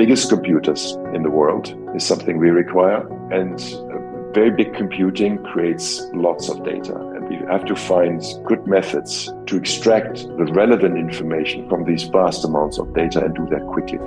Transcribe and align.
biggest 0.00 0.30
computers 0.30 0.92
in 1.12 1.22
the 1.22 1.28
world 1.28 1.76
is 1.94 2.02
something 2.02 2.38
we 2.38 2.48
require. 2.48 3.06
And 3.30 3.60
very 4.32 4.50
big 4.50 4.72
computing 4.72 5.36
creates 5.44 6.00
lots 6.14 6.48
of 6.48 6.64
data. 6.64 6.96
And 6.96 7.28
we 7.28 7.36
have 7.52 7.66
to 7.66 7.76
find 7.76 8.18
good 8.46 8.66
methods 8.66 9.30
to 9.44 9.58
extract 9.58 10.26
the 10.38 10.46
relevant 10.54 10.96
information 10.96 11.68
from 11.68 11.84
these 11.84 12.04
vast 12.04 12.46
amounts 12.46 12.78
of 12.78 12.94
data 12.94 13.22
and 13.22 13.34
do 13.34 13.46
that 13.50 13.66
quickly. 13.74 13.98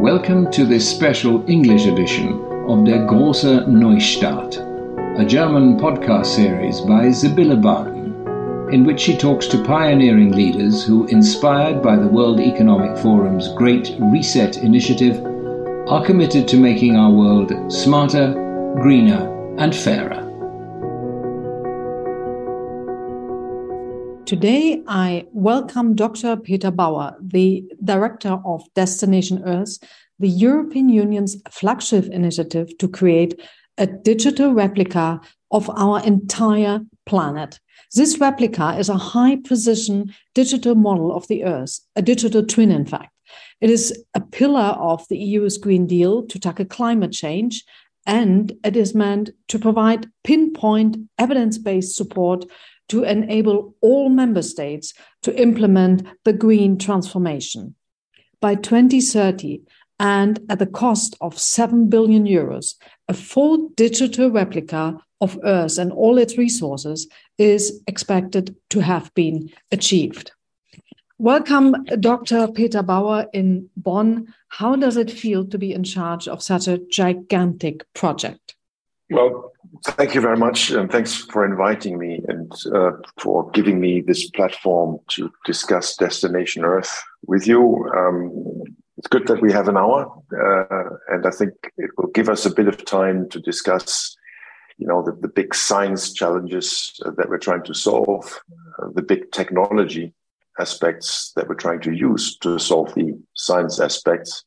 Welcome 0.00 0.48
to 0.52 0.64
this 0.64 0.88
special 0.88 1.44
English 1.50 1.86
edition 1.86 2.28
of 2.68 2.84
Der 2.84 3.04
große 3.08 3.66
Neustart, 3.66 4.58
a 5.18 5.24
German 5.24 5.76
podcast 5.76 6.26
series 6.26 6.80
by 6.82 7.10
Sibylle 7.10 7.56
Barton 7.56 8.01
in 8.72 8.84
which 8.84 9.00
she 9.00 9.14
talks 9.14 9.46
to 9.46 9.62
pioneering 9.62 10.32
leaders 10.32 10.82
who, 10.82 11.06
inspired 11.08 11.82
by 11.82 11.94
the 11.94 12.08
World 12.08 12.40
Economic 12.40 12.96
Forum's 12.96 13.52
Great 13.54 13.94
Reset 14.00 14.56
initiative, 14.56 15.22
are 15.88 16.02
committed 16.02 16.48
to 16.48 16.56
making 16.56 16.96
our 16.96 17.10
world 17.10 17.52
smarter, 17.70 18.32
greener, 18.80 19.28
and 19.58 19.76
fairer. 19.76 20.20
Today, 24.24 24.82
I 24.88 25.26
welcome 25.32 25.94
Dr. 25.94 26.38
Peter 26.38 26.70
Bauer, 26.70 27.14
the 27.20 27.64
Director 27.84 28.38
of 28.46 28.62
Destination 28.74 29.42
Earth, 29.44 29.76
the 30.18 30.28
European 30.28 30.88
Union's 30.88 31.36
flagship 31.50 32.06
initiative 32.06 32.78
to 32.78 32.88
create 32.88 33.38
a 33.76 33.86
digital 33.86 34.54
replica 34.54 35.20
of 35.50 35.68
our 35.76 36.02
entire 36.04 36.80
planet. 37.04 37.60
This 37.94 38.18
replica 38.18 38.76
is 38.78 38.88
a 38.88 38.96
high 38.96 39.36
precision 39.36 40.14
digital 40.34 40.74
model 40.74 41.14
of 41.14 41.28
the 41.28 41.44
Earth, 41.44 41.80
a 41.94 42.00
digital 42.00 42.44
twin, 42.44 42.70
in 42.70 42.86
fact. 42.86 43.12
It 43.60 43.68
is 43.68 44.04
a 44.14 44.20
pillar 44.20 44.76
of 44.78 45.06
the 45.08 45.18
EU's 45.18 45.58
Green 45.58 45.86
Deal 45.86 46.22
to 46.24 46.38
tackle 46.38 46.64
climate 46.64 47.12
change, 47.12 47.64
and 48.06 48.52
it 48.64 48.76
is 48.76 48.94
meant 48.94 49.30
to 49.48 49.58
provide 49.58 50.08
pinpoint 50.24 50.96
evidence 51.18 51.58
based 51.58 51.94
support 51.94 52.46
to 52.88 53.04
enable 53.04 53.74
all 53.80 54.08
member 54.08 54.42
states 54.42 54.94
to 55.22 55.40
implement 55.40 56.06
the 56.24 56.32
green 56.32 56.78
transformation. 56.78 57.74
By 58.40 58.56
2030, 58.56 59.62
and 60.00 60.40
at 60.48 60.58
the 60.58 60.66
cost 60.66 61.14
of 61.20 61.38
7 61.38 61.88
billion 61.88 62.24
euros, 62.24 62.74
a 63.06 63.14
full 63.14 63.68
digital 63.76 64.30
replica 64.30 64.98
of 65.20 65.38
Earth 65.44 65.78
and 65.78 65.92
all 65.92 66.18
its 66.18 66.36
resources 66.36 67.06
is 67.38 67.80
expected 67.86 68.56
to 68.70 68.80
have 68.80 69.12
been 69.14 69.50
achieved. 69.70 70.32
Welcome, 71.18 71.84
Dr. 72.00 72.48
Peter 72.48 72.82
Bauer 72.82 73.26
in 73.32 73.70
Bonn. 73.76 74.34
How 74.48 74.74
does 74.74 74.96
it 74.96 75.10
feel 75.10 75.46
to 75.46 75.58
be 75.58 75.72
in 75.72 75.84
charge 75.84 76.26
of 76.26 76.42
such 76.42 76.66
a 76.66 76.78
gigantic 76.90 77.84
project? 77.94 78.56
Well, 79.08 79.52
thank 79.84 80.14
you 80.14 80.20
very 80.20 80.36
much, 80.36 80.70
and 80.70 80.90
thanks 80.90 81.14
for 81.14 81.44
inviting 81.44 81.98
me 81.98 82.22
and 82.28 82.50
uh, 82.74 82.92
for 83.18 83.50
giving 83.50 83.78
me 83.78 84.00
this 84.00 84.30
platform 84.30 84.98
to 85.08 85.30
discuss 85.44 85.96
Destination 85.96 86.64
Earth 86.64 87.02
with 87.26 87.46
you. 87.46 87.88
Um, 87.96 88.62
it's 88.98 89.08
good 89.08 89.26
that 89.28 89.40
we 89.40 89.52
have 89.52 89.68
an 89.68 89.76
hour, 89.76 90.10
uh, 90.32 91.14
and 91.14 91.26
I 91.26 91.30
think 91.30 91.52
it 91.76 91.90
will 91.96 92.08
give 92.08 92.28
us 92.28 92.46
a 92.46 92.54
bit 92.54 92.68
of 92.68 92.84
time 92.84 93.28
to 93.30 93.40
discuss 93.40 94.16
you 94.78 94.86
know 94.86 95.02
the, 95.02 95.12
the 95.20 95.28
big 95.28 95.54
science 95.54 96.12
challenges 96.12 97.00
that 97.16 97.28
we're 97.28 97.38
trying 97.38 97.62
to 97.64 97.74
solve 97.74 98.40
uh, 98.78 98.88
the 98.94 99.02
big 99.02 99.30
technology 99.32 100.12
aspects 100.58 101.32
that 101.36 101.48
we're 101.48 101.54
trying 101.54 101.80
to 101.80 101.92
use 101.92 102.36
to 102.38 102.58
solve 102.58 102.94
the 102.94 103.18
science 103.34 103.80
aspects 103.80 104.44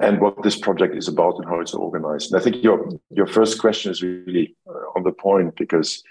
and 0.00 0.20
what 0.20 0.42
this 0.42 0.56
project 0.56 0.94
is 0.94 1.08
about 1.08 1.36
and 1.36 1.46
how 1.46 1.60
it's 1.60 1.74
organized. 1.74 2.30
And 2.32 2.40
i 2.40 2.44
think 2.44 2.62
your 2.62 2.88
your 3.10 3.26
first 3.26 3.58
question 3.58 3.90
is 3.90 4.02
really 4.02 4.56
uh, 4.68 4.96
on 4.96 5.02
the 5.04 5.12
point 5.12 5.56
because 5.56 6.02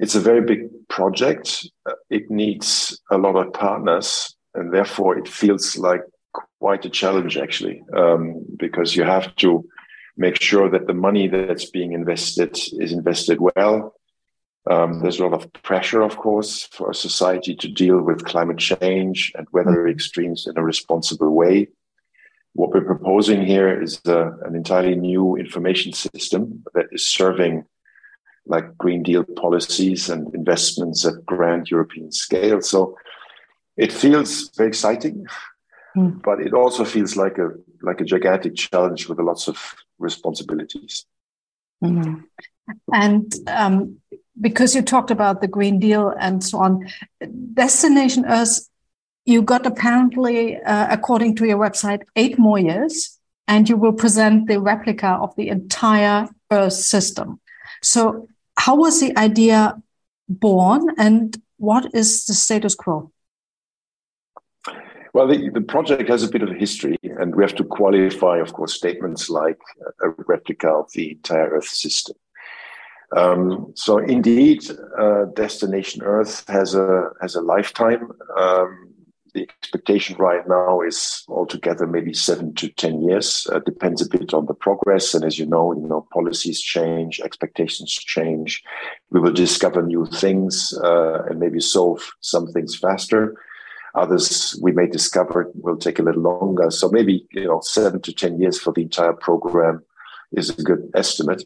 it's 0.00 0.14
a 0.14 0.20
very 0.20 0.40
big 0.40 0.60
project. 0.88 1.66
Uh, 1.86 1.92
it 2.10 2.30
needs 2.30 3.00
a 3.10 3.18
lot 3.18 3.36
of 3.36 3.52
partners 3.52 4.36
and 4.54 4.72
therefore 4.72 5.18
it 5.18 5.28
feels 5.28 5.76
like 5.76 6.02
quite 6.60 6.84
a 6.84 6.90
challenge 6.90 7.36
actually 7.36 7.82
um, 7.96 8.44
because 8.56 8.96
you 8.96 9.04
have 9.04 9.34
to 9.36 9.64
make 10.18 10.42
sure 10.42 10.68
that 10.68 10.86
the 10.86 10.94
money 10.94 11.28
that's 11.28 11.70
being 11.70 11.92
invested 11.92 12.58
is 12.78 12.92
invested 12.92 13.38
well. 13.40 13.94
Um, 14.68 15.00
there's 15.00 15.20
a 15.20 15.24
lot 15.24 15.32
of 15.32 15.50
pressure, 15.62 16.02
of 16.02 16.16
course, 16.16 16.64
for 16.72 16.90
a 16.90 16.94
society 16.94 17.54
to 17.54 17.68
deal 17.68 18.02
with 18.02 18.24
climate 18.24 18.58
change 18.58 19.32
and 19.36 19.46
weather 19.52 19.84
mm-hmm. 19.84 19.90
extremes 19.90 20.46
in 20.46 20.58
a 20.58 20.62
responsible 20.62 21.30
way. 21.30 21.68
What 22.52 22.70
we're 22.70 22.84
proposing 22.84 23.46
here 23.46 23.80
is 23.80 24.00
uh, 24.06 24.32
an 24.42 24.56
entirely 24.56 24.96
new 24.96 25.36
information 25.36 25.92
system 25.92 26.64
that 26.74 26.86
is 26.90 27.08
serving 27.08 27.64
like 28.46 28.76
Green 28.76 29.02
Deal 29.02 29.24
policies 29.24 30.10
and 30.10 30.34
investments 30.34 31.06
at 31.06 31.24
grand 31.24 31.70
European 31.70 32.10
scale. 32.10 32.60
So 32.60 32.96
it 33.76 33.92
feels 33.92 34.50
very 34.56 34.68
exciting, 34.68 35.26
mm. 35.96 36.20
but 36.22 36.40
it 36.40 36.52
also 36.52 36.84
feels 36.84 37.16
like 37.16 37.38
a 37.38 37.50
like 37.82 38.00
a 38.00 38.04
gigantic 38.04 38.56
challenge 38.56 39.08
with 39.08 39.20
lots 39.20 39.46
of 39.46 39.56
responsibilities. 39.98 41.06
Mm-hmm. 41.82 42.22
And 42.92 43.34
um, 43.46 43.98
because 44.40 44.74
you 44.74 44.82
talked 44.82 45.10
about 45.10 45.40
the 45.40 45.48
Green 45.48 45.78
Deal 45.78 46.12
and 46.18 46.42
so 46.42 46.58
on, 46.58 46.88
Destination 47.54 48.24
Earth, 48.26 48.68
you 49.24 49.42
got 49.42 49.66
apparently, 49.66 50.56
uh, 50.56 50.86
according 50.90 51.36
to 51.36 51.46
your 51.46 51.58
website, 51.58 52.02
eight 52.16 52.38
more 52.38 52.58
years, 52.58 53.18
and 53.46 53.68
you 53.68 53.76
will 53.76 53.92
present 53.92 54.48
the 54.48 54.60
replica 54.60 55.08
of 55.08 55.34
the 55.36 55.48
entire 55.48 56.28
Earth 56.50 56.72
system. 56.72 57.40
So, 57.82 58.28
how 58.56 58.76
was 58.76 59.00
the 59.00 59.16
idea 59.16 59.80
born, 60.28 60.94
and 60.98 61.36
what 61.58 61.94
is 61.94 62.24
the 62.26 62.34
status 62.34 62.74
quo? 62.74 63.12
Well, 65.18 65.26
the, 65.26 65.50
the 65.50 65.60
project 65.60 66.08
has 66.10 66.22
a 66.22 66.30
bit 66.30 66.42
of 66.42 66.50
a 66.50 66.54
history, 66.54 66.96
and 67.02 67.34
we 67.34 67.42
have 67.42 67.56
to 67.56 67.64
qualify, 67.64 68.38
of 68.38 68.52
course, 68.52 68.72
statements 68.72 69.28
like 69.28 69.58
a 70.00 70.10
replica 70.28 70.68
of 70.68 70.92
the 70.92 71.10
entire 71.10 71.48
Earth 71.48 71.66
system. 71.66 72.14
Um, 73.16 73.72
so, 73.74 73.98
indeed, 73.98 74.62
uh, 74.96 75.24
Destination 75.34 76.02
Earth 76.04 76.44
has 76.46 76.76
a 76.76 77.10
has 77.20 77.34
a 77.34 77.40
lifetime. 77.40 78.12
Um, 78.38 78.94
the 79.34 79.42
expectation 79.42 80.14
right 80.18 80.46
now 80.46 80.82
is 80.82 81.24
altogether 81.26 81.88
maybe 81.88 82.14
seven 82.14 82.54
to 82.54 82.68
ten 82.68 83.02
years. 83.02 83.44
Uh, 83.52 83.58
depends 83.58 84.00
a 84.00 84.08
bit 84.08 84.32
on 84.32 84.46
the 84.46 84.54
progress, 84.54 85.14
and 85.14 85.24
as 85.24 85.36
you 85.36 85.46
know, 85.46 85.72
you 85.72 85.88
know 85.88 86.06
policies 86.12 86.62
change, 86.62 87.18
expectations 87.18 87.92
change. 87.92 88.62
We 89.10 89.18
will 89.18 89.32
discover 89.32 89.82
new 89.82 90.06
things 90.06 90.78
uh, 90.84 91.24
and 91.24 91.40
maybe 91.40 91.58
solve 91.58 92.08
some 92.20 92.46
things 92.52 92.76
faster. 92.78 93.34
Others 93.98 94.58
we 94.62 94.72
may 94.72 94.86
discover 94.86 95.50
will 95.54 95.76
take 95.76 95.98
a 95.98 96.02
little 96.02 96.22
longer. 96.22 96.70
So 96.70 96.88
maybe 96.88 97.26
you 97.32 97.46
know 97.46 97.60
seven 97.62 98.00
to 98.02 98.12
ten 98.12 98.40
years 98.40 98.58
for 98.58 98.72
the 98.72 98.82
entire 98.82 99.12
program 99.12 99.82
is 100.32 100.50
a 100.50 100.62
good 100.62 100.90
estimate. 100.94 101.44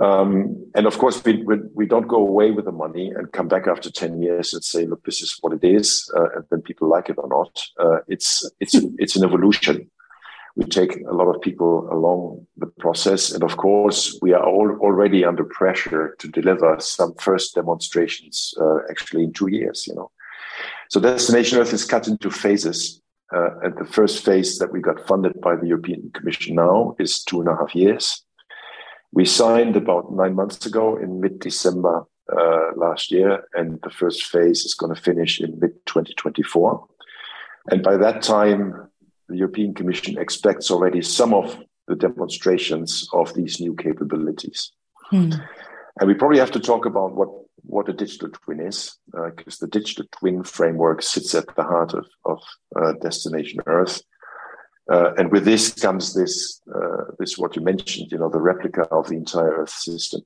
Um, 0.00 0.70
and 0.76 0.86
of 0.86 0.96
course, 0.98 1.24
we, 1.24 1.42
we, 1.42 1.56
we, 1.74 1.86
don't 1.86 2.06
go 2.06 2.18
away 2.18 2.52
with 2.52 2.66
the 2.66 2.72
money 2.72 3.10
and 3.10 3.32
come 3.32 3.48
back 3.48 3.66
after 3.66 3.90
10 3.90 4.22
years 4.22 4.54
and 4.54 4.62
say, 4.62 4.86
look, 4.86 5.04
this 5.04 5.20
is 5.20 5.36
what 5.40 5.52
it 5.52 5.64
is, 5.64 6.08
uh, 6.16 6.28
and 6.36 6.44
then 6.50 6.62
people 6.62 6.88
like 6.88 7.08
it 7.08 7.16
or 7.18 7.28
not. 7.28 7.60
Uh, 7.80 7.98
it's, 8.06 8.48
it's, 8.60 8.76
it's 8.98 9.16
an 9.16 9.24
evolution. 9.24 9.90
We 10.54 10.66
take 10.66 11.00
a 11.04 11.14
lot 11.14 11.34
of 11.34 11.40
people 11.40 11.88
along 11.90 12.46
the 12.56 12.66
process. 12.66 13.32
And 13.32 13.42
of 13.42 13.56
course, 13.56 14.16
we 14.22 14.32
are 14.32 14.44
all 14.44 14.70
already 14.80 15.24
under 15.24 15.44
pressure 15.44 16.14
to 16.20 16.28
deliver 16.28 16.76
some 16.78 17.14
first 17.14 17.56
demonstrations 17.56 18.54
uh, 18.60 18.78
actually 18.88 19.24
in 19.24 19.32
two 19.32 19.48
years, 19.48 19.84
you 19.88 19.96
know. 19.96 20.12
So 20.90 21.00
Destination 21.00 21.58
Earth 21.58 21.72
is 21.72 21.84
cut 21.84 22.08
into 22.08 22.30
phases. 22.30 23.00
Uh, 23.34 23.58
and 23.62 23.76
the 23.76 23.84
first 23.84 24.24
phase 24.24 24.58
that 24.58 24.72
we 24.72 24.80
got 24.80 25.06
funded 25.06 25.38
by 25.42 25.54
the 25.54 25.66
European 25.66 26.10
Commission 26.14 26.54
now 26.54 26.96
is 26.98 27.22
two 27.22 27.40
and 27.40 27.48
a 27.48 27.56
half 27.56 27.74
years. 27.74 28.22
We 29.12 29.26
signed 29.26 29.76
about 29.76 30.12
nine 30.12 30.34
months 30.34 30.64
ago 30.64 30.96
in 30.96 31.20
mid 31.20 31.38
December 31.38 32.04
uh, 32.32 32.70
last 32.76 33.10
year, 33.10 33.44
and 33.54 33.80
the 33.82 33.90
first 33.90 34.24
phase 34.24 34.64
is 34.64 34.74
going 34.74 34.94
to 34.94 35.00
finish 35.00 35.40
in 35.40 35.58
mid 35.60 35.72
2024. 35.86 36.86
And 37.70 37.82
by 37.82 37.98
that 37.98 38.22
time, 38.22 38.88
the 39.28 39.36
European 39.36 39.74
Commission 39.74 40.16
expects 40.18 40.70
already 40.70 41.02
some 41.02 41.34
of 41.34 41.58
the 41.86 41.96
demonstrations 41.96 43.08
of 43.12 43.34
these 43.34 43.60
new 43.60 43.74
capabilities. 43.74 44.72
Hmm. 45.10 45.32
And 46.00 46.08
we 46.08 46.14
probably 46.14 46.38
have 46.38 46.52
to 46.52 46.60
talk 46.60 46.86
about 46.86 47.14
what 47.14 47.28
what 47.68 47.88
a 47.88 47.92
digital 47.92 48.30
twin 48.30 48.60
is, 48.60 48.98
because 49.06 49.56
uh, 49.56 49.64
the 49.64 49.78
digital 49.78 50.06
twin 50.10 50.42
framework 50.42 51.02
sits 51.02 51.34
at 51.34 51.46
the 51.54 51.62
heart 51.62 51.92
of, 51.92 52.06
of 52.24 52.40
uh, 52.74 52.92
Destination 53.02 53.60
Earth. 53.66 54.02
Uh, 54.90 55.12
and 55.18 55.30
with 55.30 55.44
this 55.44 55.72
comes 55.74 56.14
this, 56.14 56.62
uh, 56.74 57.04
this 57.18 57.36
what 57.36 57.54
you 57.56 57.62
mentioned, 57.62 58.10
you 58.10 58.18
know, 58.18 58.30
the 58.30 58.40
replica 58.40 58.82
of 58.90 59.08
the 59.08 59.16
entire 59.16 59.54
Earth 59.60 59.70
system. 59.70 60.22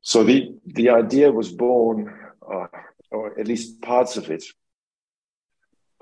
So 0.00 0.24
the 0.24 0.38
the 0.66 0.90
idea 0.90 1.30
was 1.30 1.50
born, 1.52 1.98
uh, 2.42 2.66
or 3.10 3.38
at 3.40 3.46
least 3.46 3.80
parts 3.82 4.16
of 4.16 4.30
it, 4.30 4.44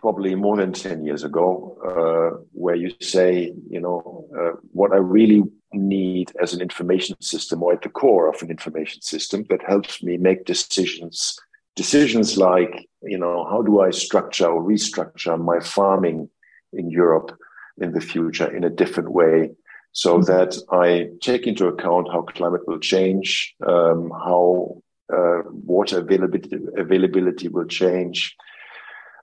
probably 0.05 0.35
more 0.35 0.59
than 0.59 0.71
10 0.71 1.03
years 1.03 1.25
ago, 1.25 1.49
uh, 1.91 2.37
where 2.53 2.75
you 2.75 2.91
say, 3.01 3.55
you 3.71 3.81
know, 3.81 4.29
uh, 4.39 4.53
what 4.73 4.93
I 4.93 4.97
really 4.97 5.43
need 5.73 6.31
as 6.43 6.53
an 6.53 6.61
information 6.61 7.17
system 7.23 7.63
or 7.63 7.73
at 7.73 7.81
the 7.81 7.89
core 7.89 8.29
of 8.29 8.43
an 8.43 8.51
information 8.51 9.01
system 9.01 9.47
that 9.49 9.63
helps 9.67 10.03
me 10.03 10.19
make 10.19 10.45
decisions. 10.45 11.39
Decisions 11.75 12.37
like, 12.37 12.87
you 13.01 13.17
know, 13.17 13.47
how 13.51 13.63
do 13.63 13.81
I 13.81 13.93
structure 13.93 14.47
or 14.47 14.63
restructure 14.63 15.41
my 15.41 15.61
farming 15.61 16.29
in 16.75 16.91
Europe 16.91 17.31
in 17.79 17.93
the 17.93 18.03
future 18.03 18.55
in 18.55 18.63
a 18.63 18.77
different 18.83 19.11
way 19.11 19.53
so 19.93 20.19
mm-hmm. 20.19 20.31
that 20.33 20.51
I 20.71 21.09
take 21.23 21.47
into 21.47 21.67
account 21.69 22.09
how 22.13 22.23
climate 22.23 22.69
will 22.69 22.83
change, 22.95 23.55
um, 23.67 24.11
how 24.11 24.83
uh, 25.11 25.41
water 25.47 26.01
availability, 26.01 26.59
availability 26.77 27.49
will 27.49 27.69
change, 27.83 28.37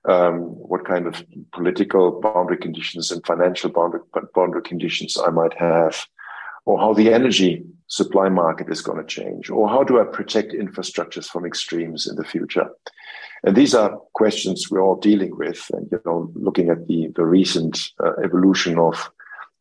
um, 0.04 0.40
what 0.40 0.84
kind 0.84 1.06
of 1.06 1.24
political 1.52 2.20
boundary 2.20 2.56
conditions 2.56 3.10
and 3.10 3.24
financial 3.24 3.70
boundary, 3.70 4.00
boundary 4.34 4.62
conditions 4.62 5.16
I 5.18 5.30
might 5.30 5.54
have, 5.54 6.06
or 6.64 6.78
how 6.78 6.92
the 6.94 7.12
energy 7.12 7.64
supply 7.86 8.28
market 8.28 8.68
is 8.70 8.82
going 8.82 8.98
to 8.98 9.04
change, 9.04 9.50
or 9.50 9.68
how 9.68 9.84
do 9.84 10.00
I 10.00 10.04
protect 10.04 10.52
infrastructures 10.52 11.26
from 11.26 11.44
extremes 11.44 12.06
in 12.06 12.16
the 12.16 12.24
future? 12.24 12.68
And 13.44 13.56
these 13.56 13.74
are 13.74 13.98
questions 14.14 14.70
we're 14.70 14.82
all 14.82 14.96
dealing 14.96 15.36
with, 15.36 15.70
and 15.72 15.88
you 15.90 16.00
know, 16.06 16.30
looking 16.34 16.70
at 16.70 16.86
the 16.86 17.08
the 17.14 17.24
recent 17.24 17.90
uh, 18.02 18.12
evolution 18.24 18.78
of 18.78 19.10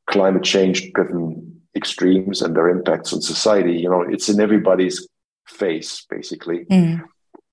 climate 0.08 0.44
change-driven 0.44 1.62
extremes 1.76 2.42
and 2.42 2.56
their 2.56 2.70
impacts 2.70 3.14
on 3.14 3.22
society. 3.22 3.78
You 3.78 3.90
know, 3.90 4.02
it's 4.02 4.30
in 4.30 4.40
everybody's 4.40 5.08
face, 5.48 6.06
basically. 6.10 6.66
Mm 6.66 7.04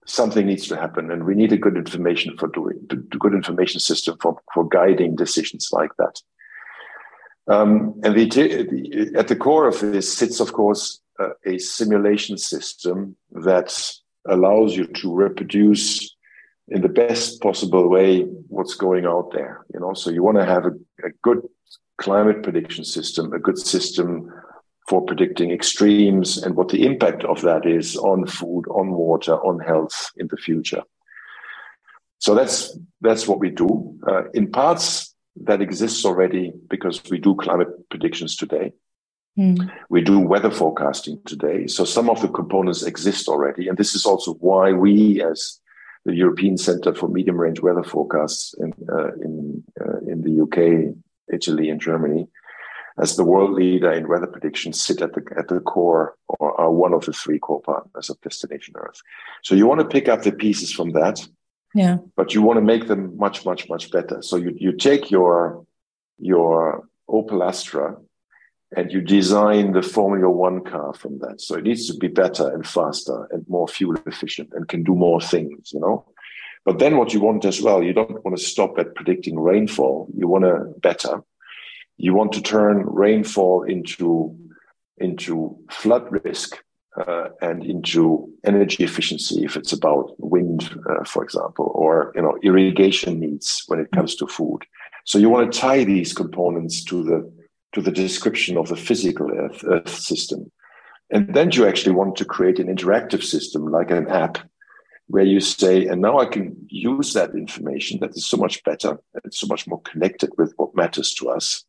something 0.09 0.47
needs 0.47 0.67
to 0.69 0.77
happen 0.77 1.11
and 1.11 1.25
we 1.25 1.35
need 1.35 1.53
a 1.53 1.57
good 1.57 1.77
information 1.77 2.37
for 2.39 2.49
doing 2.49 2.79
good 3.19 3.35
information 3.35 3.79
system 3.79 4.17
for, 4.21 4.39
for 4.55 4.67
guiding 4.69 5.15
decisions 5.15 5.69
like 5.71 5.91
that. 5.99 6.21
Um, 7.47 8.01
and 8.03 8.15
the, 8.15 8.27
the, 8.27 9.13
at 9.17 9.29
the 9.29 9.37
core 9.37 9.69
of 9.69 9.81
this 9.81 10.13
sits 10.13 10.41
of 10.41 10.53
course 10.53 11.01
uh, 11.21 11.31
a 11.47 11.59
simulation 11.59 12.39
system 12.39 13.17
that 13.33 13.93
allows 14.27 14.77
you 14.77 14.87
to 14.87 15.15
reproduce 15.15 16.15
in 16.69 16.83
the 16.83 16.89
best 16.89 17.41
possible 17.41 17.89
way 17.89 18.23
what's 18.49 18.75
going 18.75 19.05
out 19.05 19.31
there 19.33 19.65
you 19.75 19.81
know? 19.81 19.93
So 19.95 20.11
you 20.11 20.23
want 20.23 20.39
to 20.39 20.47
have 20.47 20.65
a, 20.65 20.73
a 21.05 21.11
good 21.23 21.43
climate 21.99 22.43
prediction 22.43 22.85
system 22.85 23.33
a 23.33 23.39
good 23.39 23.59
system 23.59 24.33
for 24.89 25.05
predicting 25.05 25.51
extremes 25.51 26.43
and 26.43 26.57
what 26.57 26.71
the 26.71 26.87
impact 26.87 27.23
of 27.25 27.43
that 27.43 27.67
is 27.67 27.97
on 27.97 28.27
food, 28.27 28.65
on 28.71 28.93
water, 28.93 29.35
on 29.35 29.61
health 29.61 30.11
in 30.17 30.29
the 30.29 30.37
future. 30.37 30.83
So 32.19 32.35
that's 32.35 32.77
that's 33.01 33.29
what 33.29 33.39
we 33.39 33.51
do. 33.51 33.99
Uh, 34.07 34.25
in 34.33 34.51
parts 34.51 35.15
that 35.45 35.61
exists 35.61 36.05
already 36.05 36.53
because 36.69 37.01
we 37.11 37.19
do 37.19 37.35
climate 37.37 37.69
predictions 37.91 38.35
today. 38.35 38.73
Mm. 39.39 39.71
We 39.89 40.01
do 40.01 40.19
weather 40.19 40.51
forecasting 40.51 41.21
today. 41.25 41.69
So 41.69 41.85
some 41.85 42.11
of 42.11 42.21
the 42.21 42.29
components 42.29 42.83
exist 42.83 43.29
already, 43.29 43.69
and 43.69 43.79
this 43.79 43.95
is 43.95 44.05
also 44.05 44.35
why 44.35 44.73
we, 44.73 45.23
as 45.23 45.61
the 46.05 46.15
European 46.15 46.57
Centre 46.57 46.95
for 46.95 47.09
Medium 47.09 47.37
Range 47.37 47.61
Weather 47.61 47.85
Forecasts 47.85 48.55
in 48.59 48.73
uh, 48.91 49.13
in 49.23 49.63
uh, 49.81 49.99
in 50.09 50.23
the 50.23 50.43
UK, 50.43 50.97
Italy, 51.33 51.71
and 51.71 51.81
Germany, 51.81 52.27
as 53.01 53.17
the 53.17 53.25
world 53.25 53.53
leader 53.53 53.93
in 53.93 54.09
weather 54.09 54.27
predictions 54.27 54.81
sit 54.81 55.01
at 55.03 55.15
the 55.15 55.23
at 55.39 55.49
the 55.49 55.61
core 55.61 56.17
or 56.27 56.61
are 56.61 56.71
one 56.71 56.93
of 56.93 57.05
the 57.05 57.13
three 57.13 57.39
core 57.39 57.63
partners 57.63 58.11
of 58.11 58.21
Destination 58.21 58.75
Earth. 58.77 59.01
So 59.43 59.55
you 59.55 59.67
want 59.67 59.81
to 59.81 59.87
pick 59.87 60.09
up 60.09 60.23
the 60.23 60.33
pieces 60.33 60.73
from 60.73 60.93
that, 60.93 61.27
yeah. 61.75 61.99
But 62.17 62.35
you 62.35 62.43
want 62.43 62.57
to 62.57 62.63
make 62.63 62.89
them 62.89 63.17
much, 63.17 63.45
much, 63.45 63.69
much 63.69 63.91
better. 63.91 64.23
So 64.23 64.37
you 64.37 64.55
you 64.57 64.73
take 64.73 65.11
your 65.11 65.67
your 66.19 66.89
Opel 67.09 67.47
Astra 67.47 67.97
and 68.77 68.93
you 68.93 69.01
design 69.01 69.73
the 69.73 69.83
Formula 69.83 70.31
One 70.31 70.65
car 70.65 70.93
from 70.95 71.19
that. 71.21 71.41
So 71.41 71.57
it 71.57 71.65
needs 71.65 71.87
to 71.89 71.97
be 71.97 72.09
better 72.09 72.53
and 72.53 72.67
faster 72.67 73.29
and 73.31 73.45
more 73.49 73.69
fuel 73.69 73.97
efficient 74.07 74.53
and 74.53 74.69
can 74.69 74.83
do 74.83 74.95
more 74.95 75.21
things, 75.21 75.73
you 75.73 75.81
know. 75.81 76.05
But 76.65 76.79
then 76.79 76.99
what 76.99 77.15
you 77.15 77.21
want 77.21 77.45
as 77.45 77.63
well, 77.63 77.83
you 77.83 77.95
don't 77.95 78.23
want 78.25 78.37
to 78.37 78.45
stop 78.45 78.79
at 78.79 78.95
predicting 78.95 79.39
rainfall. 79.39 80.09
You 80.15 80.29
want 80.29 80.45
to 80.45 80.75
better 80.81 81.23
you 81.99 82.15
want 82.15 82.33
to 82.33 82.41
turn 82.41 82.87
rainfall 82.87 83.65
into 83.65 84.35
into 84.99 85.57
flood 85.71 86.11
risk 86.11 86.59
uh, 86.97 87.29
and 87.43 87.65
into 87.65 88.29
energy 88.45 88.83
efficiency 88.83 89.45
if 89.45 89.57
it's 89.57 89.73
about 89.73 90.15
wind, 90.19 90.77
uh, 90.91 91.05
for 91.05 91.23
example, 91.23 91.71
or 91.75 92.13
you 92.15 92.23
know 92.23 92.39
irrigation 92.43 93.21
needs 93.21 93.65
when 93.67 93.81
it 93.81 93.91
comes 93.93 94.15
to 94.17 94.27
food. 94.27 94.61
So 95.05 95.19
you 95.19 95.29
want 95.29 95.53
to 95.53 95.59
tie 95.59 95.85
these 95.85 96.13
components 96.13 96.85
to 96.85 97.03
the 97.03 97.33
to 97.75 97.83
the 97.83 97.93
description 97.93 98.57
of 98.57 98.69
the 98.69 98.77
physical 98.77 99.31
Earth, 99.31 99.63
Earth 99.65 99.89
system, 99.89 100.51
and 101.11 101.35
then 101.35 101.51
you 101.51 101.67
actually 101.67 101.95
want 101.95 102.17
to 102.17 102.25
create 102.25 102.59
an 102.59 102.75
interactive 102.75 103.23
system 103.23 103.67
like 103.67 103.91
an 103.91 104.09
app 104.09 104.39
where 105.09 105.25
you 105.25 105.41
say, 105.41 105.87
and 105.87 106.03
now 106.03 106.19
I 106.19 106.27
can 106.27 106.55
use 106.69 107.15
that 107.15 107.35
information 107.35 107.99
that 108.01 108.11
is 108.11 108.27
so 108.27 108.37
much 108.37 108.63
better, 108.63 108.99
it's 109.25 109.41
so 109.41 109.47
much 109.47 109.67
more 109.67 109.81
connected 109.81 110.31
with 110.37 110.53
what 110.59 110.77
matters 110.77 111.15
to 111.15 111.31
us 111.31 111.65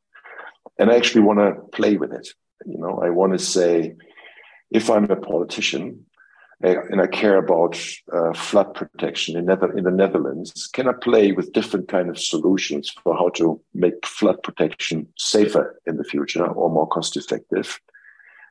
and 0.79 0.89
I 0.89 0.95
actually 0.95 1.21
want 1.21 1.39
to 1.39 1.61
play 1.77 1.97
with 1.97 2.13
it. 2.13 2.29
You 2.65 2.77
know, 2.77 3.01
I 3.03 3.09
want 3.09 3.33
to 3.33 3.39
say, 3.39 3.95
if 4.71 4.89
I'm 4.89 5.09
a 5.11 5.15
politician 5.15 6.05
and 6.61 6.99
I 6.99 7.07
care 7.07 7.37
about 7.37 7.79
uh, 8.11 8.33
flood 8.33 8.73
protection 8.73 9.37
in, 9.37 9.45
Nether- 9.45 9.77
in 9.77 9.85
the 9.85 9.91
Netherlands, 9.91 10.67
can 10.73 10.89
I 10.89 10.93
play 10.93 11.31
with 11.31 11.53
different 11.53 11.87
kind 11.87 12.09
of 12.09 12.19
solutions 12.19 12.89
for 12.89 13.15
how 13.15 13.29
to 13.29 13.61
make 13.73 14.05
flood 14.05 14.43
protection 14.43 15.07
safer 15.17 15.79
in 15.85 15.97
the 15.97 16.03
future 16.03 16.45
or 16.45 16.69
more 16.69 16.87
cost 16.87 17.15
effective? 17.15 17.79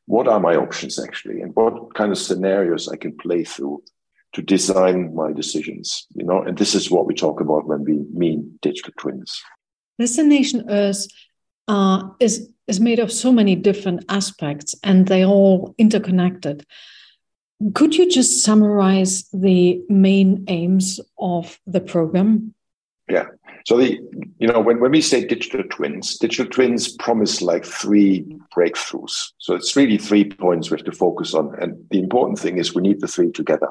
What 0.06 0.26
are 0.26 0.40
my 0.40 0.56
options 0.56 0.98
actually, 0.98 1.42
and 1.42 1.54
what 1.54 1.94
kind 1.94 2.10
of 2.10 2.18
scenarios 2.18 2.88
I 2.88 2.96
can 2.96 3.14
play 3.14 3.44
through 3.44 3.82
to 4.32 4.40
design 4.40 5.14
my 5.14 5.32
decisions? 5.32 6.06
You 6.14 6.24
know, 6.24 6.42
and 6.42 6.56
this 6.56 6.74
is 6.74 6.90
what 6.90 7.06
we 7.06 7.14
talk 7.14 7.42
about 7.42 7.66
when 7.66 7.84
we 7.84 8.06
mean 8.14 8.58
digital 8.62 8.94
twins. 8.96 9.42
Destination 9.98 10.64
Earth 10.70 11.08
uh, 11.68 12.08
is 12.18 12.48
is 12.66 12.80
made 12.80 12.98
of 12.98 13.10
so 13.10 13.32
many 13.32 13.54
different 13.54 14.04
aspects, 14.08 14.74
and 14.82 15.06
they 15.06 15.24
all 15.24 15.74
interconnected. 15.78 16.66
Could 17.74 17.96
you 17.96 18.08
just 18.10 18.44
summarize 18.44 19.28
the 19.32 19.80
main 19.88 20.44
aims 20.48 21.00
of 21.18 21.58
the 21.66 21.80
program? 21.80 22.54
Yeah. 23.08 23.26
So 23.66 23.76
the 23.76 23.98
you 24.38 24.48
know 24.48 24.60
when, 24.60 24.80
when 24.80 24.92
we 24.92 25.00
say 25.00 25.26
digital 25.26 25.62
twins, 25.68 26.18
digital 26.18 26.46
twins 26.46 26.88
promise 26.96 27.42
like 27.42 27.64
three 27.64 28.24
breakthroughs. 28.56 29.32
So 29.38 29.54
it's 29.54 29.76
really 29.76 29.98
three 29.98 30.24
points 30.24 30.70
we 30.70 30.76
have 30.76 30.86
to 30.86 30.92
focus 30.92 31.34
on. 31.34 31.54
And 31.60 31.76
the 31.90 32.00
important 32.00 32.38
thing 32.38 32.58
is 32.58 32.74
we 32.74 32.82
need 32.82 33.00
the 33.00 33.08
three 33.08 33.30
together. 33.30 33.68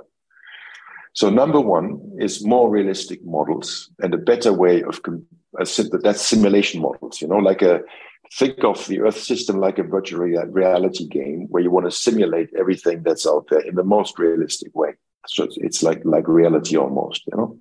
So 1.14 1.32
number 1.32 1.60
one 1.60 2.00
is 2.20 2.46
more 2.46 2.70
realistic 2.70 3.26
models 3.26 3.90
and 4.00 4.14
a 4.14 4.20
better 4.20 4.54
way 4.54 4.84
of 4.84 5.02
that's 5.54 6.22
simulation 6.22 6.82
models. 6.82 7.22
You 7.22 7.28
know, 7.28 7.38
like 7.38 7.62
a 7.62 7.82
think 8.34 8.64
of 8.64 8.86
the 8.88 9.02
Earth 9.02 9.20
system 9.20 9.60
like 9.60 9.80
a 9.80 9.84
virtual 9.84 10.20
reality 10.20 11.08
game 11.08 11.48
where 11.50 11.64
you 11.64 11.72
want 11.72 11.86
to 11.86 11.92
simulate 11.92 12.50
everything 12.58 13.04
that's 13.04 13.26
out 13.26 13.48
there 13.50 13.62
in 13.62 13.76
the 13.76 13.84
most 13.84 14.20
realistic 14.20 14.76
way. 14.76 14.94
So 15.28 15.48
it's, 15.58 15.84
like 15.84 16.02
like 16.06 16.28
reality 16.28 16.78
almost. 16.78 17.24
You 17.28 17.38
know. 17.38 17.60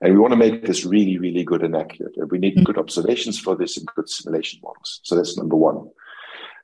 And 0.00 0.12
we 0.12 0.18
want 0.18 0.32
to 0.32 0.36
make 0.36 0.66
this 0.66 0.84
really, 0.84 1.18
really 1.18 1.44
good 1.44 1.62
and 1.62 1.76
accurate. 1.76 2.16
And 2.16 2.30
we 2.30 2.38
need 2.38 2.64
good 2.64 2.78
observations 2.78 3.38
for 3.38 3.56
this 3.56 3.76
and 3.76 3.86
good 3.94 4.08
simulation 4.08 4.60
models. 4.62 5.00
So 5.02 5.16
that's 5.16 5.38
number 5.38 5.56
one. 5.56 5.88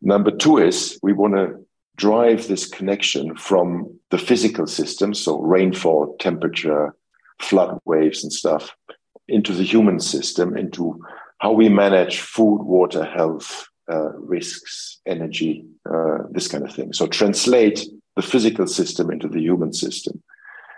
Number 0.02 0.30
two 0.30 0.58
is 0.58 0.98
we 1.02 1.12
want 1.12 1.34
to 1.34 1.64
drive 1.96 2.48
this 2.48 2.66
connection 2.66 3.36
from 3.36 3.98
the 4.10 4.18
physical 4.18 4.66
system, 4.66 5.14
so 5.14 5.38
rainfall, 5.40 6.16
temperature, 6.18 6.94
flood 7.38 7.78
waves, 7.84 8.22
and 8.22 8.32
stuff, 8.32 8.74
into 9.30 9.52
the 9.52 9.64
human 9.64 10.00
system, 10.00 10.56
into 10.56 11.00
how 11.38 11.52
we 11.52 11.68
manage 11.68 12.20
food, 12.20 12.62
water, 12.62 13.04
health, 13.04 13.68
uh, 13.90 14.12
risks, 14.18 15.00
energy, 15.06 15.64
uh, 15.90 16.18
this 16.30 16.48
kind 16.48 16.64
of 16.64 16.72
thing. 16.72 16.92
So 16.92 17.06
translate 17.06 17.86
the 18.16 18.22
physical 18.22 18.66
system 18.66 19.10
into 19.10 19.28
the 19.28 19.40
human 19.40 19.72
system. 19.72 20.22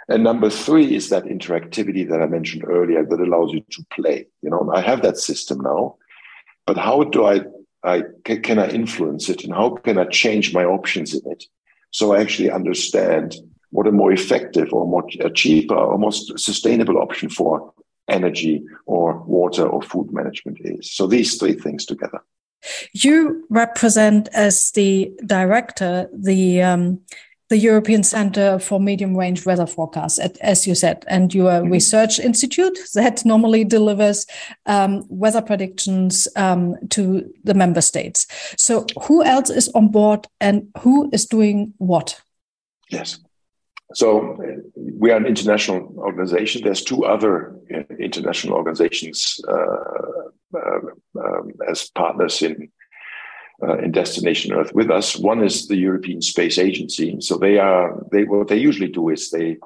And 0.09 0.25
number 0.25 0.51
three 0.51 0.95
is 0.95 1.09
that 1.09 1.25
interactivity 1.25 2.09
that 2.09 2.21
I 2.23 2.27
mentioned 2.27 2.65
earlier 2.67 3.05
that 3.05 3.21
allows 3.21 3.53
you 3.53 3.65
to 3.71 3.87
play. 3.91 4.27
You 4.43 4.51
know, 4.51 4.71
I 4.75 4.81
have 4.81 5.03
that 5.03 5.17
system 5.17 5.61
now, 5.61 5.97
but 6.67 6.77
how 6.77 7.05
do 7.05 7.27
I 7.27 7.43
I 7.85 8.05
can 8.25 8.59
I 8.59 8.69
influence 8.69 9.29
it 9.29 9.43
and 9.45 9.53
how 9.53 9.71
can 9.71 9.99
I 9.99 10.05
change 10.05 10.55
my 10.55 10.65
options 10.65 11.15
in 11.15 11.29
it 11.31 11.45
so 11.91 12.13
I 12.13 12.21
actually 12.21 12.51
understand 12.51 13.37
what 13.71 13.87
a 13.87 13.93
more 13.93 14.13
effective 14.13 14.73
or 14.73 14.87
more 14.87 15.05
a 15.21 15.31
cheaper 15.31 15.75
or 15.75 15.99
most 15.99 16.39
sustainable 16.39 16.99
option 16.99 17.29
for 17.29 17.73
energy 18.13 18.63
or 18.87 19.23
water 19.23 19.67
or 19.67 19.83
food 19.83 20.13
management 20.13 20.59
is. 20.61 20.93
So 20.93 21.07
these 21.07 21.39
three 21.39 21.55
things 21.55 21.87
together. 21.87 22.21
You 22.93 23.45
represent 23.51 24.29
as 24.33 24.71
the 24.73 25.13
director 25.27 26.09
the 26.13 26.63
um, 26.63 27.01
the 27.53 27.59
European 27.59 28.03
Center 28.03 28.59
for 28.59 28.81
Medium 28.81 29.15
Range 29.15 29.45
Weather 29.45 29.67
Forecasts, 29.67 30.19
as 30.19 30.67
you 30.67 30.75
said, 30.75 31.05
and 31.07 31.35
you 31.35 31.49
are 31.49 31.61
a 31.61 31.69
research 31.69 32.19
institute 32.19 32.79
that 32.95 33.27
normally 33.27 33.63
delivers 33.63 34.25
um, 34.65 35.05
weather 35.11 35.43
predictions 35.43 36.27
um, 36.37 36.77
to 36.89 37.31
the 37.45 37.53
member 37.53 37.83
states. 37.83 38.27
So, 38.57 38.87
who 39.03 39.23
else 39.23 39.51
is 39.51 39.69
on 39.75 39.89
board 39.89 40.29
and 40.41 40.69
who 40.79 41.11
is 41.13 41.27
doing 41.27 41.75
what? 41.77 42.23
Yes. 42.89 43.19
So 43.95 44.39
we 45.03 45.11
are 45.11 45.17
an 45.17 45.27
international 45.27 45.93
organization. 45.99 46.63
There's 46.63 46.85
two 46.85 47.05
other 47.05 47.57
uh, 47.75 47.83
international 47.99 48.55
organizations 48.55 49.41
uh, 49.49 50.29
uh, 50.57 50.81
um, 51.25 51.51
as 51.69 51.91
partners 51.91 52.41
in 52.41 52.71
uh, 53.65 53.79
in 53.79 53.91
Destination 53.91 54.53
Earth 54.53 54.73
with 54.75 54.91
us. 54.91 55.17
One 55.17 55.43
is 55.43 55.67
the 55.67 55.77
European 55.77 56.23
Space 56.23 56.57
Agency. 56.57 57.17
So 57.19 57.37
they 57.37 57.59
are 57.59 57.87
they 58.13 58.23
what 58.23 58.47
they 58.47 58.69
usually 58.69 58.93
do 58.93 59.09
is 59.09 59.31
they 59.31 59.57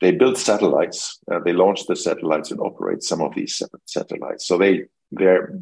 they 0.00 0.12
build 0.12 0.38
satellites. 0.38 1.18
Uh, 1.30 1.40
they 1.44 1.52
launch 1.52 1.80
the 1.86 1.96
satellites 1.96 2.52
and 2.52 2.60
operate 2.60 3.02
some 3.02 3.20
of 3.20 3.34
these 3.34 3.60
satellites. 3.86 4.46
So 4.46 4.58
they 4.58 4.84
their 5.10 5.58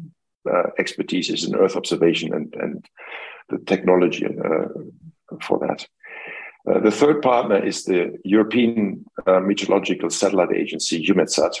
uh, 0.53 0.69
expertise 0.77 1.31
is 1.31 1.43
in 1.43 1.55
Earth 1.55 1.75
observation 1.75 2.35
and 2.35 2.53
and 2.63 2.85
the 3.49 3.57
technology 3.65 4.27
for 5.41 5.57
that. 5.65 5.87
Uh, 6.69 6.79
the 6.79 6.91
third 6.91 7.21
partner 7.21 7.63
is 7.63 7.85
the 7.85 8.17
European 8.23 9.05
uh, 9.25 9.39
Meteorological 9.39 10.09
Satellite 10.09 10.53
Agency, 10.53 11.05
EUMETSAT. 11.05 11.53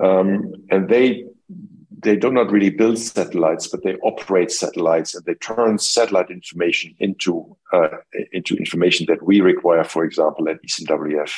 Um, 0.00 0.52
and 0.70 0.88
they 0.88 1.24
they 2.00 2.16
do 2.16 2.30
not 2.30 2.52
really 2.52 2.70
build 2.70 2.98
satellites, 2.98 3.66
but 3.66 3.82
they 3.82 3.96
operate 3.96 4.52
satellites 4.52 5.14
and 5.14 5.24
they 5.24 5.34
turn 5.34 5.78
satellite 5.78 6.30
information 6.30 6.94
into 7.00 7.56
uh, 7.72 7.88
into 8.32 8.56
information 8.56 9.06
that 9.06 9.22
we 9.22 9.40
require, 9.40 9.84
for 9.84 10.04
example, 10.04 10.48
at 10.48 10.62
ECMWF. 10.62 11.32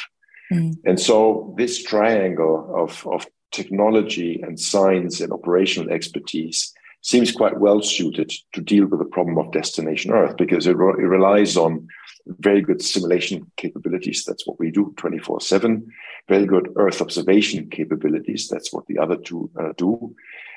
Mm. 0.53 0.75
And 0.85 1.01
so 1.01 1.55
this 1.57 1.83
triangle 1.83 2.73
of, 2.77 3.07
of 3.07 3.27
technology 3.53 4.41
and 4.43 4.61
science 4.61 5.21
and 5.21 5.33
operational 5.33 5.91
expertise 5.91 6.73
seems 7.03 7.33
quite 7.33 7.59
well 7.59 7.81
suited 7.83 8.33
to 8.53 8.61
deal 8.61 8.87
with 8.87 8.99
the 8.99 9.07
problem 9.07 9.39
of 9.39 9.53
destination 9.53 10.13
Earth 10.13 10.37
because 10.37 10.67
it, 10.67 10.77
re- 10.77 11.03
it 11.03 11.07
relies 11.07 11.57
on 11.57 11.89
very 12.27 12.61
good 12.61 12.83
simulation 12.83 13.51
capabilities. 13.57 14.25
That's 14.25 14.47
what 14.47 14.59
we 14.59 14.71
do 14.71 14.93
24 14.97 15.41
7. 15.41 15.87
Very 16.29 16.47
good 16.47 16.69
Earth 16.77 17.01
observation 17.01 17.71
capabilities. 17.71 18.49
That's 18.49 18.73
what 18.73 18.87
the 18.87 18.99
other 18.99 19.17
two 19.17 19.51
uh, 19.59 19.73
do. 19.77 20.15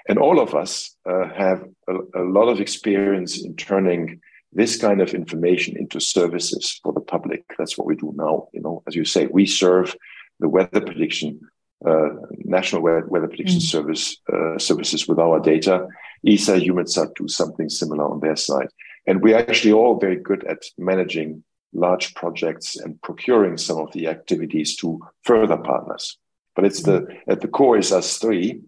And 0.07 0.19
all 0.19 0.39
of 0.39 0.53
us 0.53 0.95
uh, 1.05 1.29
have 1.29 1.65
a, 1.87 1.95
a, 2.15 2.23
lot 2.23 2.49
of 2.49 2.59
experience 2.59 3.43
in 3.43 3.55
turning 3.55 4.19
this 4.51 4.77
kind 4.77 5.01
of 5.01 5.13
information 5.13 5.77
into 5.77 5.99
services 5.99 6.79
for 6.83 6.91
the 6.91 6.99
public. 6.99 7.45
That's 7.57 7.77
what 7.77 7.87
we 7.87 7.95
do 7.95 8.13
now. 8.15 8.49
You 8.53 8.61
know, 8.61 8.83
as 8.85 8.95
you 8.95 9.05
say, 9.05 9.27
we 9.27 9.45
serve 9.45 9.95
the 10.39 10.49
weather 10.49 10.81
prediction, 10.81 11.39
uh, 11.87 12.09
national 12.39 12.81
weather, 12.81 13.05
weather 13.07 13.27
prediction 13.27 13.59
mm. 13.59 13.63
service 13.63 14.17
uh, 14.31 14.57
services 14.57 15.07
with 15.07 15.19
our 15.19 15.39
data. 15.39 15.87
ESA, 16.25 16.59
EUMETSAT 16.59 17.15
do 17.15 17.27
something 17.27 17.69
similar 17.69 18.05
on 18.05 18.19
their 18.19 18.35
side. 18.35 18.69
And 19.05 19.21
we're 19.21 19.37
actually 19.37 19.73
all 19.73 19.99
very 19.99 20.15
good 20.15 20.45
at 20.45 20.63
managing 20.77 21.43
large 21.73 22.13
projects 22.13 22.75
and 22.75 23.01
procuring 23.01 23.57
some 23.57 23.77
of 23.77 23.91
the 23.91 24.07
activities 24.07 24.75
to 24.77 24.99
further 25.23 25.57
partners. 25.57 26.17
But 26.55 26.65
it's 26.65 26.83
the 26.83 27.07
at 27.27 27.41
the 27.41 27.47
core 27.47 27.77
is 27.77 27.91
us 27.91 28.17
three, 28.17 28.61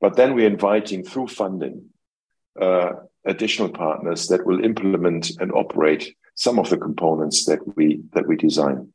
but 0.00 0.16
then 0.16 0.34
we're 0.34 0.48
inviting 0.48 1.04
through 1.04 1.28
funding 1.28 1.90
uh, 2.60 2.92
additional 3.24 3.68
partners 3.68 4.26
that 4.28 4.44
will 4.44 4.64
implement 4.64 5.30
and 5.40 5.52
operate 5.52 6.14
some 6.34 6.58
of 6.58 6.68
the 6.68 6.76
components 6.76 7.44
that 7.46 7.60
we 7.76 8.02
that 8.12 8.26
we 8.26 8.36
design. 8.36 8.92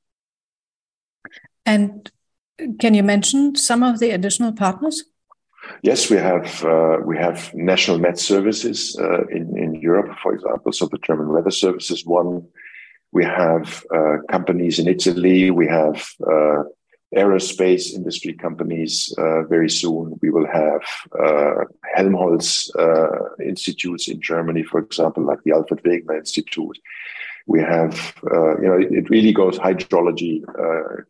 And 1.66 2.12
can 2.80 2.94
you 2.94 3.04
mention 3.04 3.56
some 3.56 3.84
of 3.84 4.00
the 4.00 4.12
additional 4.12 4.52
partners? 4.52 5.06
Yes, 5.84 6.10
we 6.10 6.18
have 6.18 6.64
uh, 6.64 6.98
we 7.04 7.18
have 7.18 7.54
national 7.54 8.00
Met 8.00 8.20
services 8.20 8.98
uh, 9.00 9.26
in 9.28 9.58
in 9.58 9.76
Europe, 9.76 10.18
for 10.22 10.34
example. 10.34 10.72
So 10.72 10.88
the 10.88 10.98
German 10.98 11.30
Weather 11.30 11.52
Service 11.52 11.92
is 11.92 12.06
one. 12.06 12.48
We 13.12 13.24
have 13.24 13.86
uh, 13.94 14.18
companies 14.30 14.80
in 14.80 14.88
Italy. 14.88 15.50
We 15.52 15.68
have 15.68 16.08
uh, 16.26 16.64
aerospace 17.16 17.94
industry 17.94 18.34
companies 18.34 19.14
uh, 19.18 19.44
very 19.44 19.70
soon. 19.70 20.20
We 20.22 20.30
will 20.30 20.48
have 20.48 20.84
uh, 21.18 21.64
Helmholtz 21.96 22.70
institutes 23.40 24.08
in 24.10 24.22
Germany, 24.22 24.64
for 24.64 24.80
example, 24.80 25.24
like 25.24 25.42
the 25.44 25.52
Alfred 25.52 25.84
Wegener 25.84 26.18
Institute. 26.18 26.78
We 27.46 27.62
have, 27.62 28.14
you 28.62 28.68
know, 28.68 28.78
it, 28.78 28.92
it, 28.92 29.10
really 29.10 29.32
goes 29.32 29.58
hydrology 29.58 30.44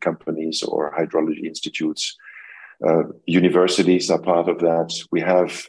companies 0.00 0.62
or 0.62 0.94
hydrology 0.96 1.44
institutes. 1.44 2.16
Universities 3.26 4.10
are 4.10 4.20
part 4.20 4.48
of 4.48 4.60
that. 4.60 4.94
We 5.10 5.20
have 5.20 5.66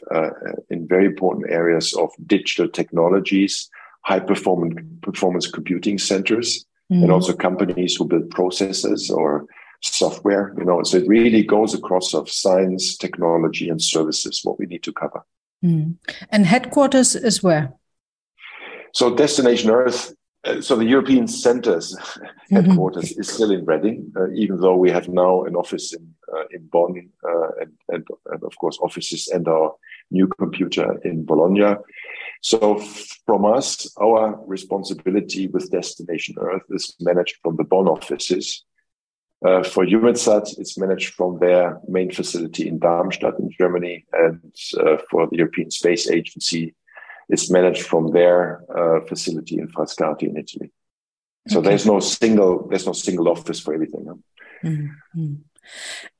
in 0.68 0.86
very 0.86 1.06
important 1.06 1.50
areas 1.50 1.94
of 1.94 2.10
digital 2.26 2.68
technologies 2.68 3.70
high 4.02 4.20
performance 4.20 4.80
performance 5.02 5.46
computing 5.46 5.98
centers 5.98 6.64
mm. 6.90 7.02
and 7.02 7.12
also 7.12 7.32
companies 7.32 7.96
who 7.96 8.04
build 8.04 8.30
processors 8.30 9.10
or 9.10 9.46
software 9.82 10.54
you 10.58 10.64
know 10.64 10.82
so 10.82 10.98
it 10.98 11.08
really 11.08 11.42
goes 11.42 11.74
across 11.74 12.14
of 12.14 12.30
science 12.30 12.96
technology 12.96 13.68
and 13.68 13.80
services 13.82 14.40
what 14.44 14.58
we 14.58 14.66
need 14.66 14.82
to 14.82 14.92
cover 14.92 15.24
mm. 15.64 15.94
and 16.30 16.46
headquarters 16.46 17.14
is 17.14 17.42
where 17.42 17.72
so 18.92 19.14
destination 19.14 19.70
earth 19.70 20.14
uh, 20.44 20.58
so 20.58 20.74
the 20.74 20.86
European 20.86 21.28
Centre's 21.28 21.94
mm-hmm. 21.98 22.56
headquarters 22.56 23.12
is 23.12 23.28
still 23.28 23.50
in 23.50 23.66
Reading, 23.66 24.10
uh, 24.16 24.30
even 24.30 24.58
though 24.58 24.74
we 24.74 24.90
have 24.90 25.06
now 25.06 25.44
an 25.44 25.54
office 25.54 25.92
in 25.92 26.02
uh, 26.02 26.19
in 26.50 26.66
Bonn 26.66 27.10
uh, 27.24 27.48
and, 27.60 27.72
and, 27.88 28.06
and 28.26 28.42
of 28.42 28.56
course 28.58 28.78
offices 28.82 29.28
and 29.28 29.46
our 29.48 29.74
new 30.10 30.26
computer 30.38 30.98
in 31.04 31.24
Bologna. 31.24 31.76
So 32.42 32.78
from 33.26 33.44
us, 33.44 33.90
our 34.00 34.40
responsibility 34.46 35.46
with 35.48 35.70
Destination 35.70 36.36
Earth 36.38 36.62
is 36.70 36.94
managed 37.00 37.36
from 37.42 37.56
the 37.56 37.64
Bonn 37.64 37.88
offices. 37.88 38.64
Uh, 39.46 39.62
for 39.62 39.86
EUMETSAT, 39.86 40.58
it's 40.58 40.76
managed 40.76 41.14
from 41.14 41.38
their 41.38 41.80
main 41.88 42.10
facility 42.10 42.68
in 42.68 42.78
Darmstadt 42.78 43.38
in 43.38 43.50
Germany. 43.50 44.04
And 44.12 44.54
uh, 44.78 44.98
for 45.10 45.26
the 45.28 45.38
European 45.38 45.70
Space 45.70 46.10
Agency, 46.10 46.74
it's 47.28 47.50
managed 47.50 47.82
from 47.82 48.12
their 48.12 48.62
uh, 48.76 49.00
facility 49.06 49.58
in 49.58 49.68
Frascati 49.68 50.24
in 50.24 50.36
Italy. 50.36 50.72
So 51.48 51.60
okay. 51.60 51.70
there's 51.70 51.86
no 51.86 52.00
single 52.00 52.68
there's 52.68 52.86
no 52.86 52.92
single 52.92 53.28
office 53.28 53.60
for 53.60 53.72
everything. 53.72 54.22
Mm-hmm. 54.62 55.34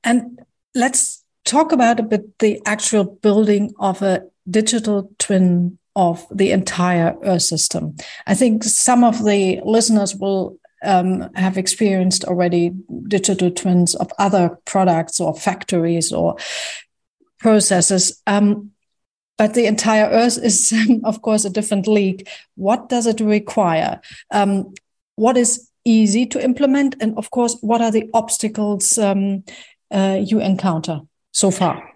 And 0.04 0.40
let's 0.75 1.25
talk 1.44 1.73
about 1.73 2.00
a 2.00 2.04
bit 2.04 2.38
the 2.38 2.61
actual 2.66 3.04
building 3.04 3.73
of 3.78 4.02
a 4.02 4.23
digital 4.49 5.11
twin 5.18 5.78
of 5.97 6.26
the 6.30 6.52
entire 6.52 7.16
Earth 7.25 7.42
system. 7.42 7.97
I 8.26 8.35
think 8.35 8.64
some 8.64 9.04
of 9.04 9.25
the 9.25 9.61
listeners 9.64 10.14
will 10.14 10.59
um, 10.82 11.32
have 11.35 11.59
experienced 11.59 12.25
already 12.25 12.73
digital 13.09 13.50
twins 13.50 13.94
of 13.94 14.11
other 14.18 14.59
products 14.64 15.20
or 15.20 15.35
factories 15.35 16.12
or 16.12 16.37
processes. 17.38 18.23
Um, 18.26 18.70
but 19.37 19.54
the 19.54 19.66
entire 19.66 20.06
Earth 20.06 20.38
is, 20.38 20.73
of 21.04 21.23
course, 21.23 21.44
a 21.44 21.50
different 21.50 21.87
league. 21.87 22.28
What 22.56 22.88
does 22.88 23.06
it 23.06 23.20
require? 23.20 24.00
Um, 24.30 24.75
what 25.16 25.37
is 25.37 25.70
easy 25.85 26.27
to 26.27 26.43
implement? 26.43 26.97
And 27.01 27.17
of 27.17 27.31
course, 27.31 27.57
what 27.61 27.81
are 27.81 27.91
the 27.91 28.09
obstacles 28.15 28.99
um, 28.99 29.45
uh, 29.91 30.21
you 30.23 30.41
encounter 30.41 31.01
so 31.33 31.51
far? 31.51 31.91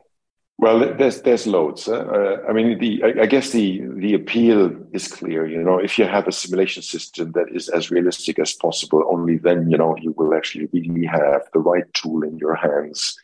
Well, 0.57 0.95
there's 0.97 1.23
there's 1.23 1.49
loads. 1.49 1.88
Uh, 1.88 2.38
I 2.49 2.53
mean, 2.53 2.79
the 2.79 3.03
I, 3.03 3.23
I, 3.23 3.26
guess 3.26 3.50
the 3.50 3.83
the 3.97 4.14
appeal 4.14 4.71
is 4.93 5.09
clear. 5.09 5.47
You 5.47 5.61
know, 5.61 5.79
if 5.79 5.99
you 5.99 6.05
have 6.07 6.29
a 6.29 6.33
simulation 6.33 6.83
system 6.83 7.33
that 7.33 7.49
is 7.53 7.69
as 7.69 7.91
realistic 7.91 8.38
as 8.38 8.53
possible, 8.53 9.03
only 9.11 9.37
then 9.37 9.69
you 9.69 9.76
know 9.76 9.97
you 9.97 10.12
will 10.17 10.33
actually 10.33 10.69
really 10.73 11.07
have 11.07 11.43
the 11.53 11.59
right 11.59 11.93
tool 11.93 12.23
in 12.23 12.38
your 12.38 12.55
hands 12.55 13.19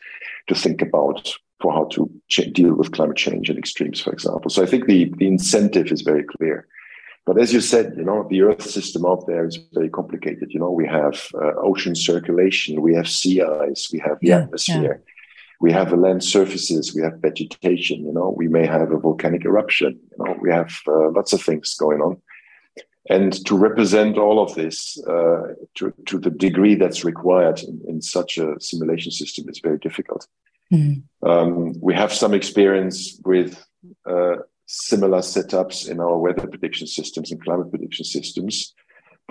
to 0.47 0.55
think 0.55 0.81
about 0.81 1.33
for 1.61 1.71
how 1.71 1.85
to 1.85 2.09
deal 2.51 2.73
with 2.73 2.91
climate 2.91 3.15
change 3.15 3.49
and 3.49 3.57
extremes, 3.57 4.01
for 4.01 4.11
example. 4.11 4.49
So 4.49 4.61
I 4.61 4.65
think 4.65 4.87
the 4.87 5.13
the 5.17 5.27
incentive 5.27 5.89
is 5.89 6.01
very 6.01 6.23
clear. 6.23 6.67
But 7.25 7.39
as 7.39 7.53
you 7.53 7.61
said, 7.61 7.93
you 7.97 8.03
know, 8.03 8.27
the 8.29 8.41
Earth 8.41 8.63
system 8.63 9.05
out 9.05 9.27
there 9.27 9.45
is 9.45 9.59
very 9.73 9.89
complicated. 9.89 10.51
You 10.51 10.59
know, 10.59 10.71
we 10.71 10.87
have 10.87 11.27
uh, 11.35 11.53
ocean 11.57 11.95
circulation, 11.95 12.81
we 12.81 12.95
have 12.95 13.07
sea 13.07 13.41
ice, 13.41 13.89
we 13.93 13.99
have 13.99 14.19
the 14.19 14.27
yeah, 14.27 14.37
atmosphere. 14.39 15.03
Yeah 15.05 15.11
we 15.61 15.71
have 15.71 15.91
the 15.91 15.95
land 15.95 16.23
surfaces, 16.23 16.93
we 16.95 17.03
have 17.03 17.21
vegetation, 17.21 18.03
you 18.03 18.11
know, 18.11 18.33
we 18.35 18.47
may 18.47 18.65
have 18.65 18.91
a 18.91 18.97
volcanic 18.97 19.45
eruption, 19.45 19.99
you 20.11 20.25
know, 20.25 20.35
we 20.41 20.49
have 20.49 20.73
uh, 20.87 21.11
lots 21.11 21.33
of 21.33 21.41
things 21.41 21.75
going 21.75 22.01
on. 22.01 22.19
And 23.09 23.33
to 23.45 23.55
represent 23.55 24.17
all 24.17 24.41
of 24.41 24.55
this 24.55 24.99
uh, 25.07 25.53
to, 25.75 25.93
to 26.07 26.17
the 26.17 26.31
degree 26.31 26.75
that's 26.75 27.05
required 27.05 27.59
in, 27.61 27.81
in 27.87 28.01
such 28.01 28.37
a 28.37 28.59
simulation 28.59 29.11
system 29.11 29.47
is 29.49 29.59
very 29.59 29.77
difficult. 29.77 30.27
Mm. 30.73 31.03
Um, 31.21 31.73
we 31.79 31.93
have 31.93 32.11
some 32.11 32.33
experience 32.33 33.19
with 33.23 33.63
uh, 34.09 34.37
similar 34.65 35.19
setups 35.19 35.89
in 35.89 35.99
our 35.99 36.17
weather 36.17 36.47
prediction 36.47 36.87
systems 36.87 37.31
and 37.31 37.43
climate 37.43 37.69
prediction 37.69 38.05
systems 38.05 38.73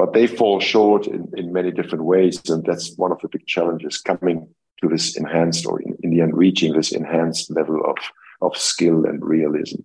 but 0.01 0.15
they 0.15 0.27
fall 0.27 0.61
short 0.61 1.07
in, 1.07 1.31
in 1.37 1.53
many 1.53 1.71
different 1.71 2.05
ways. 2.05 2.41
And 2.49 2.65
that's 2.65 2.97
one 2.97 3.13
of 3.13 3.21
the 3.21 3.29
big 3.29 3.47
challenges 3.47 3.99
coming 3.99 4.49
to 4.81 4.89
this 4.89 5.15
enhanced 5.15 5.67
or 5.67 5.79
in, 5.83 5.95
in 6.03 6.09
the 6.09 6.23
end 6.23 6.35
reaching 6.35 6.73
this 6.73 6.93
enhanced 6.93 7.51
level 7.51 7.85
of, 7.85 7.99
of 8.41 8.57
skill 8.57 9.05
and 9.05 9.23
realism. 9.23 9.81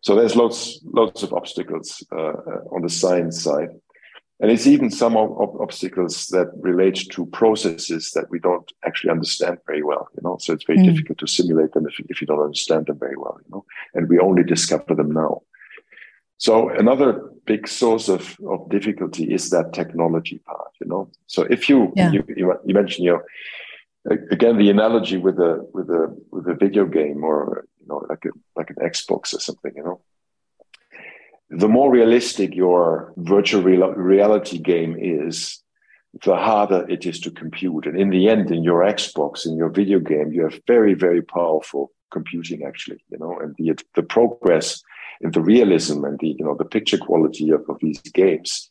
So 0.00 0.16
there's 0.16 0.34
lots, 0.34 0.80
lots 0.82 1.22
of 1.22 1.32
obstacles 1.32 2.04
uh, 2.10 2.32
on 2.72 2.82
the 2.82 2.88
science 2.88 3.42
side. 3.44 3.68
And 4.40 4.50
it's 4.50 4.66
even 4.66 4.90
some 4.90 5.16
of, 5.16 5.30
of 5.40 5.60
obstacles 5.60 6.26
that 6.28 6.48
relate 6.56 7.06
to 7.12 7.26
processes 7.26 8.10
that 8.12 8.28
we 8.30 8.40
don't 8.40 8.70
actually 8.84 9.10
understand 9.10 9.58
very 9.66 9.82
well, 9.82 10.08
you 10.16 10.22
know. 10.24 10.38
So 10.40 10.52
it's 10.52 10.64
very 10.64 10.80
mm. 10.80 10.86
difficult 10.86 11.18
to 11.18 11.26
simulate 11.28 11.72
them 11.72 11.86
if, 11.86 11.94
if 12.08 12.20
you 12.20 12.26
don't 12.26 12.42
understand 12.42 12.86
them 12.86 12.98
very 12.98 13.16
well, 13.16 13.38
you 13.44 13.50
know. 13.52 13.64
And 13.94 14.08
we 14.08 14.18
only 14.18 14.42
discover 14.42 14.94
them 14.94 15.12
now. 15.12 15.42
So 16.38 16.68
another 16.68 17.30
big 17.46 17.68
source 17.68 18.08
of, 18.08 18.36
of 18.48 18.68
difficulty 18.70 19.32
is 19.32 19.50
that 19.50 19.72
technology 19.72 20.38
part, 20.38 20.72
you 20.80 20.88
know. 20.88 21.10
So 21.28 21.42
if 21.42 21.68
you 21.68 21.92
yeah. 21.94 22.10
you, 22.10 22.24
you, 22.36 22.54
you 22.66 22.74
mentioned, 22.74 23.04
you 23.04 23.12
know, 23.12 24.18
again 24.32 24.58
the 24.58 24.68
analogy 24.68 25.16
with 25.16 25.38
a 25.38 25.64
with 25.72 25.88
a 25.90 26.14
with 26.32 26.48
a 26.48 26.54
video 26.54 26.86
game 26.86 27.22
or 27.22 27.66
you 27.80 27.86
know 27.86 28.04
like 28.10 28.24
a 28.24 28.30
like 28.56 28.70
an 28.70 28.76
Xbox 28.76 29.32
or 29.32 29.38
something, 29.38 29.72
you 29.76 29.84
know 29.84 30.00
the 31.50 31.68
more 31.68 31.90
realistic 31.90 32.54
your 32.54 33.12
virtual 33.16 33.62
real- 33.62 33.92
reality 33.92 34.58
game 34.58 34.96
is, 34.98 35.60
the 36.22 36.36
harder 36.36 36.86
it 36.88 37.06
is 37.06 37.18
to 37.20 37.30
compute. 37.30 37.86
And 37.86 37.98
in 37.98 38.10
the 38.10 38.28
end, 38.28 38.50
in 38.50 38.62
your 38.62 38.82
Xbox, 38.82 39.46
in 39.46 39.56
your 39.56 39.68
video 39.68 39.98
game, 39.98 40.32
you 40.32 40.44
have 40.44 40.60
very, 40.66 40.94
very 40.94 41.22
powerful 41.22 41.90
computing 42.12 42.64
actually, 42.64 43.04
you 43.10 43.18
know, 43.18 43.36
and 43.40 43.54
the, 43.58 43.76
the 43.94 44.02
progress 44.02 44.80
in 45.20 45.32
the 45.32 45.40
realism 45.40 46.04
and 46.04 46.18
the, 46.20 46.28
you 46.38 46.44
know, 46.44 46.54
the 46.56 46.64
picture 46.64 46.98
quality 46.98 47.50
of, 47.50 47.62
of 47.68 47.78
these 47.80 48.00
games 48.00 48.70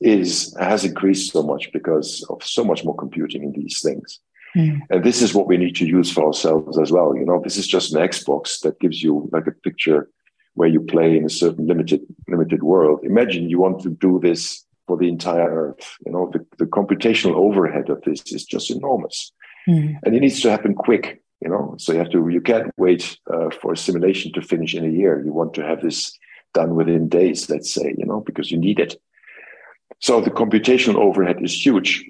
is, 0.00 0.54
has 0.60 0.84
increased 0.84 1.32
so 1.32 1.42
much 1.42 1.70
because 1.72 2.26
of 2.28 2.42
so 2.44 2.62
much 2.62 2.84
more 2.84 2.96
computing 2.96 3.42
in 3.42 3.52
these 3.52 3.80
things. 3.80 4.20
Mm. 4.54 4.80
And 4.90 5.04
this 5.04 5.22
is 5.22 5.32
what 5.32 5.46
we 5.46 5.56
need 5.56 5.76
to 5.76 5.86
use 5.86 6.12
for 6.12 6.26
ourselves 6.26 6.78
as 6.78 6.90
well. 6.90 7.16
You 7.16 7.24
know, 7.24 7.40
this 7.42 7.56
is 7.56 7.66
just 7.66 7.94
an 7.94 8.02
Xbox 8.02 8.60
that 8.60 8.80
gives 8.80 9.02
you 9.02 9.30
like 9.32 9.46
a 9.46 9.52
picture 9.52 10.10
where 10.60 10.68
you 10.68 10.82
play 10.94 11.16
in 11.16 11.24
a 11.24 11.36
certain 11.42 11.66
limited 11.66 12.02
limited 12.28 12.62
world. 12.62 13.00
Imagine 13.02 13.48
you 13.48 13.58
want 13.58 13.80
to 13.80 13.88
do 13.88 14.20
this 14.20 14.62
for 14.86 14.98
the 14.98 15.08
entire 15.08 15.50
Earth. 15.62 15.96
You 16.04 16.12
know, 16.12 16.30
the, 16.34 16.40
the 16.58 16.66
computational 16.66 17.36
overhead 17.46 17.88
of 17.88 18.02
this 18.02 18.20
is 18.30 18.44
just 18.44 18.70
enormous, 18.70 19.32
mm. 19.66 19.96
and 20.02 20.14
it 20.14 20.20
needs 20.20 20.42
to 20.42 20.50
happen 20.50 20.74
quick. 20.74 21.22
You 21.42 21.48
know, 21.48 21.76
so 21.78 21.92
you 21.92 21.98
have 21.98 22.10
to. 22.10 22.28
You 22.28 22.42
can't 22.42 22.70
wait 22.76 23.02
uh, 23.34 23.48
for 23.58 23.72
a 23.72 23.76
simulation 23.86 24.34
to 24.34 24.42
finish 24.42 24.74
in 24.74 24.84
a 24.84 24.96
year. 25.00 25.24
You 25.24 25.32
want 25.32 25.54
to 25.54 25.62
have 25.62 25.80
this 25.80 25.98
done 26.52 26.74
within 26.74 27.08
days, 27.08 27.48
let's 27.48 27.72
say. 27.72 27.94
You 27.96 28.04
know, 28.04 28.20
because 28.20 28.50
you 28.52 28.58
need 28.58 28.78
it. 28.78 29.00
So 30.00 30.20
the 30.20 30.36
computational 30.40 30.96
overhead 30.96 31.38
is 31.42 31.54
huge, 31.66 32.04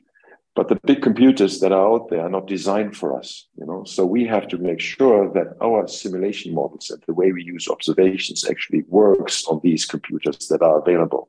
but 0.56 0.68
the 0.68 0.80
big 0.84 1.00
computers 1.02 1.60
that 1.60 1.72
are 1.72 1.86
out 1.94 2.08
there 2.10 2.20
are 2.20 2.30
not 2.30 2.46
designed 2.46 2.96
for 2.96 3.18
us 3.18 3.46
you 3.56 3.66
know? 3.66 3.84
So 3.84 4.04
we 4.06 4.26
have 4.26 4.48
to 4.48 4.58
make 4.58 4.80
sure 4.80 5.32
that 5.32 5.56
our 5.62 5.86
simulation 5.86 6.54
models 6.54 6.90
and 6.90 7.02
the 7.06 7.14
way 7.14 7.32
we 7.32 7.42
use 7.44 7.68
observations 7.68 8.44
actually 8.48 8.84
works 8.88 9.44
on 9.46 9.60
these 9.62 9.84
computers 9.84 10.48
that 10.48 10.62
are 10.62 10.78
available. 10.78 11.28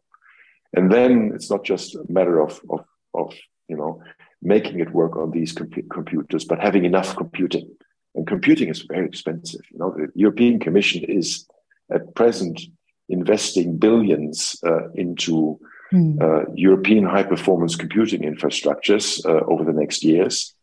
And 0.73 0.91
then 0.91 1.31
it's 1.35 1.49
not 1.49 1.63
just 1.63 1.95
a 1.95 2.05
matter 2.09 2.39
of 2.39 2.61
of, 2.69 2.85
of 3.13 3.33
you 3.67 3.77
know 3.77 4.01
making 4.41 4.79
it 4.79 4.93
work 4.93 5.15
on 5.17 5.31
these 5.31 5.51
comp- 5.51 5.89
computers 5.91 6.45
but 6.45 6.59
having 6.59 6.85
enough 6.85 7.15
computing. 7.15 7.69
And 8.15 8.27
computing 8.27 8.69
is 8.69 8.81
very 8.81 9.05
expensive 9.05 9.61
you 9.71 9.79
know? 9.79 9.91
The 9.91 10.07
european 10.15 10.59
commission 10.59 11.03
is 11.03 11.45
at 11.91 12.15
present 12.15 12.61
investing 13.09 13.77
billions 13.77 14.55
uh, 14.65 14.89
into 14.91 15.59
mm. 15.91 16.21
uh, 16.21 16.51
European 16.55 17.05
high 17.05 17.23
performance 17.23 17.75
computing 17.75 18.21
infrastructures 18.21 19.25
uh, 19.25 19.43
over 19.45 19.63
the 19.63 19.73
next 19.73 20.03
years. 20.03 20.53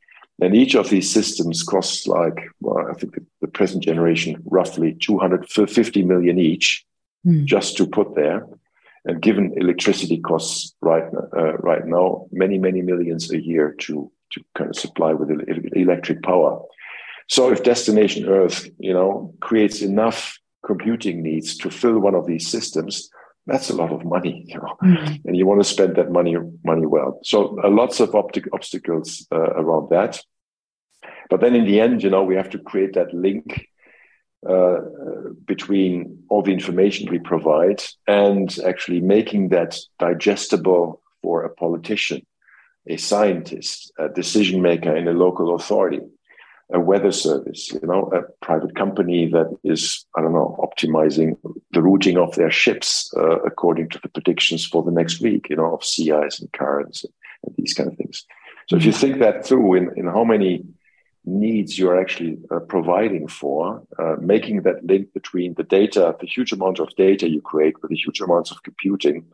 And 0.41 0.55
each 0.55 0.75
of 0.75 0.89
these 0.89 1.11
systems 1.11 1.63
costs 1.63 2.07
like, 2.07 2.49
well, 2.61 2.87
I 2.89 2.95
think 2.95 3.15
the, 3.15 3.25
the 3.41 3.49
present 3.49 3.83
generation, 3.83 4.41
roughly 4.45 4.95
250 4.95 6.05
million 6.05 6.39
each 6.39 6.85
mm. 7.27 7.45
just 7.45 7.77
to 7.79 7.87
put 7.87 8.15
there. 8.15 8.47
And 9.05 9.21
given 9.21 9.55
electricity 9.57 10.19
costs 10.19 10.75
right, 10.81 11.05
uh, 11.37 11.57
right 11.59 11.87
now, 11.87 12.27
many, 12.31 12.59
many 12.59 12.83
millions 12.83 13.31
a 13.33 13.41
year 13.41 13.75
to, 13.81 14.11
to 14.33 14.45
kind 14.55 14.71
of 14.71 14.77
supply 14.77 15.13
with 15.13 15.31
electric 15.75 16.23
power. 16.23 16.61
So 17.29 17.51
if 17.51 17.63
Destination 17.63 18.29
Earth, 18.29 18.69
you 18.79 18.93
know, 18.93 19.35
creates 19.41 19.83
enough 19.83 20.39
computing 20.65 21.23
needs 21.23 21.57
to 21.59 21.71
fill 21.71 21.99
one 21.99 22.15
of 22.15 22.27
these 22.27 22.47
systems, 22.49 23.11
that's 23.49 23.71
a 23.71 23.75
lot 23.75 23.93
of 23.93 24.05
money, 24.05 24.45
you 24.47 24.57
know, 24.57 24.77
mm-hmm. 24.83 25.27
and 25.27 25.37
you 25.37 25.47
want 25.47 25.61
to 25.61 25.69
spend 25.69 25.97
that 25.97 26.13
money 26.13 26.37
money 26.65 26.87
well. 26.87 27.19
So 27.25 27.59
uh, 27.65 27.71
lots 27.71 27.99
of 28.01 28.15
optic 28.15 28.49
obstacles 28.53 29.27
uh, 29.33 29.51
around 29.63 29.91
that. 29.91 30.21
But 31.31 31.41
then 31.41 31.55
in 31.55 31.65
the 31.65 31.81
end, 31.81 32.03
you 32.03 32.11
know, 32.11 32.23
we 32.23 32.37
have 32.37 32.51
to 32.51 32.59
create 32.59 32.95
that 32.95 33.13
link 33.13 33.67
uh, 34.49 34.79
between 35.45 36.23
all 36.29 36.43
the 36.43 36.53
information 36.53 37.11
we 37.11 37.19
provide 37.19 37.83
and 38.07 38.57
actually 38.65 39.01
making 39.01 39.49
that 39.49 39.79
digestible 39.99 41.03
for 41.23 41.45
a 41.45 41.51
politician, 41.55 42.25
a 42.87 42.97
scientist, 42.97 43.93
a 43.99 44.09
decision 44.09 44.63
maker 44.63 44.97
in 44.97 45.09
a 45.09 45.13
local 45.13 45.55
authority 45.55 46.01
a 46.73 46.81
weather 46.81 47.13
service, 47.13 47.73
you 47.73 47.87
know, 47.87 48.11
a 48.13 48.23
private 48.45 48.75
company 48.75 49.27
that 49.27 49.57
is, 49.65 50.05
I 50.17 50.21
don't 50.21 50.35
know, 50.35 50.59
optimizing 50.61 51.37
the 51.73 51.83
routing 51.83 52.19
of 52.19 52.35
their 52.35 52.51
ships 52.51 53.11
uh, 53.17 53.39
according 53.41 53.89
to 53.91 54.01
the 54.03 54.09
predictions 54.09 54.67
for 54.67 54.83
the 54.83 54.91
next 54.91 55.21
week, 55.21 55.49
you 55.49 55.57
know, 55.57 55.75
of 55.75 55.85
sea 55.85 56.13
ice 56.13 56.41
and 56.41 56.53
currents 56.53 57.05
and, 57.05 57.13
and 57.45 57.55
these 57.57 57.73
kind 57.73 57.91
of 57.91 57.97
things. 57.97 58.27
So 58.69 58.77
if 58.77 58.85
you 58.85 58.93
think 58.93 59.19
that 59.21 59.47
through 59.47 59.75
in, 59.75 59.91
in 59.97 60.07
how 60.07 60.25
many 60.25 60.65
needs 61.25 61.79
you're 61.79 61.99
actually 61.99 62.39
uh, 62.51 62.61
providing 62.61 63.29
for, 63.29 63.83
uh, 63.99 64.17
making 64.21 64.63
that 64.63 64.85
link 64.85 65.13
between 65.15 65.55
the 65.55 65.63
data, 65.63 66.17
the 66.21 66.27
huge 66.27 66.53
amount 66.53 66.81
of 66.81 66.95
data 66.97 67.29
you 67.29 67.41
create 67.41 67.81
with 67.81 67.91
the 67.91 67.97
huge 67.97 68.21
amounts 68.21 68.51
of 68.51 68.63
computing 68.63 69.25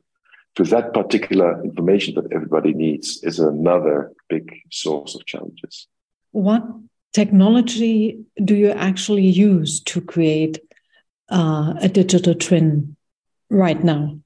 to 0.54 0.62
that 0.64 0.94
particular 0.94 1.62
information 1.64 2.14
that 2.14 2.32
everybody 2.32 2.72
needs 2.72 3.22
is 3.24 3.40
another 3.40 4.12
big 4.28 4.52
source 4.70 5.16
of 5.16 5.26
challenges. 5.26 5.88
What 6.30 6.64
technology 7.14 8.18
do 8.44 8.54
you 8.54 8.70
actually 8.70 9.26
use 9.26 9.80
to 9.80 10.00
create 10.00 10.58
uh, 11.30 11.74
a 11.80 11.88
digital 11.88 12.34
twin 12.34 12.96
right 13.50 13.82
now? 13.82 14.18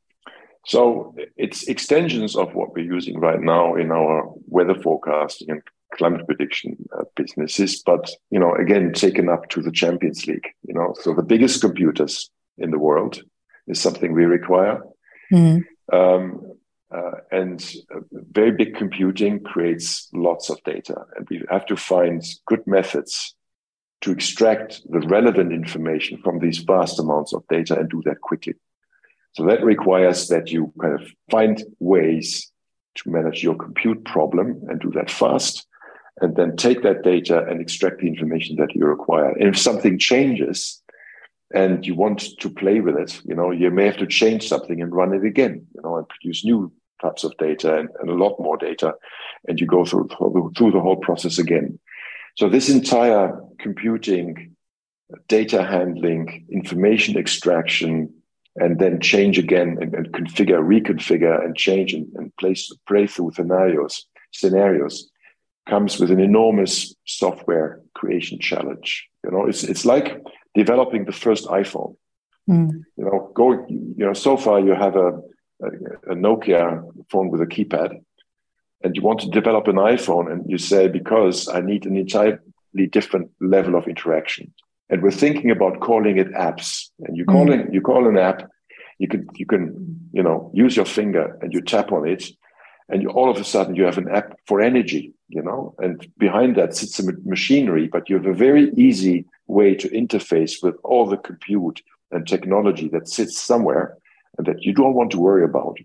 So 0.67 1.15
it's 1.37 1.69
extensions 1.69 2.37
of 2.37 2.55
what 2.55 2.75
we're 2.75 2.93
using 2.93 3.21
right 3.21 3.41
now 3.41 3.75
in 3.75 3.91
our 3.93 4.31
weather 4.49 4.75
forecasting 4.75 5.51
and 5.51 5.63
climate 5.95 6.27
prediction 6.27 6.77
uh, 6.99 7.05
businesses, 7.17 7.83
but 7.83 8.11
you 8.31 8.39
know, 8.39 8.55
again, 8.55 8.93
taken 8.93 9.29
up 9.29 9.49
to 9.51 9.63
the 9.63 9.73
Champions 9.73 10.27
League. 10.27 10.47
You 10.67 10.75
know, 10.75 10.95
so 11.01 11.15
the 11.15 11.23
biggest 11.23 11.61
computers 11.61 12.31
in 12.59 12.71
the 12.71 12.79
world 12.79 13.23
is 13.67 13.81
something 13.81 14.13
we 14.13 14.25
require. 14.25 14.83
Mm. 15.33 15.65
Um, 15.93 16.48
and 17.31 17.75
uh, 17.95 18.01
very 18.13 18.53
big 18.53 18.75
computing 18.75 19.43
creates 19.43 20.09
lots 20.13 20.51
of 20.51 20.63
data, 20.65 20.97
and 21.17 21.27
we 21.31 21.43
have 21.51 21.67
to 21.67 21.77
find 21.77 22.25
good 22.47 22.67
methods 22.67 23.35
to 24.01 24.13
extract 24.13 24.81
the 24.91 25.01
relevant 25.01 25.53
information 25.53 26.19
from 26.23 26.39
these 26.39 26.59
vast 26.59 26.99
amounts 27.01 27.33
of 27.35 27.43
data 27.49 27.79
and 27.79 27.91
do 27.91 28.01
that 28.05 28.21
quickly. 28.21 28.55
So 29.33 29.45
that 29.47 29.65
requires 29.65 30.29
that 30.29 30.51
you 30.51 30.73
kind 30.81 30.95
of 30.95 31.07
find 31.31 31.63
ways 31.79 32.51
to 32.97 33.11
manage 33.11 33.43
your 33.43 33.57
compute 33.57 34.05
problem 34.05 34.63
and 34.69 34.81
do 34.81 34.91
that 34.93 35.11
fast, 35.11 35.67
and 36.21 36.35
then 36.37 36.57
take 36.57 36.83
that 36.83 37.03
data 37.03 37.45
and 37.49 37.61
extract 37.61 38.01
the 38.01 38.09
information 38.09 38.57
that 38.57 38.75
you 38.75 38.87
require. 38.87 39.31
And 39.31 39.49
if 39.49 39.59
something 39.59 39.99
changes, 39.99 40.83
and 41.55 41.87
you 41.87 41.95
want 41.95 42.39
to 42.41 42.51
play 42.51 42.81
with 42.81 42.97
it, 42.97 43.21
you 43.25 43.35
know, 43.35 43.51
you 43.51 43.71
may 43.71 43.87
have 43.87 43.97
to 43.97 44.07
change 44.07 44.47
something 44.47 44.83
and 44.83 44.95
run 44.95 45.15
it 45.15 45.25
again, 45.25 45.67
you 45.75 45.81
know, 45.83 45.97
and 45.97 46.09
produce 46.09 46.45
new 46.45 46.71
types 47.01 47.25
of 47.25 47.37
data 47.39 47.79
and, 47.79 47.89
and 48.01 48.11
a 48.11 48.15
lot 48.15 48.39
more 48.41 48.57
data, 48.57 48.95
and 49.47 49.61
you 49.61 49.67
go 49.67 49.85
through 49.85 50.09
through 50.57 50.73
the 50.73 50.81
whole 50.81 50.97
process 50.97 51.39
again. 51.39 51.79
So 52.37 52.49
this 52.49 52.69
entire 52.69 53.41
computing, 53.59 54.55
data 55.27 55.65
handling, 55.65 56.47
information 56.51 57.17
extraction, 57.19 58.13
and 58.57 58.79
then 58.79 59.01
change 59.01 59.39
again 59.39 59.79
and, 59.81 59.95
and 59.95 60.13
configure, 60.13 60.63
reconfigure, 60.63 61.45
and 61.45 61.57
change 61.57 61.95
and, 61.95 62.07
and 62.15 62.37
place 62.37 62.71
play 62.87 63.07
through 63.07 63.33
scenarios 63.33 64.07
scenarios 64.33 65.11
comes 65.69 65.99
with 65.99 66.11
an 66.11 66.21
enormous 66.21 66.95
software 67.07 67.81
creation 67.95 68.39
challenge. 68.41 69.09
You 69.25 69.31
know, 69.31 69.47
it's 69.47 69.65
it's 69.65 69.85
like 69.85 70.23
developing 70.55 71.05
the 71.05 71.13
first 71.13 71.47
iPhone. 71.47 71.97
Mm. 72.49 72.85
You 72.97 73.05
know, 73.05 73.31
go. 73.35 73.67
You 73.69 74.07
know, 74.07 74.15
so 74.15 74.37
far 74.37 74.61
you 74.61 74.75
have 74.75 74.97
a 74.97 75.21
a, 75.63 76.15
Nokia 76.15 76.83
phone 77.11 77.31
with 77.31 77.41
a 77.41 77.47
keypad, 77.47 78.01
and 78.83 78.97
you 78.97 79.03
want 79.03 79.21
to 79.21 79.29
develop 79.29 79.69
an 79.69 79.77
iPhone, 79.77 80.31
and 80.31 80.49
you 80.49 80.59
say 80.59 80.89
because 80.89 81.49
I 81.49 81.61
need 81.61 81.87
an 81.87 81.97
entirely 81.97 82.87
different 82.91 83.31
level 83.41 83.75
of 83.75 83.89
interaction, 83.89 84.53
and 84.89 85.03
we're 85.03 85.11
thinking 85.11 85.51
about 85.51 85.81
calling 85.81 86.19
it 86.19 86.33
apps, 86.33 86.89
and 87.01 87.17
you 87.17 87.25
call 87.25 87.47
mm. 87.47 87.67
it 87.67 87.75
you 87.75 87.81
call 87.81 88.09
an 88.09 88.19
app, 88.19 88.49
You 88.99 89.09
can 89.09 89.27
you 89.35 89.47
can 89.47 89.61
you 90.13 90.23
know 90.23 90.51
use 90.55 90.77
your 90.77 90.87
finger 90.87 91.39
and 91.41 91.53
you 91.53 91.61
tap 91.61 91.93
on 91.93 92.07
it, 92.09 92.25
and 92.89 93.03
you, 93.03 93.11
all 93.11 93.31
of 93.31 93.39
a 93.39 93.45
sudden 93.45 93.75
you 93.75 93.85
have 93.85 93.99
an 93.99 94.09
app 94.09 94.39
for 94.47 94.61
energy. 94.61 95.15
You 95.29 95.43
know, 95.43 95.75
and 95.79 96.07
behind 96.17 96.57
that 96.57 96.75
sits 96.75 96.99
a 96.99 97.05
machinery, 97.25 97.87
but 97.87 98.09
you 98.09 98.17
have 98.17 98.27
a 98.27 98.33
very 98.33 98.73
easy 98.77 99.27
way 99.47 99.75
to 99.75 99.89
interface 99.91 100.63
with 100.63 100.77
all 100.85 101.07
the 101.07 101.19
compute 101.19 101.83
and 102.11 102.27
technology 102.27 102.89
that 102.89 103.09
sits 103.09 103.39
somewhere 103.39 103.97
that 104.39 104.63
you 104.63 104.73
don't 104.73 104.95
want 104.95 105.11
to 105.13 105.19
worry 105.19 105.45
about. 105.45 105.79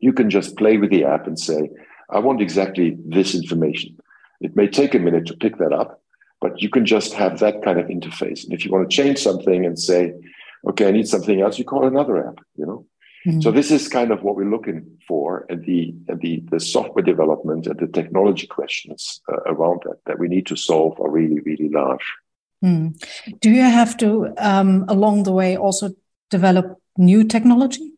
You 0.00 0.12
can 0.12 0.30
just 0.30 0.56
play 0.56 0.76
with 0.76 0.90
the 0.90 1.04
app 1.04 1.26
and 1.26 1.38
say, 1.38 1.70
I 2.08 2.18
want 2.18 2.40
exactly 2.40 2.96
this 3.04 3.34
information. 3.34 3.98
It 4.40 4.56
may 4.56 4.68
take 4.68 4.94
a 4.94 4.98
minute 4.98 5.26
to 5.26 5.36
pick 5.36 5.58
that 5.58 5.72
up, 5.72 6.02
but 6.40 6.60
you 6.62 6.70
can 6.70 6.86
just 6.86 7.12
have 7.14 7.38
that 7.40 7.62
kind 7.62 7.78
of 7.78 7.86
interface. 7.86 8.44
And 8.44 8.52
if 8.52 8.64
you 8.64 8.70
want 8.70 8.88
to 8.88 8.96
change 8.96 9.18
something 9.18 9.66
and 9.66 9.78
say, 9.78 10.14
okay, 10.68 10.88
I 10.88 10.90
need 10.90 11.08
something 11.08 11.40
else, 11.40 11.58
you 11.58 11.64
call 11.64 11.86
another 11.86 12.26
app, 12.26 12.38
you 12.56 12.66
know? 12.66 12.86
Mm-hmm. 13.26 13.40
So 13.42 13.50
this 13.50 13.70
is 13.70 13.86
kind 13.88 14.10
of 14.10 14.22
what 14.22 14.34
we're 14.34 14.50
looking 14.50 14.98
for, 15.06 15.44
and 15.50 15.62
the 15.66 15.94
and 16.08 16.18
the 16.22 16.42
the 16.50 16.58
software 16.58 17.04
development 17.04 17.66
and 17.66 17.78
the 17.78 17.86
technology 17.86 18.46
questions 18.46 19.20
uh, 19.30 19.42
around 19.44 19.82
that 19.84 19.98
that 20.06 20.18
we 20.18 20.26
need 20.26 20.46
to 20.46 20.56
solve 20.56 20.98
are 21.00 21.10
really 21.10 21.40
really 21.40 21.68
large. 21.68 22.14
Mm. 22.64 22.98
Do 23.40 23.50
you 23.50 23.60
have 23.60 23.98
to 23.98 24.32
um, 24.38 24.86
along 24.88 25.24
the 25.24 25.32
way 25.32 25.58
also 25.58 25.90
develop 26.30 26.79
new 26.96 27.24
technology? 27.24 27.92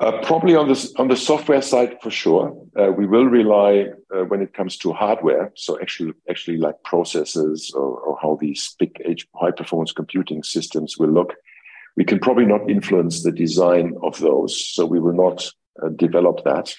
Uh, 0.00 0.20
probably 0.22 0.54
on 0.54 0.68
the 0.68 0.94
on 0.98 1.08
the 1.08 1.16
software 1.16 1.62
side 1.62 1.96
for 2.00 2.10
sure. 2.10 2.54
Uh, 2.78 2.92
we 2.92 3.04
will 3.04 3.24
rely 3.24 3.86
uh, 4.14 4.22
when 4.24 4.40
it 4.40 4.54
comes 4.54 4.76
to 4.76 4.92
hardware. 4.92 5.50
So 5.56 5.80
actually, 5.80 6.12
actually 6.30 6.58
like 6.58 6.76
processors 6.86 7.74
or, 7.74 7.98
or 7.98 8.18
how 8.22 8.38
these 8.40 8.76
big 8.78 8.92
high 9.34 9.50
performance 9.50 9.90
computing 9.90 10.44
systems 10.44 10.98
will 10.98 11.10
look. 11.10 11.34
We 11.96 12.04
can 12.04 12.20
probably 12.20 12.46
not 12.46 12.70
influence 12.70 13.24
the 13.24 13.32
design 13.32 13.96
of 14.04 14.16
those, 14.20 14.64
so 14.64 14.86
we 14.86 15.00
will 15.00 15.14
not 15.14 15.50
uh, 15.82 15.88
develop 15.88 16.44
that. 16.44 16.72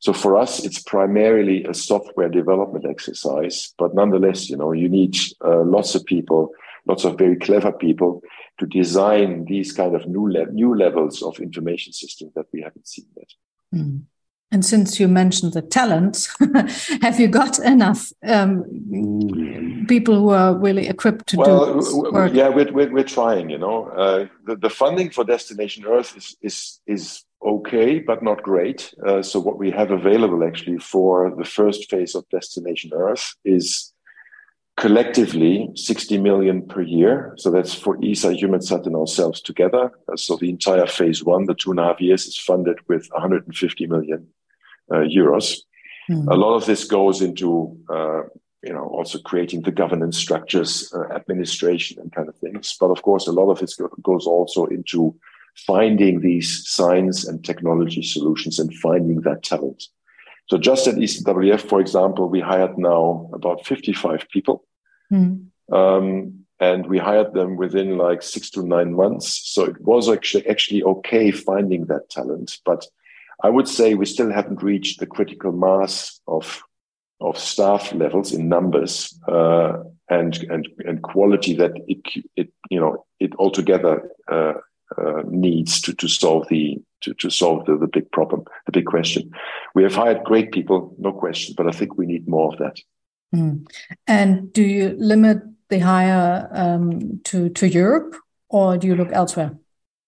So 0.00 0.12
for 0.12 0.36
us, 0.36 0.64
it's 0.64 0.80
primarily 0.80 1.64
a 1.64 1.74
software 1.74 2.28
development 2.28 2.86
exercise, 2.88 3.72
but 3.78 3.94
nonetheless, 3.94 4.48
you 4.48 4.56
know, 4.56 4.72
you 4.72 4.88
need 4.88 5.16
uh, 5.44 5.62
lots 5.62 5.94
of 5.94 6.04
people, 6.04 6.50
lots 6.88 7.04
of 7.04 7.18
very 7.18 7.36
clever 7.36 7.70
people 7.70 8.22
to 8.58 8.66
design 8.66 9.44
these 9.44 9.72
kind 9.72 9.94
of 9.94 10.06
new 10.06 10.30
le- 10.30 10.50
new 10.50 10.74
levels 10.74 11.22
of 11.22 11.38
information 11.38 11.92
systems 11.92 12.32
that 12.34 12.46
we 12.52 12.62
haven't 12.62 12.88
seen 12.88 13.06
yet. 13.16 13.30
Mm. 13.74 14.02
And 14.50 14.64
since 14.64 14.98
you 14.98 15.08
mentioned 15.08 15.52
the 15.52 15.60
talent, 15.60 16.26
have 17.02 17.20
you 17.20 17.28
got 17.28 17.58
enough 17.58 18.10
um, 18.26 18.64
people 19.86 20.18
who 20.18 20.30
are 20.30 20.56
really 20.56 20.88
equipped 20.88 21.26
to 21.28 21.36
well, 21.36 21.66
do 21.66 21.80
this 21.80 21.92
work? 21.92 22.32
Yeah, 22.32 22.48
we're, 22.48 22.72
we're, 22.72 22.90
we're 22.90 23.04
trying, 23.04 23.50
you 23.50 23.58
know. 23.58 23.88
Uh, 23.88 24.26
the, 24.46 24.56
the 24.56 24.70
funding 24.70 25.10
for 25.10 25.22
Destination 25.22 25.84
Earth 25.84 26.16
is, 26.16 26.36
is, 26.40 26.80
is 26.86 27.24
okay, 27.44 27.98
but 27.98 28.22
not 28.22 28.42
great. 28.42 28.94
Uh, 29.06 29.20
so 29.20 29.38
what 29.38 29.58
we 29.58 29.70
have 29.70 29.90
available 29.90 30.42
actually 30.42 30.78
for 30.78 31.30
the 31.36 31.44
first 31.44 31.90
phase 31.90 32.14
of 32.14 32.26
Destination 32.30 32.90
Earth 32.94 33.34
is 33.44 33.92
collectively 34.78 35.68
60 35.74 36.18
million 36.18 36.62
per 36.62 36.80
year. 36.82 37.34
So 37.36 37.50
that's 37.50 37.74
for 37.74 37.98
ESA, 38.02 38.34
EUMETSAT, 38.34 38.86
and 38.86 38.94
ourselves 38.94 39.40
together. 39.40 39.90
Uh, 40.10 40.16
so 40.16 40.36
the 40.36 40.48
entire 40.48 40.86
phase 40.86 41.24
one, 41.24 41.46
the 41.46 41.54
two 41.54 41.72
and 41.72 41.80
a 41.80 41.84
half 41.84 42.00
years, 42.00 42.26
is 42.26 42.38
funded 42.38 42.78
with 42.88 43.08
150 43.10 43.86
million 43.86 44.26
uh, 44.90 44.98
euros. 44.98 45.58
Mm. 46.08 46.30
A 46.30 46.36
lot 46.36 46.54
of 46.54 46.66
this 46.66 46.84
goes 46.84 47.20
into, 47.20 47.76
uh, 47.90 48.22
you 48.62 48.72
know, 48.72 48.86
also 48.86 49.18
creating 49.18 49.62
the 49.62 49.72
governance 49.72 50.16
structures, 50.16 50.92
uh, 50.94 51.12
administration, 51.12 52.00
and 52.00 52.12
kind 52.12 52.28
of 52.28 52.36
things. 52.36 52.76
But 52.78 52.90
of 52.90 53.02
course, 53.02 53.26
a 53.26 53.32
lot 53.32 53.50
of 53.50 53.60
it 53.60 53.74
goes 54.02 54.26
also 54.26 54.66
into 54.66 55.14
finding 55.66 56.20
these 56.20 56.62
science 56.68 57.26
and 57.26 57.44
technology 57.44 58.02
solutions 58.02 58.60
and 58.60 58.72
finding 58.74 59.22
that 59.22 59.42
talent. 59.42 59.88
So 60.48 60.56
just 60.56 60.86
at 60.86 60.94
ECMWF, 60.94 61.68
for 61.68 61.80
example, 61.80 62.28
we 62.28 62.40
hired 62.40 62.78
now 62.78 63.28
about 63.34 63.66
55 63.66 64.28
people. 64.30 64.64
Mm. 65.12 65.46
Um, 65.72 66.44
and 66.60 66.86
we 66.86 66.98
hired 66.98 67.34
them 67.34 67.56
within 67.56 67.98
like 67.98 68.22
six 68.22 68.50
to 68.50 68.62
nine 68.62 68.94
months. 68.94 69.40
So 69.44 69.64
it 69.64 69.80
was 69.80 70.08
actually, 70.08 70.46
actually 70.48 70.82
okay 70.82 71.30
finding 71.30 71.86
that 71.86 72.10
talent. 72.10 72.58
But 72.64 72.86
I 73.42 73.50
would 73.50 73.68
say 73.68 73.94
we 73.94 74.06
still 74.06 74.32
haven't 74.32 74.62
reached 74.62 74.98
the 74.98 75.06
critical 75.06 75.52
mass 75.52 76.20
of, 76.26 76.62
of 77.20 77.38
staff 77.38 77.92
levels 77.92 78.32
in 78.32 78.48
numbers 78.48 79.16
uh, 79.28 79.78
and, 80.08 80.36
and, 80.44 80.68
and 80.84 81.02
quality 81.02 81.54
that 81.54 81.72
it, 81.86 82.24
it, 82.34 82.52
you 82.70 82.80
know, 82.80 83.04
it 83.20 83.34
altogether 83.36 84.10
uh, 84.26 84.54
uh, 84.96 85.22
needs 85.26 85.80
to, 85.82 85.92
to 85.94 86.08
solve 86.08 86.48
the 86.48 86.82
to, 87.00 87.14
to 87.14 87.30
solve 87.30 87.64
the, 87.66 87.76
the 87.76 87.86
big 87.86 88.10
problem, 88.10 88.44
the 88.66 88.72
big 88.72 88.86
question. 88.86 89.30
We 89.74 89.84
have 89.84 89.94
hired 89.94 90.24
great 90.24 90.50
people, 90.50 90.96
no 90.98 91.12
question, 91.12 91.54
but 91.56 91.68
I 91.68 91.70
think 91.70 91.96
we 91.96 92.06
need 92.06 92.26
more 92.26 92.52
of 92.52 92.58
that. 92.58 92.80
Mm. 93.34 93.66
And 94.06 94.52
do 94.52 94.62
you 94.62 94.96
limit 94.98 95.38
the 95.68 95.78
hire 95.78 96.48
um, 96.52 97.20
to 97.24 97.48
to 97.50 97.68
Europe, 97.68 98.16
or 98.48 98.78
do 98.78 98.86
you 98.86 98.96
look 98.96 99.12
elsewhere? 99.12 99.56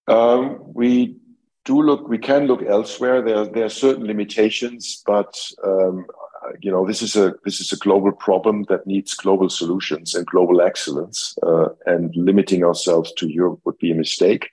Um, 0.06 0.59
we 0.74 1.16
do 1.64 1.83
look. 1.83 2.09
We 2.09 2.18
can 2.18 2.46
look 2.46 2.62
elsewhere. 2.62 3.22
There 3.22 3.44
there 3.46 3.64
are 3.64 3.70
certain 3.70 4.06
limitations, 4.06 5.02
but 5.06 5.38
um, 5.62 6.06
you 6.61 6.70
know 6.70 6.87
this 6.87 7.02
is 7.02 7.16
a 7.16 7.35
this 7.44 7.61
is 7.61 7.72
a 7.72 7.76
global 7.76 8.12
problem 8.12 8.64
that 8.68 8.87
needs 8.87 9.14
global 9.14 9.50
solutions 9.50 10.14
and 10.14 10.26
global 10.26 10.61
excellence. 10.61 11.37
Uh, 11.42 11.68
and 11.87 12.14
limiting 12.16 12.64
ourselves 12.64 13.12
to 13.18 13.28
Europe 13.28 13.61
would 13.64 13.78
be 13.78 13.90
a 13.90 13.94
mistake. 13.94 14.50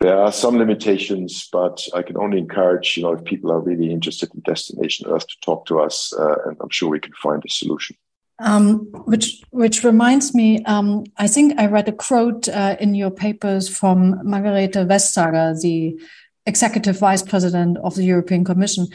There 0.00 0.18
are 0.18 0.32
some 0.32 0.56
limitations, 0.56 1.46
but 1.52 1.86
I 1.94 2.00
can 2.00 2.16
only 2.16 2.38
encourage, 2.38 2.96
you 2.96 3.02
know, 3.02 3.12
if 3.12 3.24
people 3.24 3.52
are 3.52 3.60
really 3.60 3.92
interested 3.92 4.32
in 4.34 4.40
Destination 4.40 5.06
Earth 5.06 5.26
to 5.26 5.34
talk 5.44 5.66
to 5.66 5.80
us, 5.80 6.14
uh, 6.18 6.36
and 6.46 6.56
I'm 6.62 6.70
sure 6.70 6.88
we 6.88 7.00
can 7.00 7.12
find 7.12 7.42
a 7.44 7.50
solution. 7.50 7.96
Um, 8.38 8.88
which 9.04 9.42
which 9.50 9.84
reminds 9.84 10.34
me, 10.34 10.64
um, 10.64 11.04
I 11.18 11.28
think 11.28 11.60
I 11.60 11.66
read 11.66 11.86
a 11.86 11.92
quote 11.92 12.48
uh, 12.48 12.76
in 12.80 12.94
your 12.94 13.10
papers 13.10 13.68
from 13.68 14.14
Margrethe 14.24 14.86
Vestager, 14.86 15.60
the 15.60 16.00
executive 16.46 16.98
vice 16.98 17.22
president 17.22 17.76
of 17.84 17.94
the 17.96 18.04
European 18.04 18.42
Commission, 18.42 18.86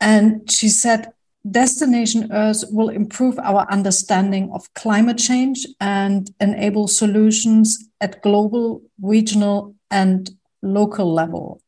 and 0.00 0.48
she 0.48 0.68
said, 0.68 1.08
"Destination 1.50 2.30
Earth 2.30 2.62
will 2.70 2.90
improve 2.90 3.36
our 3.40 3.66
understanding 3.72 4.52
of 4.54 4.72
climate 4.74 5.18
change 5.18 5.66
and 5.80 6.30
enable 6.40 6.86
solutions 6.86 7.88
at 8.00 8.22
global, 8.22 8.82
regional, 9.02 9.74
and 9.90 10.30
local 10.64 11.12
level. 11.12 11.60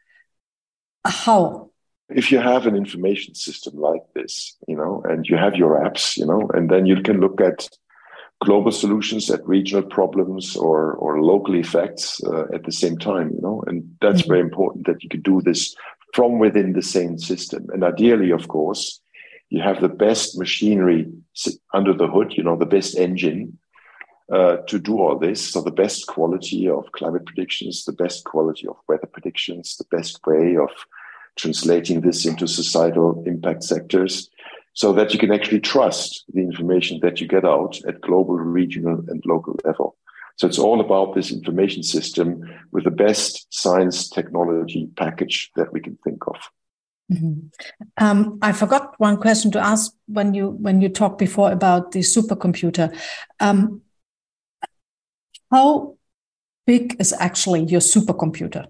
How? 1.04 1.70
If 2.08 2.32
you 2.32 2.38
have 2.38 2.66
an 2.66 2.76
information 2.76 3.34
system 3.34 3.76
like 3.76 4.02
this, 4.14 4.56
you 4.68 4.76
know, 4.76 5.02
and 5.08 5.26
you 5.26 5.36
have 5.36 5.56
your 5.56 5.78
apps, 5.78 6.16
you 6.16 6.26
know, 6.26 6.48
and 6.54 6.70
then 6.70 6.86
you 6.86 7.02
can 7.02 7.20
look 7.20 7.40
at 7.40 7.68
global 8.40 8.70
solutions 8.70 9.30
at 9.30 9.46
regional 9.46 9.82
problems 9.82 10.56
or 10.56 10.94
or 10.94 11.22
local 11.22 11.54
effects 11.54 12.22
uh, 12.24 12.44
at 12.54 12.64
the 12.64 12.72
same 12.72 12.98
time, 12.98 13.30
you 13.30 13.40
know, 13.40 13.62
and 13.66 13.96
that's 14.00 14.22
mm-hmm. 14.22 14.30
very 14.30 14.40
important 14.40 14.86
that 14.86 15.02
you 15.02 15.08
can 15.08 15.22
do 15.22 15.40
this 15.40 15.74
from 16.14 16.38
within 16.38 16.72
the 16.72 16.82
same 16.82 17.18
system. 17.18 17.66
And 17.72 17.82
ideally, 17.82 18.30
of 18.30 18.48
course, 18.48 19.00
you 19.48 19.60
have 19.62 19.80
the 19.80 19.88
best 19.88 20.38
machinery 20.38 21.10
under 21.72 21.92
the 21.92 22.08
hood, 22.08 22.34
you 22.36 22.42
know, 22.42 22.56
the 22.56 22.66
best 22.66 22.96
engine 22.96 23.58
uh, 24.32 24.56
to 24.68 24.78
do 24.78 24.98
all 24.98 25.18
this. 25.18 25.52
So 25.52 25.60
the 25.60 25.70
best 25.70 26.06
quality 26.06 26.68
of 26.68 26.90
climate 26.92 27.26
predictions, 27.26 27.84
the 27.84 27.92
best 27.92 28.24
quality 28.24 28.66
of 28.66 28.76
weather 28.88 29.06
predictions, 29.06 29.76
the 29.76 29.96
best 29.96 30.26
way 30.26 30.56
of 30.56 30.70
translating 31.36 32.00
this 32.00 32.26
into 32.26 32.48
societal 32.48 33.22
impact 33.26 33.62
sectors 33.62 34.30
so 34.72 34.92
that 34.92 35.12
you 35.12 35.18
can 35.18 35.32
actually 35.32 35.60
trust 35.60 36.24
the 36.34 36.40
information 36.40 37.00
that 37.00 37.20
you 37.20 37.26
get 37.26 37.44
out 37.44 37.78
at 37.86 38.00
global, 38.00 38.36
regional, 38.36 39.02
and 39.08 39.22
local 39.24 39.56
level. 39.64 39.96
So 40.36 40.46
it's 40.46 40.58
all 40.58 40.80
about 40.80 41.14
this 41.14 41.32
information 41.32 41.82
system 41.82 42.42
with 42.72 42.84
the 42.84 42.90
best 42.90 43.46
science 43.50 44.10
technology 44.10 44.88
package 44.96 45.50
that 45.56 45.72
we 45.72 45.80
can 45.80 45.96
think 46.04 46.26
of. 46.26 46.36
Mm-hmm. 47.10 47.48
Um, 48.04 48.38
I 48.42 48.52
forgot 48.52 48.94
one 48.98 49.16
question 49.16 49.50
to 49.52 49.60
ask 49.60 49.92
when 50.08 50.34
you 50.34 50.50
when 50.50 50.80
you 50.80 50.88
talked 50.88 51.18
before 51.18 51.52
about 51.52 51.92
the 51.92 52.00
supercomputer. 52.00 52.94
Um, 53.38 53.80
how 55.50 55.96
big 56.66 56.96
is 56.98 57.12
actually 57.18 57.64
your 57.64 57.80
supercomputer? 57.80 58.66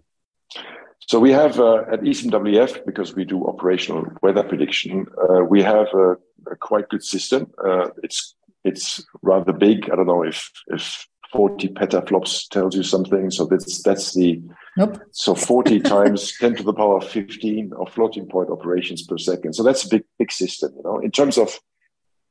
So 1.00 1.20
we 1.20 1.30
have 1.30 1.60
uh, 1.60 1.84
at 1.92 2.00
ECMWF, 2.00 2.84
because 2.84 3.14
we 3.14 3.24
do 3.24 3.46
operational 3.46 4.06
weather 4.22 4.42
prediction, 4.42 5.06
uh, 5.30 5.44
we 5.44 5.62
have 5.62 5.86
a, 5.94 6.16
a, 6.50 6.56
quite 6.58 6.88
good 6.88 7.04
system. 7.04 7.52
Uh, 7.64 7.88
it's 8.02 8.34
it's 8.64 9.04
rather 9.22 9.52
big. 9.52 9.88
I 9.90 9.96
don't 9.96 10.06
know 10.06 10.24
if 10.24 10.50
if 10.66 11.06
40 11.32 11.68
petaflops 11.68 12.48
tells 12.48 12.74
you 12.74 12.82
something. 12.82 13.30
So 13.30 13.46
that's 13.46 13.82
that's 13.82 14.14
the 14.14 14.42
nope. 14.76 14.98
so 15.12 15.34
40 15.34 15.80
times 15.94 16.36
10 16.38 16.56
to 16.56 16.62
the 16.64 16.72
power 16.72 17.00
15 17.00 17.72
of 17.78 17.92
floating 17.92 18.26
point 18.26 18.50
operations 18.50 19.02
per 19.02 19.18
second. 19.18 19.52
So 19.52 19.62
that's 19.62 19.84
a 19.84 19.88
big 19.88 20.04
big 20.18 20.32
system. 20.32 20.72
You 20.76 20.82
know, 20.82 20.98
in 20.98 21.12
terms 21.12 21.38
of 21.38 21.60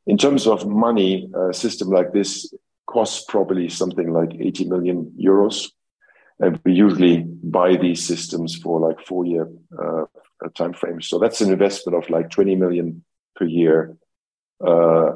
in 0.05 0.17
terms 0.17 0.47
of 0.47 0.67
money, 0.67 1.29
a 1.33 1.53
system 1.53 1.89
like 1.89 2.11
this 2.11 2.53
costs 2.87 3.25
probably 3.27 3.69
something 3.69 4.11
like 4.11 4.33
80 4.39 4.65
million 4.65 5.11
euros. 5.19 5.71
and 6.39 6.59
we 6.65 6.73
usually 6.73 7.23
buy 7.43 7.77
these 7.77 8.05
systems 8.05 8.55
for 8.55 8.79
like 8.79 8.99
four 8.99 9.25
year 9.25 9.49
uh, 9.81 10.05
time 10.55 10.73
frames. 10.73 11.07
So 11.07 11.17
that's 11.17 11.41
an 11.41 11.51
investment 11.51 11.97
of 11.97 12.09
like 12.09 12.29
20 12.29 12.55
million 12.55 13.03
per 13.35 13.45
year, 13.45 13.97
uh, 14.65 15.11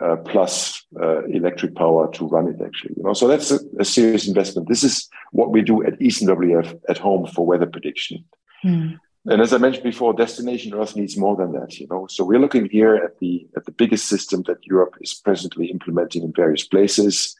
uh, 0.00 0.16
plus 0.24 0.84
uh, 1.00 1.24
electric 1.24 1.74
power 1.74 2.10
to 2.12 2.26
run 2.26 2.48
it 2.48 2.60
actually. 2.64 2.94
You 2.96 3.02
know, 3.04 3.12
so 3.12 3.28
that's 3.28 3.50
a, 3.50 3.60
a, 3.78 3.84
serious 3.84 4.26
investment. 4.26 4.68
This 4.68 4.82
is 4.82 5.08
what 5.32 5.50
we 5.50 5.62
do 5.62 5.84
at 5.84 5.98
ECMWF 5.98 6.80
at 6.88 6.98
home 6.98 7.26
for 7.26 7.46
weather 7.46 7.66
prediction. 7.66 8.24
Mm. 8.64 8.98
And 9.26 9.40
as 9.40 9.52
I 9.52 9.58
mentioned 9.58 9.84
before, 9.84 10.12
Destination 10.12 10.74
Earth 10.74 10.96
needs 10.96 11.16
more 11.16 11.36
than 11.36 11.52
that. 11.52 11.78
You 11.78 11.86
know, 11.88 12.06
so 12.08 12.24
we're 12.24 12.40
looking 12.40 12.68
here 12.68 12.96
at 12.96 13.18
the 13.20 13.46
at 13.56 13.66
the 13.66 13.72
biggest 13.72 14.06
system 14.06 14.42
that 14.46 14.66
Europe 14.66 14.96
is 15.00 15.14
presently 15.14 15.66
implementing 15.66 16.22
in 16.24 16.32
various 16.32 16.66
places. 16.66 17.36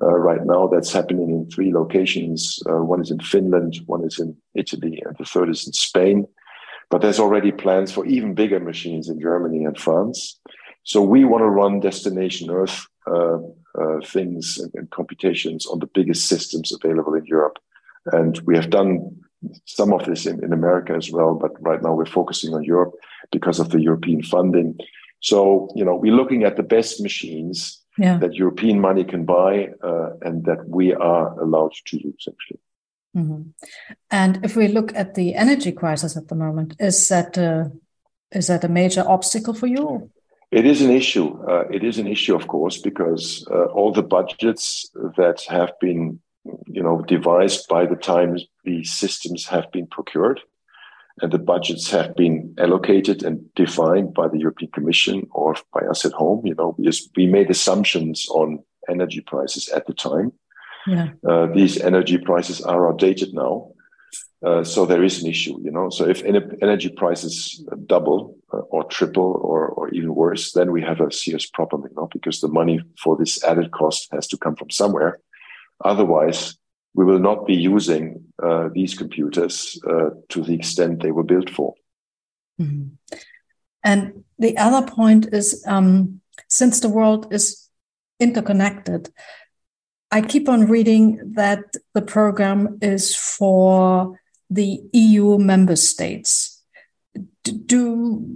Uh, 0.00 0.16
right 0.16 0.44
now, 0.44 0.68
that's 0.68 0.92
happening 0.92 1.28
in 1.30 1.50
three 1.50 1.72
locations. 1.72 2.60
Uh, 2.70 2.84
one 2.84 3.00
is 3.00 3.10
in 3.10 3.18
Finland, 3.18 3.80
one 3.86 4.04
is 4.04 4.18
in 4.18 4.36
Italy, 4.54 5.02
and 5.04 5.16
the 5.18 5.24
third 5.24 5.50
is 5.50 5.66
in 5.66 5.72
Spain. 5.72 6.26
But 6.88 7.02
there's 7.02 7.18
already 7.18 7.52
plans 7.52 7.92
for 7.92 8.06
even 8.06 8.34
bigger 8.34 8.60
machines 8.60 9.08
in 9.08 9.20
Germany 9.20 9.64
and 9.64 9.78
France. 9.78 10.38
So 10.84 11.02
we 11.02 11.24
want 11.24 11.42
to 11.42 11.50
run 11.50 11.80
Destination 11.80 12.48
Earth 12.50 12.86
uh, 13.06 13.38
uh, 13.78 14.00
things 14.06 14.58
and, 14.58 14.70
and, 14.74 14.90
computations 14.90 15.66
on 15.66 15.80
the 15.80 15.86
biggest 15.86 16.26
systems 16.28 16.72
available 16.72 17.14
in 17.14 17.26
Europe. 17.26 17.58
And 18.06 18.38
we 18.46 18.56
have 18.56 18.70
done 18.70 19.18
some 19.64 19.92
of 19.92 20.04
this 20.04 20.26
in, 20.26 20.42
in 20.44 20.52
America 20.52 20.94
as 20.94 21.10
well, 21.10 21.34
but 21.34 21.52
right 21.60 21.82
now 21.82 21.94
we're 21.94 22.06
focusing 22.06 22.54
on 22.54 22.64
Europe 22.64 22.94
because 23.30 23.60
of 23.60 23.70
the 23.70 23.80
European 23.80 24.22
funding. 24.22 24.78
So, 25.20 25.68
you 25.74 25.84
know, 25.84 25.96
we're 25.96 26.14
looking 26.14 26.44
at 26.44 26.56
the 26.56 26.62
best 26.62 27.00
machines 27.00 27.84
yeah. 27.96 28.18
that 28.18 28.34
European 28.34 28.80
money 28.80 29.04
can 29.04 29.24
buy 29.24 29.70
uh, 29.82 30.10
and 30.22 30.44
that 30.44 30.68
we 30.68 30.94
are 30.94 31.38
allowed 31.40 31.72
to 31.86 31.96
use, 31.96 32.26
actually. 32.28 32.60
Mm-hmm. 33.16 33.42
And 34.10 34.44
if 34.44 34.54
we 34.54 34.68
look 34.68 34.94
at 34.94 35.14
the 35.14 35.34
energy 35.34 35.72
crisis 35.72 36.16
at 36.16 36.28
the 36.28 36.34
moment, 36.34 36.76
is 36.78 37.08
that 37.08 37.36
a, 37.36 37.72
is 38.32 38.46
that 38.46 38.64
a 38.64 38.68
major 38.68 39.04
obstacle 39.06 39.54
for 39.54 39.66
you? 39.66 40.10
It 40.50 40.64
is 40.64 40.80
an 40.80 40.90
issue. 40.90 41.38
Uh, 41.46 41.64
it 41.70 41.84
is 41.84 41.98
an 41.98 42.06
issue, 42.06 42.34
of 42.34 42.46
course, 42.46 42.78
because 42.78 43.46
uh, 43.50 43.66
all 43.66 43.92
the 43.92 44.02
budgets 44.02 44.88
that 45.16 45.42
have 45.48 45.72
been, 45.80 46.20
you 46.66 46.82
know, 46.82 47.02
devised 47.02 47.68
by 47.68 47.86
the 47.86 47.96
time 47.96 48.38
these 48.64 48.92
systems 48.92 49.46
have 49.46 49.70
been 49.72 49.86
procured, 49.86 50.40
and 51.20 51.32
the 51.32 51.38
budgets 51.38 51.90
have 51.90 52.14
been 52.14 52.54
allocated 52.58 53.22
and 53.22 53.52
defined 53.54 54.14
by 54.14 54.28
the 54.28 54.38
European 54.38 54.70
Commission 54.72 55.26
or 55.30 55.56
by 55.72 55.80
us 55.80 56.04
at 56.04 56.12
home. 56.12 56.46
You 56.46 56.54
know, 56.54 56.74
we, 56.78 56.90
we 57.16 57.26
made 57.26 57.50
assumptions 57.50 58.26
on 58.28 58.62
energy 58.88 59.20
prices 59.20 59.68
at 59.68 59.86
the 59.86 59.94
time. 59.94 60.32
Yeah. 60.86 61.08
Uh, 61.28 61.46
these 61.46 61.80
energy 61.80 62.18
prices 62.18 62.60
are 62.60 62.88
outdated 62.88 63.34
now. 63.34 63.72
Uh, 64.46 64.62
so 64.62 64.86
there 64.86 65.02
is 65.02 65.20
an 65.20 65.28
issue, 65.28 65.58
you 65.62 65.70
know. 65.70 65.90
So 65.90 66.08
if 66.08 66.22
energy 66.62 66.88
prices 66.88 67.64
double 67.86 68.36
uh, 68.52 68.58
or 68.58 68.84
triple 68.84 69.40
or, 69.42 69.66
or 69.66 69.88
even 69.90 70.14
worse, 70.14 70.52
then 70.52 70.70
we 70.70 70.80
have 70.82 71.00
a 71.00 71.10
serious 71.10 71.46
problem, 71.50 71.82
you 71.82 71.94
know, 71.96 72.08
because 72.12 72.40
the 72.40 72.48
money 72.48 72.80
for 73.02 73.16
this 73.16 73.42
added 73.42 73.72
cost 73.72 74.08
has 74.12 74.28
to 74.28 74.36
come 74.36 74.54
from 74.54 74.70
somewhere. 74.70 75.18
Otherwise, 75.84 76.56
we 76.94 77.04
will 77.04 77.18
not 77.18 77.46
be 77.46 77.54
using 77.54 78.24
uh, 78.42 78.68
these 78.72 78.94
computers 78.94 79.80
uh, 79.88 80.10
to 80.28 80.42
the 80.42 80.54
extent 80.54 81.02
they 81.02 81.12
were 81.12 81.24
built 81.24 81.50
for. 81.50 81.74
Mm-hmm. 82.60 82.94
And 83.84 84.24
the 84.38 84.56
other 84.56 84.86
point 84.86 85.28
is, 85.32 85.64
um, 85.66 86.20
since 86.48 86.80
the 86.80 86.88
world 86.88 87.32
is 87.32 87.68
interconnected, 88.18 89.10
I 90.10 90.22
keep 90.22 90.48
on 90.48 90.66
reading 90.66 91.34
that 91.34 91.64
the 91.94 92.02
program 92.02 92.78
is 92.80 93.14
for 93.14 94.18
the 94.50 94.80
EU 94.92 95.38
member 95.38 95.76
states. 95.76 96.62
Do 97.44 98.26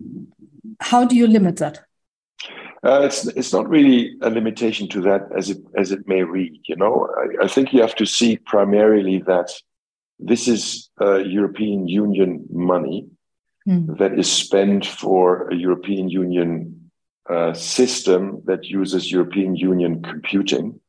how 0.80 1.04
do 1.04 1.16
you 1.16 1.26
limit 1.26 1.56
that? 1.58 1.84
Uh, 2.84 3.02
it's 3.04 3.26
it's 3.28 3.52
not 3.52 3.68
really 3.68 4.16
a 4.22 4.30
limitation 4.30 4.88
to 4.88 5.00
that 5.00 5.22
as 5.36 5.50
it 5.50 5.58
as 5.76 5.92
it 5.92 6.08
may 6.08 6.22
read. 6.22 6.52
You 6.66 6.76
know, 6.76 7.08
I, 7.16 7.44
I 7.44 7.48
think 7.48 7.72
you 7.72 7.80
have 7.80 7.94
to 7.96 8.06
see 8.06 8.36
primarily 8.38 9.18
that 9.26 9.52
this 10.18 10.48
is 10.48 10.90
European 11.00 11.88
Union 11.88 12.44
money 12.50 13.06
mm. 13.68 13.98
that 13.98 14.18
is 14.18 14.30
spent 14.30 14.86
for 14.86 15.48
a 15.48 15.54
European 15.54 16.08
Union 16.08 16.90
uh, 17.30 17.54
system 17.54 18.42
that 18.46 18.64
uses 18.64 19.12
European 19.12 19.54
Union 19.54 20.02
computing 20.02 20.80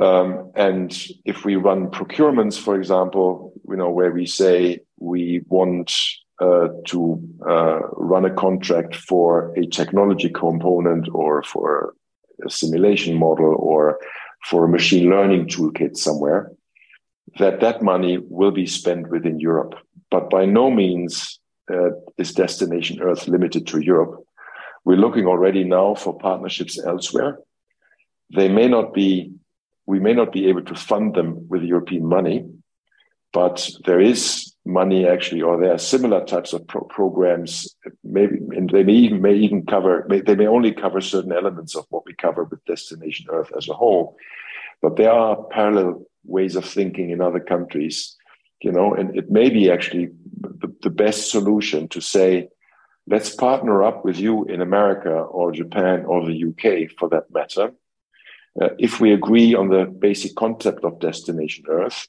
um, 0.00 0.50
and 0.54 0.96
if 1.26 1.44
we 1.44 1.56
run 1.56 1.90
procurements, 1.90 2.58
for 2.58 2.74
example, 2.74 3.52
you 3.68 3.76
know, 3.76 3.90
where 3.90 4.10
we 4.10 4.24
say 4.24 4.80
we 4.98 5.42
want 5.46 5.94
uh, 6.40 6.68
to 6.86 7.22
uh, 7.46 7.80
run 7.92 8.24
a 8.24 8.34
contract 8.34 8.96
for 8.96 9.52
a 9.56 9.66
technology 9.66 10.30
component 10.30 11.08
or 11.12 11.42
for 11.42 11.94
a 12.46 12.50
simulation 12.50 13.14
model 13.14 13.54
or 13.58 13.98
for 14.46 14.64
a 14.64 14.68
machine 14.68 15.10
learning 15.10 15.46
toolkit 15.46 15.96
somewhere, 15.96 16.50
that 17.38 17.60
that 17.60 17.82
money 17.82 18.18
will 18.18 18.50
be 18.50 18.66
spent 18.66 19.08
within 19.08 19.38
Europe. 19.38 19.74
But 20.10 20.30
by 20.30 20.46
no 20.46 20.70
means 20.70 21.38
uh, 21.70 21.90
is 22.16 22.32
Destination 22.32 23.00
Earth 23.00 23.28
limited 23.28 23.66
to 23.68 23.80
Europe. 23.80 24.24
We're 24.84 24.96
looking 24.96 25.26
already 25.26 25.64
now 25.64 25.94
for 25.94 26.16
partnerships 26.16 26.82
elsewhere. 26.82 27.38
They 28.34 28.48
may 28.48 28.66
not 28.66 28.94
be 28.94 29.34
we 29.86 29.98
may 29.98 30.14
not 30.14 30.32
be 30.32 30.46
able 30.46 30.62
to 30.62 30.74
fund 30.74 31.14
them 31.14 31.48
with 31.48 31.62
European 31.62 32.06
money, 32.06 32.48
but 33.32 33.68
there 33.86 34.00
is 34.00 34.49
money 34.64 35.06
actually, 35.06 35.42
or 35.42 35.58
there 35.58 35.72
are 35.72 35.78
similar 35.78 36.24
types 36.24 36.52
of 36.52 36.66
pro- 36.66 36.82
programs. 36.82 37.74
Maybe 38.04 38.36
and 38.56 38.68
they 38.70 38.82
may 38.82 38.92
even 38.92 39.22
may 39.22 39.34
even 39.34 39.66
cover. 39.66 40.06
May, 40.08 40.20
they 40.20 40.34
may 40.34 40.46
only 40.46 40.72
cover 40.72 41.00
certain 41.00 41.32
elements 41.32 41.74
of 41.74 41.86
what 41.90 42.04
we 42.06 42.14
cover 42.14 42.44
with 42.44 42.64
Destination 42.64 43.26
Earth 43.30 43.52
as 43.56 43.68
a 43.68 43.74
whole, 43.74 44.16
but 44.82 44.96
there 44.96 45.12
are 45.12 45.44
parallel 45.44 46.04
ways 46.24 46.56
of 46.56 46.64
thinking 46.64 47.10
in 47.10 47.20
other 47.20 47.40
countries. 47.40 48.16
You 48.62 48.72
know, 48.72 48.94
and 48.94 49.16
it 49.16 49.30
may 49.30 49.48
be 49.48 49.70
actually 49.70 50.10
the, 50.38 50.74
the 50.82 50.90
best 50.90 51.30
solution 51.30 51.88
to 51.88 52.00
say, 52.02 52.48
let's 53.06 53.34
partner 53.34 53.82
up 53.82 54.04
with 54.04 54.18
you 54.18 54.44
in 54.44 54.60
America 54.60 55.10
or 55.10 55.50
Japan 55.50 56.04
or 56.04 56.26
the 56.26 56.44
UK 56.44 56.90
for 56.98 57.08
that 57.08 57.32
matter 57.32 57.72
uh, 58.60 58.70
if 58.78 59.00
we 59.00 59.12
agree 59.12 59.54
on 59.54 59.68
the 59.68 59.84
basic 59.84 60.34
concept 60.34 60.84
of 60.84 61.00
destination 61.00 61.64
Earth, 61.68 62.08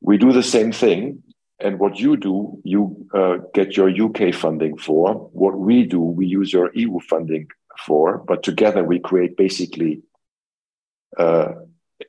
we 0.00 0.18
do 0.18 0.32
the 0.32 0.42
same 0.42 0.72
thing. 0.72 1.22
And 1.62 1.78
what 1.78 1.98
you 1.98 2.16
do, 2.16 2.60
you 2.64 3.06
uh, 3.14 3.38
get 3.54 3.76
your 3.76 3.88
UK 3.88 4.34
funding 4.34 4.76
for. 4.76 5.14
What 5.32 5.58
we 5.58 5.84
do, 5.84 6.00
we 6.00 6.26
use 6.26 6.52
your 6.52 6.70
EU 6.74 6.98
funding 7.00 7.48
for. 7.86 8.18
But 8.18 8.42
together, 8.42 8.84
we 8.84 8.98
create 8.98 9.36
basically 9.36 10.02
uh, 11.16 11.52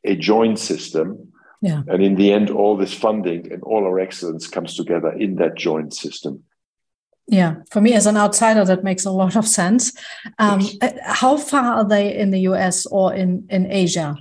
a 0.04 0.16
joint 0.16 0.60
system. 0.60 1.32
Yeah. 1.62 1.84
And 1.88 2.04
in 2.04 2.16
the 2.16 2.32
end, 2.34 2.50
all 2.50 2.76
this 2.76 2.94
funding 2.94 3.52
and 3.52 3.64
all 3.64 3.86
our 3.86 4.00
excellence 4.00 4.48
comes 4.48 4.76
together 4.76 5.12
in 5.14 5.36
that 5.36 5.56
joint 5.56 5.94
system. 5.94 6.44
Yeah, 7.28 7.56
for 7.72 7.80
me 7.80 7.94
as 7.94 8.06
an 8.06 8.18
outsider, 8.18 8.66
that 8.66 8.84
makes 8.84 9.06
a 9.06 9.12
lot 9.12 9.38
of 9.38 9.48
sense. 9.48 9.94
Um, 10.40 10.62
uh, 10.82 10.92
how 11.04 11.38
far 11.38 11.76
are 11.76 11.88
they 11.88 12.18
in 12.18 12.32
the 12.32 12.40
US 12.40 12.86
or 12.86 13.14
in, 13.14 13.48
in 13.50 13.72
Asia? 13.72 14.18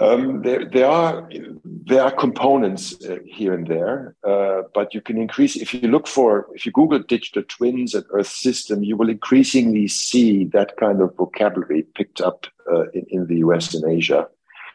Um, 0.00 0.42
there, 0.42 0.64
there 0.64 0.88
are 0.88 1.30
there 1.62 2.02
are 2.02 2.10
components 2.10 2.96
uh, 3.04 3.18
here 3.24 3.54
and 3.54 3.66
there, 3.66 4.16
uh, 4.24 4.62
but 4.74 4.92
you 4.92 5.00
can 5.00 5.16
increase 5.16 5.54
if 5.54 5.72
you 5.72 5.88
look 5.88 6.08
for 6.08 6.48
if 6.54 6.66
you 6.66 6.72
Google 6.72 6.98
digital 6.98 7.44
twins 7.44 7.94
and 7.94 8.04
Earth 8.10 8.26
system, 8.26 8.82
you 8.82 8.96
will 8.96 9.08
increasingly 9.08 9.86
see 9.86 10.46
that 10.46 10.76
kind 10.78 11.00
of 11.00 11.14
vocabulary 11.14 11.82
picked 11.94 12.20
up 12.20 12.46
uh, 12.72 12.90
in, 12.90 13.06
in, 13.08 13.26
the 13.28 13.36
US 13.36 13.72
and 13.72 13.88
Asia, 13.88 14.26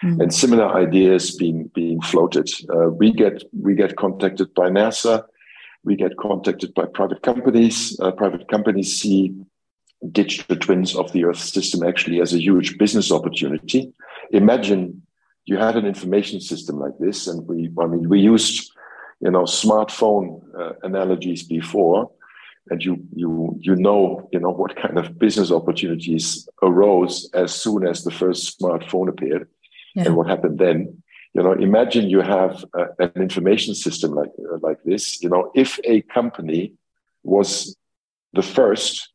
mm. 0.02 0.22
and 0.22 0.34
similar 0.34 0.74
ideas 0.74 1.36
being 1.36 1.70
being 1.76 2.00
floated. 2.00 2.50
Uh, 2.74 2.90
we 2.90 3.12
get 3.12 3.44
we 3.52 3.76
get 3.76 3.98
contacted 3.98 4.54
by 4.54 4.70
NASA 4.70 5.26
we 5.84 5.96
get 5.96 6.18
contacted 6.18 6.74
by 6.74 6.86
private 6.86 7.22
companies. 7.22 7.98
Uh, 8.00 8.12
private 8.12 8.48
companies 8.48 9.00
see 9.00 9.36
digital 10.12 10.56
twins 10.58 10.96
of 10.96 11.12
the 11.12 11.26
Earth 11.26 11.40
system 11.40 11.84
actually 11.84 12.22
as 12.22 12.34
a 12.34 12.42
huge 12.42 12.78
business 12.78 13.12
opportunity. 13.12 13.94
Imagine 14.32 15.02
you 15.50 15.58
had 15.58 15.76
an 15.76 15.86
information 15.86 16.40
system 16.40 16.80
like 16.80 16.98
this, 17.00 17.28
and 17.28 17.48
we, 17.48 17.72
I 17.80 17.88
mean, 17.88 18.08
we 18.08 18.20
used, 18.20 18.72
you 19.20 19.32
know, 19.32 19.44
smartphone 19.44 20.42
uh, 20.58 20.74
analogies 20.84 21.44
before, 21.44 22.12
and 22.70 22.84
you, 22.84 23.04
you, 23.16 23.58
you 23.60 23.76
know, 23.76 24.30
you 24.32 24.40
know 24.40 24.52
what 24.52 24.76
kind 24.76 24.98
of 25.00 25.18
business 25.18 25.52
opportunities 25.52 26.48
arose 26.62 27.30
as 27.34 27.54
soon 27.54 27.88
as 27.88 28.04
the 28.04 28.12
first 28.12 28.60
smartphone 28.60 29.10
appeared, 29.10 29.50
yeah. 29.96 30.04
and 30.06 30.16
what 30.16 30.28
happened 30.28 30.60
then 30.60 31.02
you 31.34 31.44
know 31.44 31.54
imagine 31.54 32.10
you 32.10 32.22
have 32.22 32.66
a, 32.74 32.86
an 33.00 33.22
information 33.22 33.76
system 33.76 34.12
like 34.12 34.32
uh, 34.52 34.58
like 34.62 34.80
this 34.84 35.22
you 35.22 35.30
know 35.30 35.52
if 35.56 35.80
a 35.84 36.02
company 36.02 36.74
was 37.24 37.76
the 38.34 38.42
first 38.42 39.10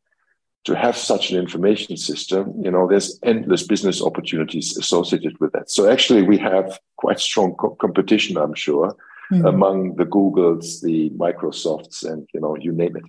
to 0.65 0.75
have 0.75 0.97
such 0.97 1.31
an 1.31 1.37
information 1.39 1.95
system 1.95 2.53
you 2.61 2.71
know 2.71 2.87
there's 2.87 3.19
endless 3.23 3.63
business 3.63 4.01
opportunities 4.01 4.77
associated 4.77 5.39
with 5.39 5.51
that 5.53 5.69
so 5.69 5.89
actually 5.89 6.21
we 6.21 6.37
have 6.37 6.79
quite 7.05 7.19
strong 7.19 7.55
co- 7.55 7.75
competition, 7.75 8.37
I'm 8.37 8.55
sure, 8.55 8.95
mm. 9.31 9.47
among 9.47 9.95
the 9.95 10.05
Googles, 10.05 10.81
the 10.81 11.11
Microsofts, 11.11 12.03
and 12.09 12.27
you 12.33 12.39
know, 12.39 12.55
you 12.55 12.71
name 12.71 12.95
it. 12.97 13.03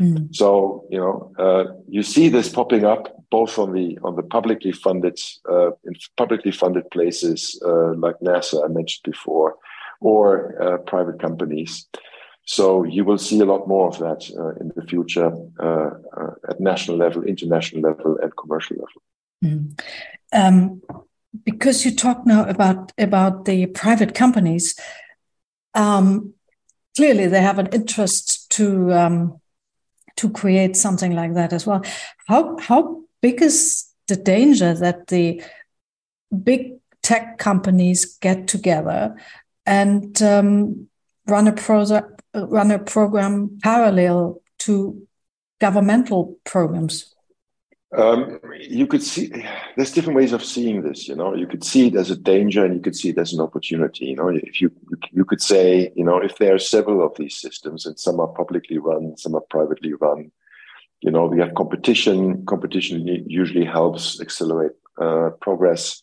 Mm. 0.00 0.34
So 0.34 0.84
you 0.90 0.98
know, 0.98 1.32
uh, 1.38 1.64
you 1.88 2.02
see 2.02 2.28
this 2.28 2.48
popping 2.48 2.84
up 2.84 3.02
both 3.30 3.58
on 3.58 3.72
the 3.72 3.98
on 4.02 4.16
the 4.16 4.22
publicly 4.22 4.72
funded 4.72 5.18
uh, 5.48 5.70
in 5.86 5.94
publicly 6.16 6.52
funded 6.52 6.90
places 6.90 7.60
uh, 7.66 7.94
like 7.94 8.18
NASA 8.20 8.64
I 8.64 8.68
mentioned 8.68 9.04
before, 9.04 9.56
or 10.00 10.28
uh, 10.62 10.78
private 10.78 11.18
companies. 11.20 11.86
So 12.44 12.84
you 12.84 13.04
will 13.04 13.18
see 13.18 13.38
a 13.40 13.44
lot 13.44 13.68
more 13.68 13.88
of 13.88 13.98
that 13.98 14.28
uh, 14.36 14.60
in 14.60 14.72
the 14.74 14.82
future 14.82 15.32
uh, 15.58 15.90
at 16.48 16.60
national 16.60 16.96
level, 16.96 17.22
international 17.22 17.82
level, 17.82 18.18
and 18.20 18.36
commercial 18.36 18.76
level. 18.76 19.02
Mm. 19.44 19.80
Um, 20.32 20.82
because 21.44 21.84
you 21.84 21.94
talk 21.94 22.26
now 22.26 22.44
about 22.48 22.92
about 22.98 23.44
the 23.44 23.66
private 23.66 24.14
companies, 24.14 24.74
um, 25.74 26.34
clearly 26.96 27.26
they 27.26 27.40
have 27.40 27.58
an 27.58 27.68
interest 27.72 28.50
to 28.50 28.92
um, 28.92 29.40
to 30.16 30.30
create 30.30 30.76
something 30.76 31.14
like 31.14 31.34
that 31.34 31.52
as 31.52 31.66
well. 31.66 31.82
How 32.26 32.58
how 32.58 33.02
big 33.20 33.42
is 33.42 33.86
the 34.08 34.16
danger 34.16 34.74
that 34.74 35.06
the 35.06 35.42
big 36.42 36.78
tech 37.02 37.38
companies 37.38 38.16
get 38.18 38.46
together 38.48 39.16
and 39.66 40.20
um, 40.22 40.88
run 41.26 41.48
a 41.48 41.52
pro- 41.52 42.02
run 42.34 42.70
a 42.70 42.78
program 42.78 43.58
parallel 43.62 44.40
to 44.60 45.06
governmental 45.60 46.38
programs? 46.44 47.14
Um, 47.96 48.38
you 48.60 48.86
could 48.86 49.02
see 49.02 49.32
there's 49.76 49.90
different 49.90 50.16
ways 50.16 50.32
of 50.32 50.44
seeing 50.44 50.82
this. 50.82 51.08
You 51.08 51.16
know, 51.16 51.34
you 51.34 51.48
could 51.48 51.64
see 51.64 51.88
it 51.88 51.96
as 51.96 52.08
a 52.10 52.16
danger, 52.16 52.64
and 52.64 52.74
you 52.74 52.80
could 52.80 52.94
see 52.94 53.08
it 53.08 53.18
as 53.18 53.32
an 53.32 53.40
opportunity. 53.40 54.06
You 54.06 54.16
know, 54.16 54.28
if 54.28 54.60
you 54.60 54.70
you 55.10 55.24
could 55.24 55.42
say, 55.42 55.92
you 55.96 56.04
know, 56.04 56.18
if 56.18 56.38
there 56.38 56.54
are 56.54 56.58
several 56.58 57.04
of 57.04 57.16
these 57.16 57.36
systems, 57.36 57.86
and 57.86 57.98
some 57.98 58.20
are 58.20 58.28
publicly 58.28 58.78
run, 58.78 59.16
some 59.16 59.34
are 59.34 59.42
privately 59.50 59.94
run, 59.94 60.30
you 61.00 61.10
know, 61.10 61.26
we 61.26 61.40
have 61.40 61.54
competition. 61.54 62.44
Competition 62.46 63.06
usually 63.26 63.64
helps 63.64 64.20
accelerate 64.20 64.72
uh, 65.00 65.30
progress. 65.40 66.00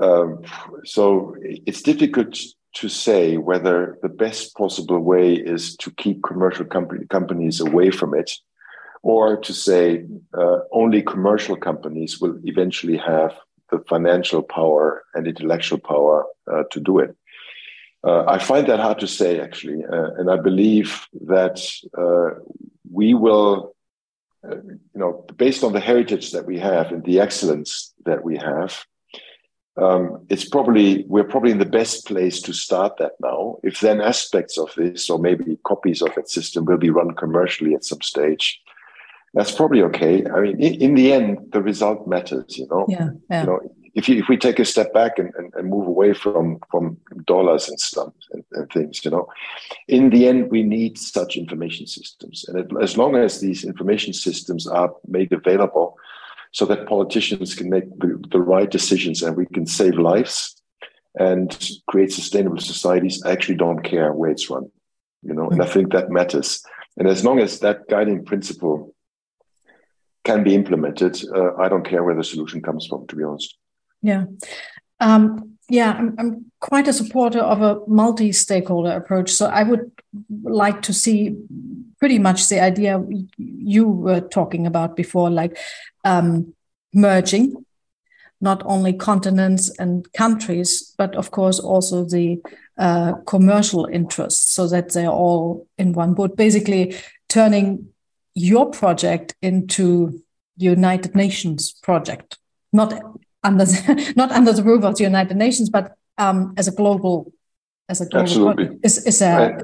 Um, 0.00 0.42
so 0.84 1.36
it's 1.40 1.82
difficult 1.82 2.38
to 2.74 2.88
say 2.88 3.36
whether 3.36 3.98
the 4.02 4.08
best 4.08 4.54
possible 4.56 5.00
way 5.00 5.34
is 5.34 5.76
to 5.76 5.90
keep 5.92 6.22
commercial 6.22 6.66
companies 6.66 7.60
away 7.60 7.90
from 7.90 8.14
it 8.14 8.30
or 9.02 9.36
to 9.36 9.52
say 9.52 10.04
uh, 10.34 10.58
only 10.72 11.02
commercial 11.02 11.56
companies 11.56 12.20
will 12.20 12.38
eventually 12.44 12.96
have 12.96 13.34
the 13.70 13.78
financial 13.88 14.42
power 14.42 15.04
and 15.14 15.26
intellectual 15.26 15.78
power 15.78 16.26
uh, 16.50 16.64
to 16.70 16.80
do 16.80 16.98
it. 16.98 17.16
Uh, 18.04 18.24
I 18.26 18.38
find 18.38 18.66
that 18.68 18.80
hard 18.80 19.00
to 19.00 19.08
say, 19.08 19.40
actually, 19.40 19.84
uh, 19.84 20.10
and 20.18 20.30
I 20.30 20.36
believe 20.36 21.06
that 21.26 21.60
uh, 21.96 22.40
we 22.90 23.12
will, 23.14 23.74
uh, 24.44 24.56
you 24.56 24.78
know, 24.94 25.26
based 25.36 25.64
on 25.64 25.72
the 25.72 25.80
heritage 25.80 26.30
that 26.32 26.46
we 26.46 26.58
have 26.58 26.92
and 26.92 27.04
the 27.04 27.20
excellence 27.20 27.92
that 28.04 28.22
we 28.22 28.36
have, 28.36 28.84
um, 29.78 30.26
it's 30.28 30.44
probably 30.44 31.04
we're 31.06 31.24
probably 31.24 31.52
in 31.52 31.58
the 31.58 31.64
best 31.64 32.06
place 32.06 32.42
to 32.42 32.52
start 32.52 32.96
that 32.98 33.12
now. 33.20 33.58
If 33.62 33.80
then 33.80 34.00
aspects 34.00 34.58
of 34.58 34.72
this 34.76 35.08
or 35.08 35.18
maybe 35.18 35.58
copies 35.64 36.02
of 36.02 36.14
that 36.16 36.28
system 36.28 36.64
will 36.64 36.78
be 36.78 36.90
run 36.90 37.14
commercially 37.14 37.74
at 37.74 37.84
some 37.84 38.02
stage, 38.02 38.60
that's 39.34 39.52
probably 39.52 39.82
okay. 39.82 40.26
I 40.26 40.40
mean, 40.40 40.60
in, 40.60 40.74
in, 40.74 40.94
the 40.94 41.12
end, 41.12 41.38
the 41.52 41.62
result 41.62 42.08
matters. 42.08 42.58
You 42.58 42.66
know, 42.68 42.86
yeah, 42.88 43.10
yeah. 43.30 43.40
You 43.40 43.46
know, 43.46 43.60
if 43.94 44.08
you, 44.08 44.18
if 44.18 44.28
we 44.28 44.36
take 44.36 44.58
a 44.58 44.64
step 44.64 44.92
back 44.92 45.18
and, 45.18 45.32
and, 45.36 45.52
and 45.54 45.68
move 45.68 45.86
away 45.86 46.12
from 46.12 46.58
from 46.70 46.96
dollars 47.24 47.68
and 47.68 47.78
stuff 47.78 48.12
and, 48.32 48.44
and, 48.52 48.70
things, 48.72 49.04
you 49.04 49.12
know, 49.12 49.28
in 49.86 50.10
the 50.10 50.26
end, 50.26 50.50
we 50.50 50.64
need 50.64 50.98
such 50.98 51.36
information 51.36 51.86
systems, 51.86 52.44
and 52.48 52.58
it, 52.58 52.70
as 52.82 52.96
long 52.96 53.14
as 53.14 53.40
these 53.40 53.64
information 53.64 54.12
systems 54.12 54.66
are 54.66 54.92
made 55.06 55.32
available, 55.32 55.96
so 56.52 56.64
that 56.66 56.86
politicians 56.86 57.54
can 57.54 57.70
make 57.70 57.88
the, 57.98 58.22
the 58.30 58.40
right 58.40 58.70
decisions 58.70 59.22
and 59.22 59.36
we 59.36 59.46
can 59.46 59.66
save 59.66 59.98
lives 59.98 60.60
and 61.18 61.70
create 61.88 62.12
sustainable 62.12 62.58
societies, 62.58 63.22
I 63.24 63.32
actually 63.32 63.56
don't 63.56 63.82
care 63.82 64.12
where 64.12 64.30
it's 64.30 64.48
run. 64.48 64.70
You 65.22 65.34
know, 65.34 65.48
and 65.50 65.60
I 65.60 65.66
think 65.66 65.92
that 65.92 66.10
matters. 66.10 66.62
And 66.96 67.08
as 67.08 67.24
long 67.24 67.40
as 67.40 67.60
that 67.60 67.88
guiding 67.88 68.24
principle 68.24 68.94
can 70.28 70.44
be 70.44 70.54
implemented. 70.54 71.14
Uh, 71.34 71.54
I 71.56 71.68
don't 71.70 71.88
care 71.88 72.04
where 72.04 72.14
the 72.14 72.24
solution 72.24 72.60
comes 72.60 72.86
from, 72.86 73.06
to 73.06 73.16
be 73.16 73.24
honest. 73.24 73.56
Yeah. 74.02 74.24
Um, 75.00 75.56
yeah, 75.70 75.92
I'm, 75.92 76.14
I'm, 76.18 76.44
quite 76.60 76.88
a 76.88 76.92
supporter 76.92 77.38
of 77.38 77.62
a 77.62 77.78
multi 77.86 78.32
stakeholder 78.32 78.90
approach. 78.90 79.30
So 79.30 79.46
I 79.46 79.62
would 79.62 79.92
like 80.42 80.82
to 80.82 80.92
see 80.92 81.36
pretty 82.00 82.18
much 82.18 82.48
the 82.48 82.60
idea 82.60 83.00
you 83.36 83.86
were 83.86 84.20
talking 84.20 84.66
about 84.66 84.96
before, 84.96 85.30
like 85.30 85.56
um, 86.08 86.54
merging 86.92 87.54
not 88.40 88.62
only 88.64 88.92
continents 88.92 89.68
and 89.78 90.10
countries, 90.12 90.94
but 90.96 91.14
of 91.16 91.30
course 91.30 91.58
also 91.58 92.04
the 92.04 92.40
uh, 92.78 93.14
commercial 93.26 93.86
interests 93.86 94.54
so 94.54 94.68
that 94.68 94.92
they're 94.92 95.10
all 95.10 95.66
in 95.76 95.92
one 95.92 96.14
boat, 96.14 96.36
basically 96.36 96.94
turning 97.28 97.88
your 98.34 98.70
project 98.70 99.34
into 99.42 100.22
the 100.56 100.66
United 100.66 101.16
Nations 101.16 101.72
project, 101.82 102.38
not 102.72 102.94
under 103.42 103.64
the, 103.64 104.12
not 104.16 104.30
under 104.30 104.52
the 104.52 104.62
roof 104.62 104.84
of 104.84 104.96
the 104.96 105.04
United 105.04 105.36
Nations, 105.36 105.68
but 105.68 105.94
um, 106.16 106.54
as 106.56 106.68
a 106.68 106.72
global 106.72 107.32
as 107.88 108.00
a 108.00 108.06
global 108.06 108.22
absolutely. 108.22 108.64
project. 108.66 108.84
Is, 108.84 109.06
is 109.06 109.22
a, 109.22 109.58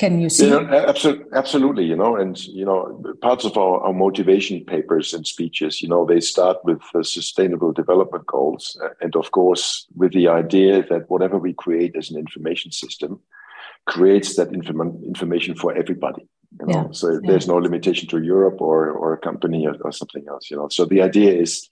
can 0.00 0.18
you 0.18 0.30
see? 0.30 0.46
You 0.46 0.62
know, 0.62 0.88
absolutely, 0.88 1.26
absolutely. 1.34 1.84
You 1.84 1.94
know, 1.94 2.16
and 2.16 2.42
you 2.46 2.64
know, 2.64 3.02
parts 3.20 3.44
of 3.44 3.58
our, 3.58 3.80
our 3.82 3.92
motivation 3.92 4.64
papers 4.64 5.12
and 5.12 5.26
speeches, 5.26 5.82
you 5.82 5.88
know, 5.88 6.06
they 6.06 6.20
start 6.20 6.56
with 6.64 6.80
the 6.94 7.04
sustainable 7.04 7.72
development 7.72 8.24
goals, 8.24 8.80
uh, 8.82 8.88
and 9.02 9.14
of 9.14 9.30
course, 9.32 9.86
with 9.94 10.12
the 10.14 10.26
idea 10.26 10.82
that 10.88 11.10
whatever 11.10 11.36
we 11.36 11.52
create 11.52 11.94
as 11.96 12.10
an 12.10 12.16
information 12.16 12.72
system 12.72 13.20
creates 13.84 14.36
that 14.36 14.54
inform- 14.54 15.04
information 15.04 15.54
for 15.54 15.76
everybody. 15.76 16.26
You 16.60 16.66
know, 16.66 16.86
yeah. 16.86 16.92
so 16.92 17.06
yeah. 17.12 17.18
there's 17.24 17.46
no 17.46 17.58
limitation 17.58 18.08
to 18.08 18.22
Europe 18.22 18.58
or 18.62 18.90
or 18.90 19.12
a 19.12 19.18
company 19.18 19.66
or, 19.66 19.74
or, 19.82 19.92
something 19.92 20.24
else. 20.28 20.50
You 20.50 20.56
know, 20.56 20.68
so 20.68 20.86
the 20.86 21.02
idea 21.02 21.32
is 21.44 21.68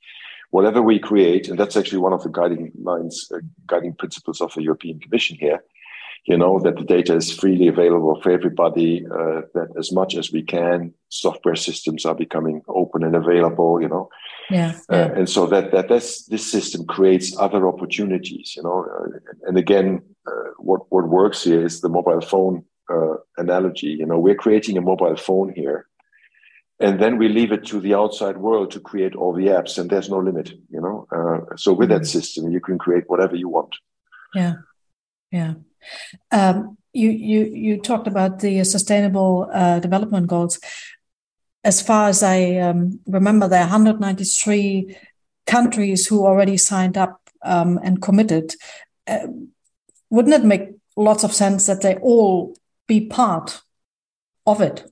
whatever 0.50 0.82
we 0.82 0.98
create, 0.98 1.48
and 1.48 1.58
that's 1.58 1.78
actually 1.78 2.02
one 2.06 2.12
of 2.12 2.22
the 2.22 2.34
guiding 2.38 2.72
lines, 2.90 3.14
uh, 3.34 3.38
guiding 3.66 3.94
principles 3.94 4.42
of 4.42 4.52
the 4.52 4.62
European 4.62 5.00
Commission 5.00 5.38
here. 5.40 5.60
You 6.28 6.36
know 6.36 6.60
that 6.60 6.76
the 6.76 6.84
data 6.84 7.14
is 7.16 7.32
freely 7.32 7.68
available 7.68 8.20
for 8.20 8.30
everybody. 8.30 9.06
Uh, 9.06 9.40
that 9.54 9.68
as 9.78 9.90
much 9.92 10.14
as 10.14 10.30
we 10.30 10.42
can, 10.42 10.92
software 11.08 11.56
systems 11.56 12.04
are 12.04 12.14
becoming 12.14 12.60
open 12.68 13.02
and 13.02 13.16
available. 13.16 13.80
You 13.80 13.88
know, 13.88 14.10
yeah, 14.50 14.74
uh, 14.92 14.96
yeah. 14.96 15.04
Uh, 15.04 15.14
and 15.14 15.28
so 15.28 15.46
that 15.46 15.72
that 15.72 15.88
this 15.88 16.26
this 16.26 16.50
system 16.50 16.84
creates 16.84 17.34
other 17.38 17.66
opportunities. 17.66 18.54
You 18.56 18.62
know, 18.64 18.84
uh, 18.84 19.18
and 19.46 19.56
again, 19.56 20.02
uh, 20.26 20.50
what 20.58 20.82
what 20.90 21.08
works 21.08 21.44
here 21.44 21.64
is 21.64 21.80
the 21.80 21.88
mobile 21.88 22.20
phone 22.20 22.62
uh, 22.92 23.14
analogy. 23.38 23.88
You 23.88 24.04
know, 24.04 24.18
we're 24.18 24.42
creating 24.44 24.76
a 24.76 24.82
mobile 24.82 25.16
phone 25.16 25.54
here, 25.54 25.86
and 26.78 27.00
then 27.00 27.16
we 27.16 27.28
leave 27.28 27.52
it 27.52 27.64
to 27.68 27.80
the 27.80 27.94
outside 27.94 28.36
world 28.36 28.70
to 28.72 28.80
create 28.80 29.16
all 29.16 29.32
the 29.32 29.46
apps, 29.46 29.78
and 29.78 29.88
there's 29.88 30.10
no 30.10 30.18
limit. 30.18 30.52
You 30.68 30.82
know, 30.82 31.06
uh, 31.10 31.56
so 31.56 31.72
with 31.72 31.88
that 31.88 32.02
mm-hmm. 32.02 32.18
system, 32.18 32.52
you 32.52 32.60
can 32.60 32.76
create 32.76 33.04
whatever 33.06 33.34
you 33.34 33.48
want. 33.48 33.74
Yeah, 34.34 34.56
yeah. 35.32 35.54
Um, 36.30 36.78
you 36.92 37.10
you 37.10 37.44
you 37.44 37.80
talked 37.80 38.06
about 38.06 38.40
the 38.40 38.64
sustainable 38.64 39.48
uh, 39.52 39.78
development 39.80 40.26
goals. 40.26 40.58
As 41.64 41.82
far 41.82 42.08
as 42.08 42.22
I 42.22 42.56
um, 42.56 43.00
remember, 43.06 43.48
there 43.48 43.60
are 43.60 43.68
193 43.68 44.96
countries 45.46 46.06
who 46.06 46.26
already 46.26 46.56
signed 46.56 46.96
up 46.96 47.20
um, 47.42 47.78
and 47.82 48.00
committed. 48.00 48.54
Uh, 49.06 49.26
wouldn't 50.10 50.34
it 50.34 50.44
make 50.44 50.70
lots 50.96 51.24
of 51.24 51.32
sense 51.32 51.66
that 51.66 51.82
they 51.82 51.96
all 51.96 52.56
be 52.86 53.06
part 53.06 53.62
of 54.46 54.60
it? 54.60 54.90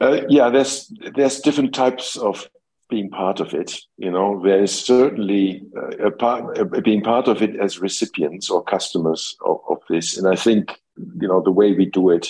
Uh, 0.00 0.22
yeah, 0.28 0.50
there's 0.50 0.92
there's 1.14 1.40
different 1.40 1.74
types 1.74 2.16
of 2.16 2.48
being 2.88 3.10
part 3.10 3.40
of 3.40 3.54
it. 3.54 3.80
You 3.96 4.10
know, 4.10 4.42
there 4.42 4.62
is 4.62 4.72
certainly 4.72 5.62
uh, 5.76 6.06
a 6.06 6.10
part, 6.10 6.58
uh, 6.58 6.80
being 6.80 7.02
part 7.02 7.28
of 7.28 7.42
it 7.42 7.56
as 7.56 7.78
recipients 7.78 8.50
or 8.50 8.62
customers 8.62 9.36
of, 9.44 9.60
of, 9.68 9.78
this, 9.88 10.16
and 10.16 10.26
I 10.28 10.36
think 10.36 10.80
you 11.20 11.28
know 11.28 11.42
the 11.42 11.50
way 11.50 11.72
we 11.72 11.86
do 11.86 12.10
it 12.10 12.28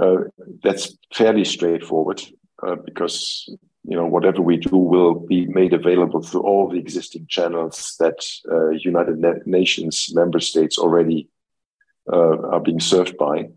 uh, 0.00 0.18
that's 0.62 0.96
fairly 1.12 1.44
straightforward 1.44 2.22
uh, 2.62 2.76
because 2.76 3.48
you 3.84 3.96
know 3.96 4.06
whatever 4.06 4.42
we 4.42 4.56
do 4.56 4.76
will 4.76 5.14
be 5.14 5.46
made 5.46 5.72
available 5.72 6.22
through 6.22 6.42
all 6.42 6.68
the 6.68 6.78
existing 6.78 7.26
channels 7.28 7.96
that 7.98 8.24
uh, 8.50 8.70
United 8.70 9.46
Nations 9.46 10.14
member 10.14 10.40
states 10.40 10.78
already 10.78 11.28
are 12.10 12.60
being 12.60 12.80
served 12.80 13.18
by. 13.18 13.50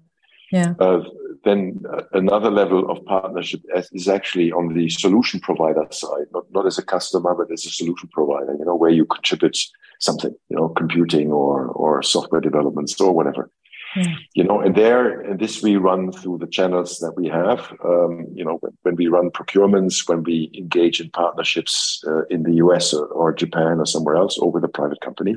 Yeah. 0.51 0.73
Uh, 0.79 1.03
then 1.43 1.81
uh, 1.91 2.03
another 2.13 2.51
level 2.51 2.89
of 2.91 3.03
partnership 3.05 3.61
is 3.93 4.07
actually 4.07 4.51
on 4.51 4.73
the 4.73 4.89
solution 4.89 5.39
provider 5.39 5.85
side, 5.91 6.27
not, 6.33 6.45
not 6.51 6.67
as 6.67 6.77
a 6.77 6.85
customer, 6.85 7.33
but 7.33 7.51
as 7.51 7.65
a 7.65 7.69
solution 7.69 8.09
provider, 8.11 8.55
you 8.59 8.65
know, 8.65 8.75
where 8.75 8.91
you 8.91 9.05
contribute 9.05 9.57
something, 9.99 10.35
you 10.49 10.57
know, 10.57 10.69
computing 10.69 11.31
or, 11.31 11.67
or 11.67 12.03
software 12.03 12.41
developments 12.41 12.99
or 12.99 13.11
whatever. 13.11 13.49
Yeah. 13.95 14.15
You 14.35 14.43
know, 14.45 14.61
and 14.61 14.75
there, 14.75 15.19
and 15.21 15.39
this 15.39 15.61
we 15.61 15.75
run 15.75 16.11
through 16.13 16.37
the 16.37 16.47
channels 16.47 16.99
that 16.99 17.13
we 17.17 17.27
have. 17.27 17.73
Um, 17.83 18.25
you 18.33 18.45
know, 18.45 18.57
when, 18.61 18.71
when, 18.83 18.95
we 18.95 19.07
run 19.07 19.31
procurements, 19.31 20.07
when 20.07 20.23
we 20.23 20.49
engage 20.57 21.01
in 21.01 21.09
partnerships 21.09 22.01
uh, 22.07 22.23
in 22.29 22.43
the 22.43 22.53
US 22.55 22.93
or, 22.93 23.07
or, 23.07 23.33
Japan 23.33 23.79
or 23.79 23.85
somewhere 23.85 24.15
else, 24.15 24.37
or 24.37 24.49
with 24.49 24.63
a 24.63 24.69
private 24.69 25.01
company, 25.01 25.35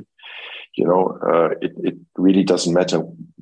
you 0.75 0.85
know, 0.85 1.19
uh, 1.21 1.49
it, 1.61 1.73
it 1.83 1.95
really 2.17 2.43
doesn't 2.43 2.73
matter 2.73 3.01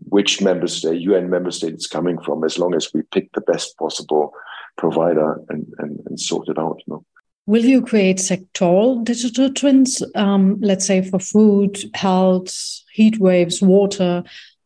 which 0.10 0.42
member 0.42 0.68
state, 0.68 1.02
UN 1.02 1.30
member 1.30 1.52
state 1.52 1.74
it's 1.74 1.88
coming 1.88 2.20
from, 2.22 2.44
as 2.44 2.58
long 2.58 2.76
as 2.76 2.94
we 2.94 3.02
pick 3.12 3.32
the 3.34 3.42
best 3.42 3.78
possible 3.78 4.34
provider 4.78 5.40
and, 5.50 5.72
and, 5.80 6.00
and 6.06 6.20
sort 6.20 6.50
it 6.50 6.58
out. 6.58 6.82
You 6.86 6.94
know? 6.94 7.06
Will 7.46 7.66
you 7.66 7.82
create 7.82 8.18
sectoral 8.18 9.04
digital 9.04 9.52
twins, 9.52 10.02
um, 10.16 10.60
let's 10.62 10.86
say 10.86 11.02
for 11.02 11.20
food, 11.20 11.78
health, 11.94 12.54
heat 12.94 13.20
waves, 13.20 13.62
water, 13.62 14.24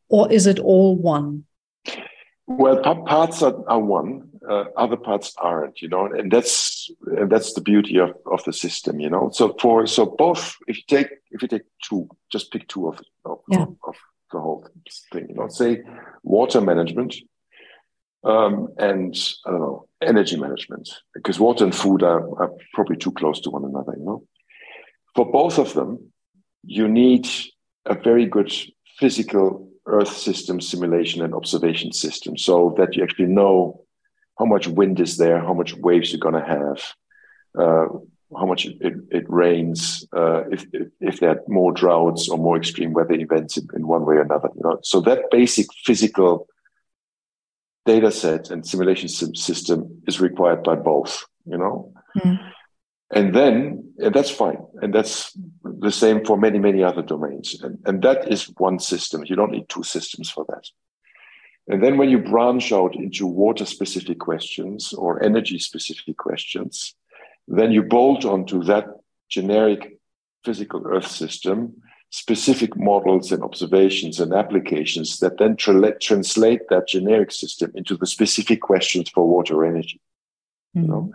or 0.09 0.31
is 0.31 0.47
it 0.47 0.59
all 0.59 0.95
one? 0.95 1.45
Well, 2.45 2.81
parts 2.81 3.41
are, 3.41 3.55
are 3.67 3.79
one, 3.79 4.29
uh, 4.47 4.65
other 4.77 4.95
parts 4.95 5.33
aren't, 5.37 5.81
you 5.81 5.89
know, 5.89 6.05
and 6.05 6.31
that's 6.31 6.89
and 7.17 7.29
that's 7.29 7.53
the 7.53 7.61
beauty 7.61 7.99
of, 7.99 8.13
of 8.25 8.43
the 8.45 8.53
system, 8.53 8.99
you 8.99 9.09
know. 9.09 9.29
So 9.33 9.55
for 9.59 9.85
so 9.85 10.05
both, 10.05 10.55
if 10.67 10.77
you 10.77 10.83
take 10.87 11.09
if 11.31 11.41
you 11.41 11.47
take 11.49 11.63
two, 11.83 12.07
just 12.31 12.51
pick 12.51 12.67
two 12.69 12.87
of, 12.87 13.01
of, 13.25 13.39
yeah. 13.49 13.65
of 13.85 13.95
the 14.31 14.39
whole 14.39 14.67
thing. 15.11 15.27
You 15.29 15.35
know, 15.35 15.47
say 15.47 15.83
water 16.23 16.61
management 16.61 17.15
um, 18.23 18.69
and 18.77 19.15
I 19.45 19.51
don't 19.51 19.59
know 19.59 19.87
energy 20.01 20.37
management, 20.37 20.89
because 21.13 21.39
water 21.39 21.63
and 21.63 21.73
food 21.73 22.03
are, 22.03 22.21
are 22.41 22.51
probably 22.73 22.97
too 22.97 23.11
close 23.11 23.39
to 23.41 23.49
one 23.49 23.65
another. 23.65 23.93
You 23.97 24.05
know, 24.05 24.23
for 25.15 25.31
both 25.31 25.57
of 25.57 25.73
them, 25.73 26.11
you 26.63 26.87
need 26.87 27.27
a 27.85 27.95
very 27.95 28.25
good 28.25 28.51
physical 28.97 29.69
Earth 29.85 30.11
system 30.11 30.59
simulation 30.59 31.21
and 31.21 31.33
observation 31.33 31.93
system, 31.93 32.37
so 32.37 32.75
that 32.77 32.95
you 32.95 33.03
actually 33.03 33.27
know 33.27 33.83
how 34.37 34.45
much 34.45 34.67
wind 34.67 34.99
is 34.99 35.17
there, 35.17 35.39
how 35.39 35.53
much 35.53 35.73
waves 35.75 36.11
you're 36.11 36.19
going 36.19 36.33
to 36.33 36.41
have. 36.41 36.93
Uh, 37.57 37.87
how 38.35 38.45
much 38.45 38.65
it, 38.65 38.95
it 39.09 39.29
rains, 39.29 40.05
uh, 40.15 40.43
if, 40.49 40.65
if, 40.73 40.87
if 40.99 41.19
there 41.19 41.29
are 41.29 41.41
more 41.47 41.71
droughts 41.71 42.27
or 42.29 42.37
more 42.37 42.57
extreme 42.57 42.93
weather 42.93 43.13
events 43.13 43.57
in, 43.57 43.67
in, 43.73 43.87
one 43.87 44.05
way 44.05 44.15
or 44.15 44.21
another. 44.21 44.49
You 44.55 44.61
know, 44.63 44.79
so 44.83 44.99
that 45.01 45.31
basic 45.31 45.67
physical 45.85 46.47
data 47.85 48.11
set 48.11 48.49
and 48.49 48.67
simulation 48.67 49.07
system 49.07 50.01
is 50.07 50.19
required 50.19 50.63
by 50.63 50.75
both. 50.75 51.25
You 51.45 51.57
know, 51.57 51.93
mm. 52.17 52.37
and 53.11 53.33
then 53.33 53.93
and 53.99 54.13
that's 54.13 54.29
fine, 54.29 54.57
and 54.81 54.93
that's 54.93 55.31
the 55.63 55.91
same 55.91 56.25
for 56.25 56.37
many 56.37 56.59
many 56.59 56.83
other 56.83 57.01
domains, 57.01 57.61
and 57.61 57.79
and 57.85 58.01
that 58.01 58.29
is 58.29 58.51
one 58.57 58.79
system. 58.79 59.23
You 59.25 59.37
don't 59.37 59.51
need 59.51 59.69
two 59.69 59.83
systems 59.83 60.29
for 60.29 60.45
that. 60.49 60.65
And 61.69 61.83
then 61.83 61.97
when 61.97 62.09
you 62.09 62.19
branch 62.19 62.71
out 62.71 62.95
into 62.95 63.27
water 63.27 63.65
specific 63.65 64.19
questions 64.19 64.93
or 64.93 65.21
energy 65.21 65.59
specific 65.59 66.15
questions, 66.15 66.95
then 67.47 67.71
you 67.71 67.83
bolt 67.83 68.25
onto 68.25 68.63
that 68.63 68.85
generic 69.29 69.99
physical 70.43 70.85
Earth 70.87 71.07
system 71.07 71.81
specific 72.09 72.77
models 72.77 73.31
and 73.31 73.43
observations 73.43 74.19
and 74.19 74.33
applications 74.33 75.19
that 75.19 75.37
then 75.37 75.55
tra- 75.55 75.99
translate 75.99 76.61
that 76.69 76.87
generic 76.87 77.31
system 77.31 77.71
into 77.75 77.97
the 77.97 78.07
specific 78.07 78.61
questions 78.61 79.09
for 79.09 79.27
water 79.27 79.65
energy. 79.65 79.99
Mm-hmm. 80.75 80.81
You 80.81 80.87
know? 80.87 81.11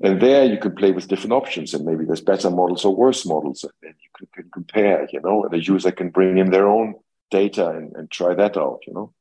And 0.00 0.20
there 0.20 0.44
you 0.44 0.58
can 0.58 0.74
play 0.74 0.92
with 0.92 1.08
different 1.08 1.32
options, 1.32 1.74
and 1.74 1.84
maybe 1.84 2.04
there's 2.04 2.20
better 2.20 2.50
models 2.50 2.84
or 2.84 2.94
worse 2.94 3.26
models, 3.26 3.64
and 3.64 3.72
then 3.82 3.94
you 4.00 4.08
can, 4.16 4.28
can 4.32 4.50
compare, 4.52 5.08
you 5.12 5.20
know, 5.20 5.46
the 5.50 5.62
user 5.62 5.90
can 5.90 6.10
bring 6.10 6.38
in 6.38 6.50
their 6.50 6.68
own 6.68 6.94
data 7.30 7.68
and, 7.70 7.94
and 7.96 8.10
try 8.10 8.34
that 8.34 8.56
out, 8.56 8.80
you 8.86 8.94
know. 8.94 9.12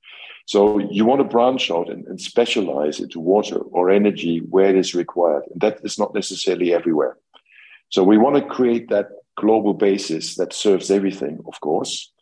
So 0.48 0.80
you 0.80 1.04
want 1.04 1.20
to 1.20 1.28
branch 1.28 1.70
out 1.70 1.90
and, 1.90 2.08
and, 2.08 2.22
specialize 2.22 3.02
into 3.02 3.20
water 3.20 3.58
or 3.58 3.90
energy 3.90 4.40
where 4.50 4.70
it 4.70 4.78
is 4.78 4.96
required. 4.96 5.44
And 5.52 5.60
that 5.60 5.82
is 5.84 6.00
not 6.00 6.14
necessarily 6.14 6.74
everywhere. 6.74 7.18
So 7.90 8.02
we 8.02 8.18
want 8.18 8.38
to 8.38 8.50
create 8.56 8.88
that 8.90 9.10
global 9.36 9.74
basis 9.74 10.36
that 10.36 10.54
serves 10.54 10.90
everything, 10.90 11.40
of 11.46 11.60
course. 11.60 12.14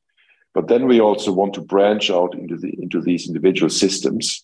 But 0.56 0.70
then 0.70 0.88
we 0.88 1.00
also 1.00 1.32
want 1.32 1.54
to 1.54 1.62
branch 1.62 2.10
out 2.10 2.34
into 2.34 2.58
the 2.58 2.74
into 2.82 3.00
these 3.00 3.28
individual 3.28 3.70
systems. 3.70 4.44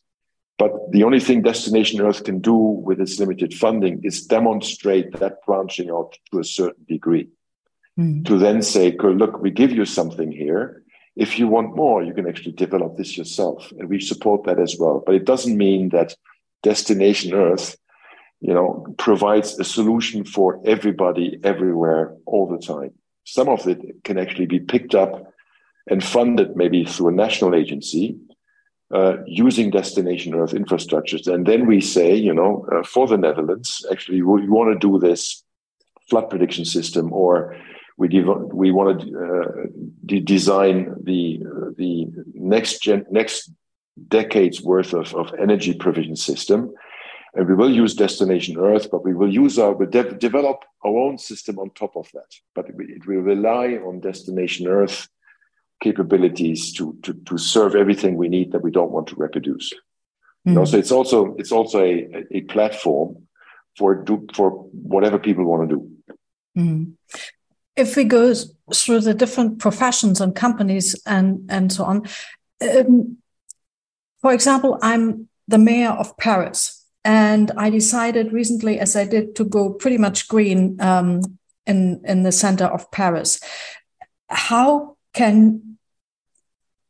But 0.59 0.73
the 0.91 1.03
only 1.03 1.19
thing 1.19 1.41
Destination 1.41 2.01
Earth 2.01 2.23
can 2.23 2.39
do 2.39 2.55
with 2.55 3.01
its 3.01 3.19
limited 3.19 3.51
funding 3.51 4.01
is 4.03 4.27
demonstrate 4.27 5.11
that 5.13 5.43
branching 5.43 5.89
out 5.89 6.15
to 6.29 6.39
a 6.39 6.43
certain 6.43 6.85
degree. 6.87 7.29
Mm. 7.97 8.25
To 8.25 8.37
then 8.37 8.61
say, 8.61 8.95
look, 8.95 9.41
we 9.41 9.49
give 9.49 9.71
you 9.71 9.85
something 9.85 10.31
here 10.31 10.83
if 11.15 11.37
you 11.37 11.47
want 11.47 11.75
more, 11.75 12.03
you 12.03 12.13
can 12.13 12.27
actually 12.27 12.53
develop 12.53 12.97
this 12.97 13.17
yourself, 13.17 13.71
and 13.77 13.89
we 13.89 13.99
support 13.99 14.45
that 14.45 14.59
as 14.59 14.77
well. 14.79 15.03
But 15.05 15.15
it 15.15 15.25
doesn't 15.25 15.57
mean 15.57 15.89
that 15.89 16.15
Destination 16.63 17.33
Earth, 17.33 17.77
you 18.39 18.53
know, 18.53 18.85
provides 18.97 19.59
a 19.59 19.63
solution 19.63 20.23
for 20.23 20.61
everybody 20.65 21.39
everywhere 21.43 22.15
all 22.25 22.47
the 22.47 22.65
time. 22.65 22.93
Some 23.25 23.49
of 23.49 23.67
it 23.67 24.03
can 24.03 24.17
actually 24.17 24.45
be 24.45 24.59
picked 24.59 24.95
up 24.95 25.33
and 25.87 26.03
funded 26.03 26.55
maybe 26.55 26.85
through 26.85 27.09
a 27.09 27.11
national 27.13 27.55
agency 27.55 28.17
uh, 28.93 29.17
using 29.25 29.69
Destination 29.69 30.33
Earth 30.33 30.51
infrastructures. 30.51 31.27
And 31.27 31.45
then 31.45 31.65
we 31.65 31.81
say, 31.81 32.15
you 32.15 32.33
know, 32.33 32.65
uh, 32.71 32.83
for 32.83 33.07
the 33.07 33.17
Netherlands, 33.17 33.85
actually, 33.91 34.21
we 34.21 34.47
want 34.47 34.73
to 34.73 34.79
do 34.79 34.99
this 34.99 35.43
flood 36.09 36.29
prediction 36.29 36.65
system 36.65 37.11
or 37.13 37.55
we 38.01 38.07
dev- 38.07 38.49
we 38.63 38.71
want 38.71 38.89
to 39.01 39.07
uh, 39.25 39.51
de- 40.09 40.25
design 40.35 40.77
the 41.09 41.23
the 41.81 41.93
next 42.33 42.81
gen- 42.85 43.09
next 43.11 43.51
decades 44.19 44.57
worth 44.71 44.93
of, 45.01 45.07
of 45.21 45.27
energy 45.45 45.73
provision 45.85 46.15
system. 46.15 46.59
And 47.35 47.47
we 47.47 47.55
will 47.59 47.73
use 47.83 47.93
destination 48.05 48.53
earth 48.57 48.85
but 48.93 49.05
we 49.07 49.13
will 49.19 49.33
use 49.43 49.55
our 49.63 49.73
we 49.81 49.85
de- 49.85 50.17
develop 50.27 50.57
our 50.85 50.97
own 51.05 51.17
system 51.29 51.55
on 51.59 51.69
top 51.69 51.93
of 51.95 52.07
that. 52.15 52.31
But 52.55 52.65
it 52.97 53.03
will 53.07 53.23
rely 53.35 53.67
on 53.87 54.07
destination 54.11 54.67
earth 54.67 54.97
capabilities 55.87 56.73
to, 56.77 56.83
to 57.03 57.11
to 57.29 57.37
serve 57.37 57.73
everything 57.75 58.13
we 58.15 58.29
need 58.37 58.51
that 58.51 58.63
we 58.67 58.71
don't 58.77 58.95
want 58.95 59.07
to 59.09 59.15
reproduce. 59.25 59.67
Mm-hmm. 59.73 60.49
you 60.49 60.55
know, 60.55 60.65
so 60.65 60.77
it's 60.81 60.93
also 60.97 61.19
it's 61.41 61.53
also 61.57 61.77
a, 61.91 62.25
a 62.37 62.41
platform 62.53 63.09
for 63.77 63.89
do 64.07 64.15
for 64.37 64.47
whatever 64.93 65.19
people 65.27 65.45
want 65.51 65.61
to 65.63 65.75
do. 65.75 65.81
Mm-hmm 66.57 66.91
if 67.81 67.95
we 67.95 68.03
go 68.03 68.33
through 68.73 69.01
the 69.01 69.13
different 69.13 69.59
professions 69.59 70.21
and 70.21 70.35
companies 70.35 70.95
and 71.05 71.49
and 71.49 71.73
so 71.73 71.83
on 71.83 72.07
um, 72.61 73.17
for 74.21 74.31
example 74.33 74.77
i'm 74.81 75.27
the 75.47 75.57
mayor 75.57 75.89
of 75.89 76.15
paris 76.17 76.85
and 77.03 77.51
i 77.57 77.69
decided 77.69 78.31
recently 78.31 78.79
as 78.79 78.95
i 78.95 79.05
did 79.05 79.35
to 79.35 79.43
go 79.43 79.73
pretty 79.73 79.97
much 79.97 80.27
green 80.27 80.79
um, 80.79 81.21
in 81.65 82.01
in 82.05 82.23
the 82.23 82.31
center 82.31 82.65
of 82.65 82.89
paris. 82.91 83.39
How 84.29 84.97
can 85.13 85.77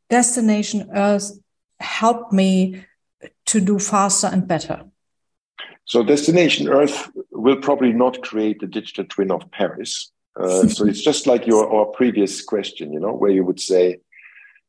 destination 0.08 0.90
earth 0.94 1.38
help 1.80 2.32
me 2.32 2.84
to 3.46 3.60
do 3.60 3.78
faster 3.78 4.28
and 4.28 4.46
better? 4.46 4.84
So 5.84 6.02
destination 6.02 6.68
earth 6.68 7.10
will 7.30 7.56
probably 7.56 7.92
not 7.92 8.22
create 8.22 8.60
the 8.60 8.66
digital 8.66 9.04
twin 9.04 9.30
of 9.30 9.50
paris 9.50 10.12
uh, 10.36 10.66
so 10.66 10.86
it's 10.86 11.02
just 11.02 11.26
like 11.26 11.46
your 11.46 11.70
our 11.72 11.86
previous 11.86 12.42
question, 12.42 12.92
you 12.92 13.00
know, 13.00 13.12
where 13.12 13.30
you 13.30 13.44
would 13.44 13.60
say, 13.60 13.98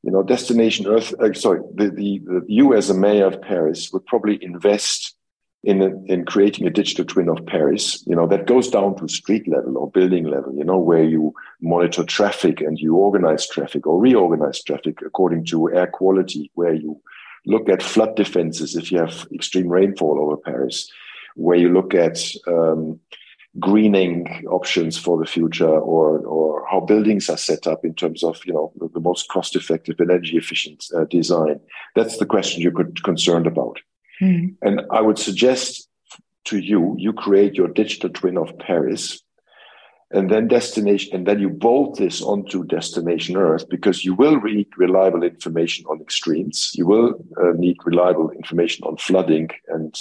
you 0.03 0.11
know, 0.11 0.24
destination 0.24 0.88
Earth. 0.88 1.14
Uh, 1.20 1.34
sorry, 1.34 1.61
the, 1.74 1.89
the, 1.89 2.22
the, 2.26 2.45
you 2.47 2.74
as 2.74 2.89
a 2.89 2.93
mayor 2.93 3.26
of 3.26 3.41
Paris 3.41 3.91
would 3.93 4.05
probably 4.05 4.43
invest 4.43 5.16
in 5.64 5.82
a, 5.82 5.91
in 6.11 6.26
creating 6.26 6.68
a 6.68 6.70
digital 6.70 7.05
twin 7.05 7.30
of 7.30 7.45
Paris. 7.45 8.03
You 8.05 8.16
know, 8.16 8.28
that 8.28 8.45
goes 8.45 8.70
down 8.70 8.97
to 8.97 9.07
street 9.07 9.47
level 9.47 9.78
or 9.78 9.89
building 9.89 10.26
level. 10.26 10.53
You 10.53 10.66
know, 10.66 10.78
where 10.78 11.03
you 11.03 11.34
monitor 11.61 12.03
traffic 12.03 12.59
and 12.59 12.78
you 12.78 12.95
organize 12.95 13.47
traffic 13.47 13.88
or 13.88 13.99
reorganize 13.99 14.61
traffic 14.61 14.99
according 15.05 15.45
to 15.45 15.74
air 15.74 15.88
quality. 15.88 16.51
Where 16.55 16.74
you 16.74 17.01
look 17.45 17.70
at 17.70 17.82
flood 17.82 18.18
defenses 18.18 18.76
if 18.76 18.91
you 18.91 18.99
have 18.99 19.28
extreme 19.34 19.70
rainfall 19.70 20.20
over 20.20 20.36
Paris. 20.36 20.91
Where 21.36 21.57
you 21.57 21.70
look 21.70 21.93
at 21.95 22.20
um, 22.47 22.99
greening 23.60 24.45
options 24.49 24.97
for 24.97 25.18
the 25.18 25.26
future 25.26 25.70
or 25.70 26.20
or 26.20 26.66
how 26.70 26.80
buildings 26.80 27.30
are 27.30 27.38
set 27.38 27.68
up 27.68 27.86
in 27.86 27.93
terms 27.93 28.24
of 28.24 28.41
you 28.45 28.54
know 28.54 28.72
the, 28.93 28.99
most 28.99 29.30
cost 29.30 29.56
effective 29.56 29.99
and 29.99 30.10
energy 30.10 30.38
efficient 30.38 30.86
uh, 30.95 31.04
design 31.06 31.60
that's 31.95 32.18
the 32.18 32.26
question 32.26 32.62
you're 32.62 32.91
concerned 33.04 33.45
about 33.45 33.80
mm. 34.20 34.51
and 34.64 34.82
i 34.91 34.99
would 34.99 35.20
suggest 35.20 35.88
to 36.45 36.58
you 36.58 36.95
you 36.97 37.14
create 37.14 37.54
your 37.54 37.68
digital 37.68 38.10
twin 38.10 38.38
of 38.38 38.58
paris 38.58 39.22
and 40.14 40.30
then 40.30 40.47
destination, 40.47 41.16
and 41.16 41.26
then 41.26 41.39
you 41.39 41.49
bolt 41.49 41.97
this 41.97 42.22
onto 42.22 42.64
destination 42.66 43.36
Earth 43.36 43.68
because 43.68 44.06
you 44.06 44.14
will 44.14 44.39
need 44.41 44.68
reliable 44.78 45.24
information 45.24 45.86
on 45.88 45.99
extremes. 45.99 46.72
You 46.76 46.86
will 46.86 47.16
uh, 47.41 47.54
need 47.56 47.78
reliable 47.84 48.30
information 48.30 48.86
on 48.86 48.97
flooding 48.97 49.49
and 49.70 49.95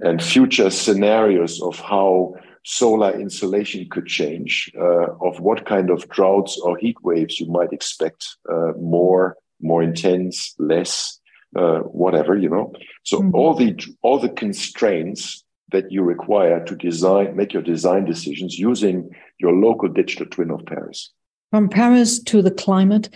and 0.00 0.22
future 0.22 0.70
scenarios 0.70 1.60
of 1.60 1.78
how 1.80 2.36
solar 2.64 3.12
insolation 3.18 3.86
could 3.90 4.06
change, 4.06 4.70
uh, 4.78 5.14
of 5.20 5.40
what 5.40 5.66
kind 5.66 5.90
of 5.90 6.08
droughts 6.08 6.58
or 6.58 6.76
heat 6.76 6.96
waves 7.02 7.40
you 7.40 7.50
might 7.50 7.72
expect, 7.72 8.36
uh, 8.50 8.72
more, 8.78 9.36
more 9.60 9.82
intense, 9.82 10.54
less, 10.58 11.20
uh, 11.56 11.78
whatever, 11.78 12.36
you 12.36 12.48
know. 12.48 12.72
So 13.04 13.18
mm-hmm. 13.18 13.34
all 13.34 13.54
the 13.54 13.76
all 14.02 14.18
the 14.18 14.28
constraints 14.28 15.44
that 15.70 15.92
you 15.92 16.02
require 16.02 16.64
to 16.64 16.74
design, 16.76 17.36
make 17.36 17.52
your 17.52 17.62
design 17.62 18.04
decisions 18.04 18.58
using 18.58 19.10
your 19.38 19.52
local 19.52 19.88
digital 19.88 20.26
twin 20.26 20.50
of 20.50 20.64
Paris. 20.66 21.12
From 21.50 21.68
Paris 21.68 22.22
to 22.24 22.42
the 22.42 22.50
climate. 22.50 23.08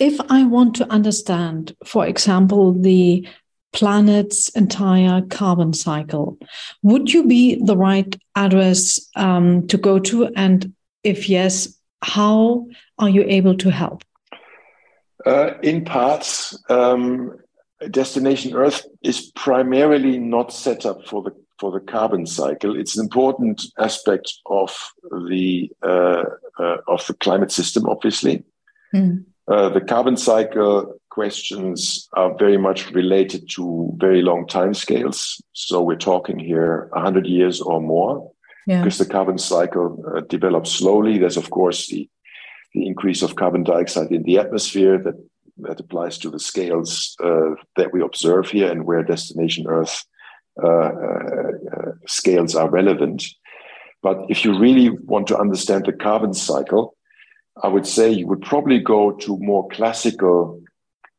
If 0.00 0.20
I 0.28 0.42
want 0.44 0.74
to 0.76 0.90
understand, 0.92 1.76
for 1.86 2.04
example, 2.04 2.72
the 2.72 3.26
planet's 3.74 4.48
entire 4.50 5.20
carbon 5.22 5.72
cycle, 5.72 6.38
would 6.82 7.12
you 7.12 7.26
be 7.26 7.62
the 7.62 7.76
right 7.76 8.16
address 8.34 9.00
um, 9.16 9.66
to 9.66 9.76
go 9.76 9.98
to? 9.98 10.28
And 10.34 10.72
if 11.02 11.28
yes, 11.28 11.68
how 12.00 12.66
are 12.98 13.08
you 13.08 13.24
able 13.26 13.56
to 13.58 13.70
help? 13.70 14.02
Uh, 15.26 15.54
in 15.62 15.84
parts, 15.84 16.58
um, 16.70 17.36
Destination 17.90 18.54
Earth 18.54 18.86
is 19.02 19.30
primarily 19.32 20.18
not 20.18 20.52
set 20.52 20.86
up 20.86 21.06
for 21.06 21.22
the 21.22 21.32
for 21.60 21.70
the 21.70 21.80
carbon 21.80 22.26
cycle. 22.26 22.78
It's 22.78 22.96
an 22.96 23.04
important 23.04 23.62
aspect 23.78 24.32
of 24.46 24.76
the 25.28 25.70
uh, 25.82 26.24
uh, 26.58 26.76
of 26.88 27.06
the 27.06 27.14
climate 27.14 27.52
system, 27.52 27.86
obviously. 27.86 28.44
Mm. 28.94 29.24
the 29.46 29.84
carbon 29.88 30.16
cycle 30.16 30.94
questions 31.14 32.08
are 32.14 32.36
very 32.36 32.56
much 32.56 32.90
related 32.90 33.48
to 33.48 33.92
very 33.98 34.20
long 34.20 34.46
time 34.48 34.74
scales. 34.74 35.40
So 35.52 35.80
we're 35.80 36.06
talking 36.12 36.38
here 36.40 36.88
100 36.92 37.26
years 37.26 37.60
or 37.60 37.80
more, 37.80 38.32
yeah. 38.66 38.82
because 38.82 38.98
the 38.98 39.06
carbon 39.06 39.38
cycle 39.38 40.04
uh, 40.16 40.22
develops 40.28 40.72
slowly. 40.72 41.18
There's 41.18 41.36
of 41.36 41.50
course 41.50 41.86
the 41.86 42.08
the 42.74 42.86
increase 42.88 43.22
of 43.22 43.36
carbon 43.36 43.62
dioxide 43.62 44.10
in 44.10 44.24
the 44.24 44.38
atmosphere 44.38 44.98
that 45.04 45.14
that 45.58 45.78
applies 45.78 46.18
to 46.18 46.30
the 46.30 46.40
scales 46.40 47.16
uh, 47.22 47.50
that 47.76 47.92
we 47.92 48.02
observe 48.02 48.50
here 48.50 48.70
and 48.72 48.84
where 48.84 49.04
destination 49.04 49.66
Earth 49.68 50.04
uh, 50.62 50.68
uh, 50.68 51.52
uh, 51.76 51.92
scales 52.06 52.56
are 52.56 52.70
relevant. 52.70 53.24
But 54.02 54.18
if 54.28 54.44
you 54.44 54.58
really 54.58 54.90
want 54.90 55.28
to 55.28 55.38
understand 55.38 55.84
the 55.84 55.92
carbon 55.92 56.34
cycle, 56.34 56.96
I 57.62 57.68
would 57.68 57.86
say 57.86 58.10
you 58.10 58.26
would 58.26 58.42
probably 58.42 58.80
go 58.80 59.12
to 59.12 59.38
more 59.38 59.68
classical, 59.68 60.60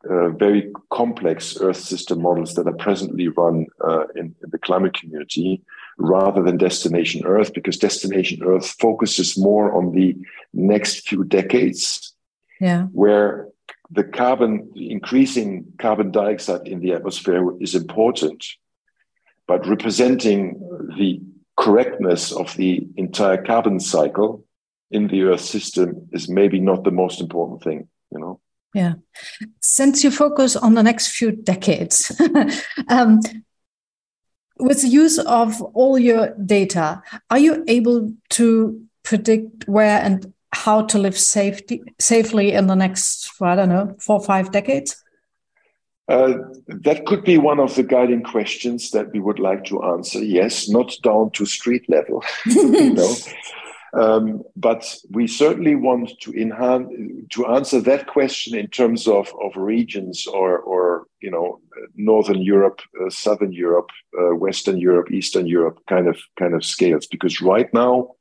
uh, 0.10 0.30
very 0.30 0.72
complex 0.92 1.58
Earth 1.60 1.78
system 1.78 2.22
models 2.22 2.54
that 2.56 2.68
are 2.68 2.74
presently 2.74 3.28
run 3.28 3.68
uh, 3.84 4.06
in, 4.16 4.36
in, 4.44 4.50
the 4.50 4.58
climate 4.58 4.94
community 4.94 5.62
rather 5.98 6.42
than 6.44 6.58
Destination 6.58 7.26
Earth, 7.26 7.54
because 7.54 7.78
Destination 7.78 8.44
Earth 8.44 8.76
focuses 8.80 9.38
more 9.38 9.76
on 9.76 9.92
the 9.92 10.16
next 10.54 11.08
few 11.08 11.24
decades, 11.24 12.14
yeah. 12.60 12.84
where 12.92 13.48
the 13.92 14.04
carbon, 14.04 14.70
the 14.74 14.92
increasing 14.92 15.66
carbon 15.80 16.12
dioxide 16.12 16.68
in 16.68 16.80
the 16.80 16.94
atmosphere 16.94 17.52
is 17.60 17.76
important, 17.76 18.46
but 19.48 19.66
representing 19.68 20.60
the 20.98 21.22
correctness 21.58 22.32
of 22.32 22.56
the 22.58 22.88
entire 22.98 23.42
carbon 23.42 23.80
cycle 23.80 24.44
in 24.92 25.08
the 25.08 25.24
Earth 25.24 25.42
system 25.42 26.08
is 26.12 26.30
maybe 26.30 26.60
not 26.60 26.84
the 26.84 26.92
most 26.92 27.22
important 27.22 27.64
thing, 27.64 27.88
you 28.12 28.20
know? 28.20 28.40
Yeah. 28.76 28.96
Since 29.62 30.04
you 30.04 30.12
focus 30.12 30.58
on 30.58 30.74
the 30.74 30.84
next 30.84 31.08
few 31.08 31.32
decades, 31.32 32.12
um, 32.90 33.22
with 34.60 34.82
the 34.82 34.90
use 34.90 35.18
of 35.18 35.62
all 35.62 35.98
your 35.98 36.36
data, 36.46 37.02
are 37.30 37.40
you 37.40 37.64
able 37.70 38.12
to 38.32 38.82
predict 39.04 39.66
where 39.70 40.02
and 40.02 40.34
how 40.54 40.82
to 40.88 40.98
live 40.98 41.18
safety, 41.18 41.84
safely 42.00 42.52
in 42.52 42.68
the 42.68 42.76
next, 42.76 43.32
I 43.42 43.56
don't 43.56 43.70
know, 43.70 43.96
four 44.02 44.18
or 44.18 44.24
five 44.26 44.52
decades? 44.52 45.02
Uh, 46.10 46.34
that 46.68 47.06
could 47.06 47.24
be 47.24 47.38
one 47.38 47.62
of 47.62 47.76
the 47.76 47.84
guiding 47.84 48.24
questions 48.24 48.92
that 48.92 49.10
we 49.14 49.22
would 49.22 49.40
like 49.40 49.64
to 49.66 49.82
answer. 49.84 50.22
Yes, 50.22 50.68
not 50.68 50.94
down 51.02 51.32
to 51.32 51.46
street 51.46 51.90
level, 51.90 52.26
you 52.46 52.94
know. 52.94 53.16
Um, 53.96 54.44
but 54.58 54.94
we 55.12 55.26
certainly 55.26 55.76
want 55.76 56.12
to 56.22 56.34
enhance 56.34 56.90
to 57.32 57.46
answer 57.48 57.80
that 57.82 58.08
question 58.08 58.58
in 58.58 58.68
terms 58.68 59.08
of, 59.08 59.34
of 59.42 59.56
regions 59.56 60.28
or 60.28 60.60
or 60.60 61.06
you 61.22 61.32
know 61.32 61.62
northern 61.96 62.42
Europe, 62.42 62.82
uh, 63.02 63.10
southern 63.10 63.54
Europe, 63.54 63.90
uh, 64.20 64.36
Western 64.36 64.78
Europe, 64.78 65.12
Eastern 65.12 65.48
Europe 65.48 65.80
kind 65.88 66.08
of 66.08 66.18
kind 66.38 66.54
of 66.54 66.66
scales. 66.66 67.08
Because 67.08 67.42
right 67.42 67.74
now 67.74 68.16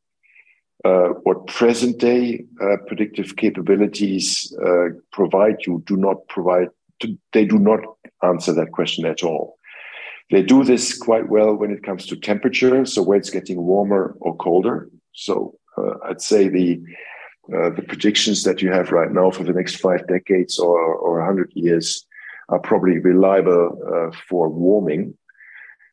uh, 0.84 1.08
what 1.22 1.46
present 1.46 1.98
day 1.98 2.44
uh, 2.60 2.76
predictive 2.86 3.36
capabilities 3.36 4.54
uh, 4.64 4.88
provide 5.12 5.56
you 5.66 5.82
do 5.86 5.96
not 5.96 6.28
provide, 6.28 6.68
to, 7.00 7.18
they 7.32 7.46
do 7.46 7.58
not 7.58 7.80
answer 8.22 8.52
that 8.52 8.72
question 8.72 9.06
at 9.06 9.22
all. 9.22 9.56
They 10.30 10.42
do 10.42 10.62
this 10.62 10.96
quite 10.96 11.28
well 11.28 11.54
when 11.54 11.70
it 11.70 11.82
comes 11.82 12.06
to 12.06 12.16
temperature, 12.16 12.84
so 12.84 13.02
where 13.02 13.18
it's 13.18 13.30
getting 13.30 13.62
warmer 13.62 14.14
or 14.20 14.36
colder. 14.36 14.90
So 15.12 15.58
I'd 16.04 16.20
say 16.20 16.48
the 16.48 16.82
uh, 17.52 17.70
the 17.70 17.82
predictions 17.82 18.44
that 18.44 18.62
you 18.62 18.72
have 18.72 18.90
right 18.90 19.12
now 19.12 19.30
for 19.30 19.44
the 19.44 19.52
next 19.52 19.76
five 19.76 20.06
decades 20.06 20.58
or 20.58 20.94
or 20.94 21.18
100 21.18 21.52
years 21.54 22.06
are 22.48 22.58
probably 22.58 22.98
reliable 22.98 23.78
uh, 23.86 24.16
for 24.28 24.48
warming. 24.48 25.14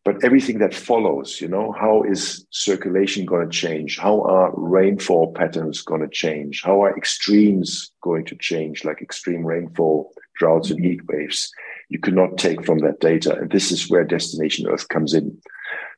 But 0.04 0.24
everything 0.24 0.58
that 0.60 0.74
follows 0.74 1.42
you 1.42 1.48
know 1.48 1.72
how 1.74 2.04
is 2.04 2.46
circulation 2.52 3.26
going 3.26 3.48
to 3.48 3.56
change? 3.56 4.00
How 4.00 4.22
are 4.24 4.52
rainfall 4.56 5.34
patterns 5.34 5.82
going 5.82 6.02
to 6.02 6.10
change? 6.10 6.64
How 6.64 6.84
are 6.84 6.98
extremes 6.98 7.92
going 8.02 8.26
to 8.26 8.36
change 8.36 8.84
like 8.84 9.02
extreme 9.02 9.46
rainfall 9.46 10.14
droughts 10.36 10.72
and 10.72 10.84
heat 10.84 11.02
waves? 11.08 11.52
You 11.90 12.00
cannot 12.00 12.38
take 12.38 12.66
from 12.66 12.80
that 12.80 13.00
data 13.00 13.36
and 13.36 13.52
this 13.52 13.72
is 13.72 13.90
where 13.90 14.04
destination 14.04 14.68
earth 14.68 14.88
comes 14.88 15.14
in. 15.14 15.38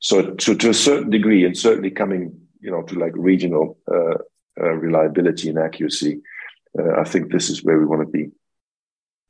So, 0.01 0.35
so 0.39 0.53
to 0.53 0.69
a 0.69 0.73
certain 0.73 1.09
degree 1.09 1.45
and 1.45 1.57
certainly 1.57 1.91
coming 1.91 2.42
you 2.63 2.71
know 2.71 2.83
to 2.83 2.95
like 3.03 3.13
regional 3.15 3.77
uh, 3.91 4.17
uh, 4.61 4.73
reliability 4.85 5.49
and 5.49 5.59
accuracy 5.59 6.21
uh, 6.79 6.93
i 6.99 7.03
think 7.03 7.31
this 7.31 7.49
is 7.49 7.63
where 7.63 7.79
we 7.79 7.85
want 7.85 8.01
to 8.01 8.11
be 8.17 8.23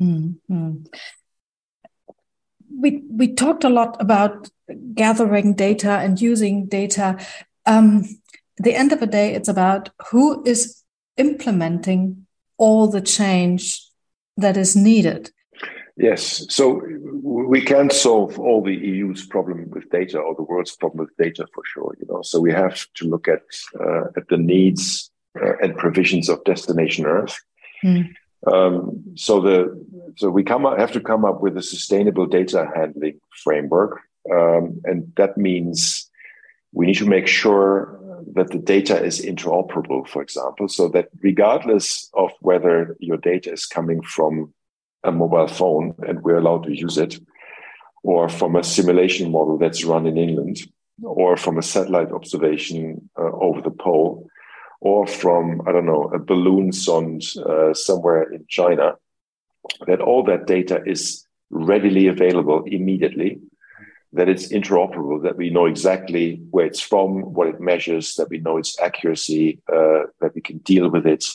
mm-hmm 0.01 0.83
we 2.75 3.03
we 3.09 3.33
talked 3.33 3.63
a 3.63 3.69
lot 3.69 3.95
about 4.01 4.49
gathering 4.93 5.53
data 5.53 5.91
and 5.91 6.19
using 6.21 6.65
data. 6.65 7.17
Um, 7.65 8.03
the 8.57 8.75
end 8.75 8.91
of 8.91 8.99
the 8.99 9.07
day, 9.07 9.33
it's 9.33 9.49
about 9.49 9.89
who 10.09 10.43
is 10.45 10.83
implementing 11.17 12.25
all 12.57 12.87
the 12.87 13.01
change 13.01 13.81
that 14.37 14.57
is 14.57 14.75
needed. 14.75 15.31
Yes, 15.95 16.45
so 16.49 16.81
we 17.21 17.61
can't 17.61 17.91
solve 17.91 18.39
all 18.39 18.63
the 18.63 18.73
EU's 18.73 19.27
problem 19.27 19.69
with 19.69 19.89
data 19.91 20.17
or 20.17 20.33
the 20.33 20.41
world's 20.41 20.75
problem 20.75 21.05
with 21.05 21.15
data 21.17 21.45
for 21.53 21.63
sure. 21.65 21.95
You 21.99 22.07
know, 22.09 22.23
so 22.23 22.39
we 22.39 22.51
have 22.51 22.87
to 22.95 23.07
look 23.07 23.27
at 23.27 23.43
uh, 23.79 24.05
at 24.17 24.27
the 24.27 24.37
needs 24.37 25.11
uh, 25.39 25.55
and 25.61 25.77
provisions 25.77 26.29
of 26.29 26.43
Destination 26.45 27.05
Earth. 27.05 27.39
Mm. 27.83 28.09
Um, 28.47 29.03
so 29.15 29.39
the 29.39 29.85
so 30.17 30.31
we 30.31 30.43
come 30.43 30.65
up, 30.65 30.79
have 30.79 30.91
to 30.93 30.99
come 30.99 31.25
up 31.25 31.41
with 31.41 31.57
a 31.57 31.61
sustainable 31.61 32.25
data 32.25 32.71
handling 32.75 33.19
framework, 33.43 34.01
um, 34.31 34.81
and 34.85 35.13
that 35.15 35.37
means 35.37 36.09
we 36.71 36.87
need 36.87 36.97
to 36.97 37.05
make 37.05 37.27
sure 37.27 37.99
that 38.33 38.49
the 38.49 38.57
data 38.57 39.01
is 39.03 39.21
interoperable, 39.21 40.07
for 40.07 40.23
example, 40.23 40.67
so 40.67 40.87
that 40.89 41.09
regardless 41.21 42.09
of 42.15 42.31
whether 42.39 42.95
your 42.99 43.17
data 43.17 43.51
is 43.51 43.67
coming 43.67 44.01
from 44.01 44.53
a 45.03 45.11
mobile 45.11 45.47
phone 45.47 45.93
and 46.07 46.21
we're 46.21 46.37
allowed 46.37 46.63
to 46.63 46.75
use 46.75 46.97
it, 46.97 47.19
or 48.03 48.29
from 48.29 48.55
a 48.55 48.63
simulation 48.63 49.31
model 49.31 49.57
that's 49.57 49.85
run 49.85 50.05
in 50.05 50.17
England, 50.17 50.59
or 51.03 51.37
from 51.37 51.57
a 51.57 51.61
satellite 51.61 52.11
observation 52.11 53.09
uh, 53.17 53.31
over 53.41 53.61
the 53.61 53.71
pole, 53.71 54.27
or 54.81 55.07
from, 55.07 55.61
I 55.67 55.71
don't 55.71 55.85
know, 55.85 56.11
a 56.13 56.19
balloon 56.19 56.71
sonde 56.71 57.23
uh, 57.37 57.73
somewhere 57.73 58.23
in 58.31 58.45
China, 58.49 58.95
that 59.87 60.01
all 60.01 60.23
that 60.23 60.45
data 60.45 60.81
is 60.85 61.25
readily 61.49 62.07
available 62.07 62.63
immediately, 62.65 63.39
that 64.11 64.29
it's 64.29 64.51
interoperable, 64.51 65.23
that 65.23 65.37
we 65.37 65.49
know 65.49 65.65
exactly 65.65 66.41
where 66.51 66.65
it's 66.65 66.81
from, 66.81 67.33
what 67.33 67.47
it 67.47 67.59
measures, 67.61 68.15
that 68.15 68.29
we 68.29 68.39
know 68.39 68.57
its 68.57 68.77
accuracy, 68.81 69.59
uh, 69.71 70.03
that 70.19 70.35
we 70.35 70.41
can 70.41 70.57
deal 70.59 70.89
with 70.89 71.07
it 71.07 71.25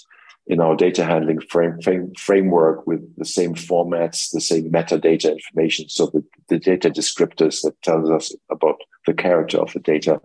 in 0.49 0.61
our 0.61 0.75
data 0.75 1.05
handling 1.05 1.41
frame, 1.41 1.81
frame, 1.83 2.13
framework 2.17 2.87
with 2.87 3.03
the 3.17 3.25
same 3.25 3.55
formats, 3.55 4.31
the 4.33 4.41
same 4.41 4.71
metadata 4.73 5.31
information. 5.33 5.89
So 5.89 6.07
the, 6.07 6.25
the 6.49 6.59
data 6.59 6.89
descriptors 6.89 7.61
that 7.63 7.81
tells 7.83 8.11
us 8.11 8.35
about 8.51 8.77
the 9.07 9.13
character 9.13 9.59
of 9.59 9.73
the 9.75 9.81
data 9.81 10.21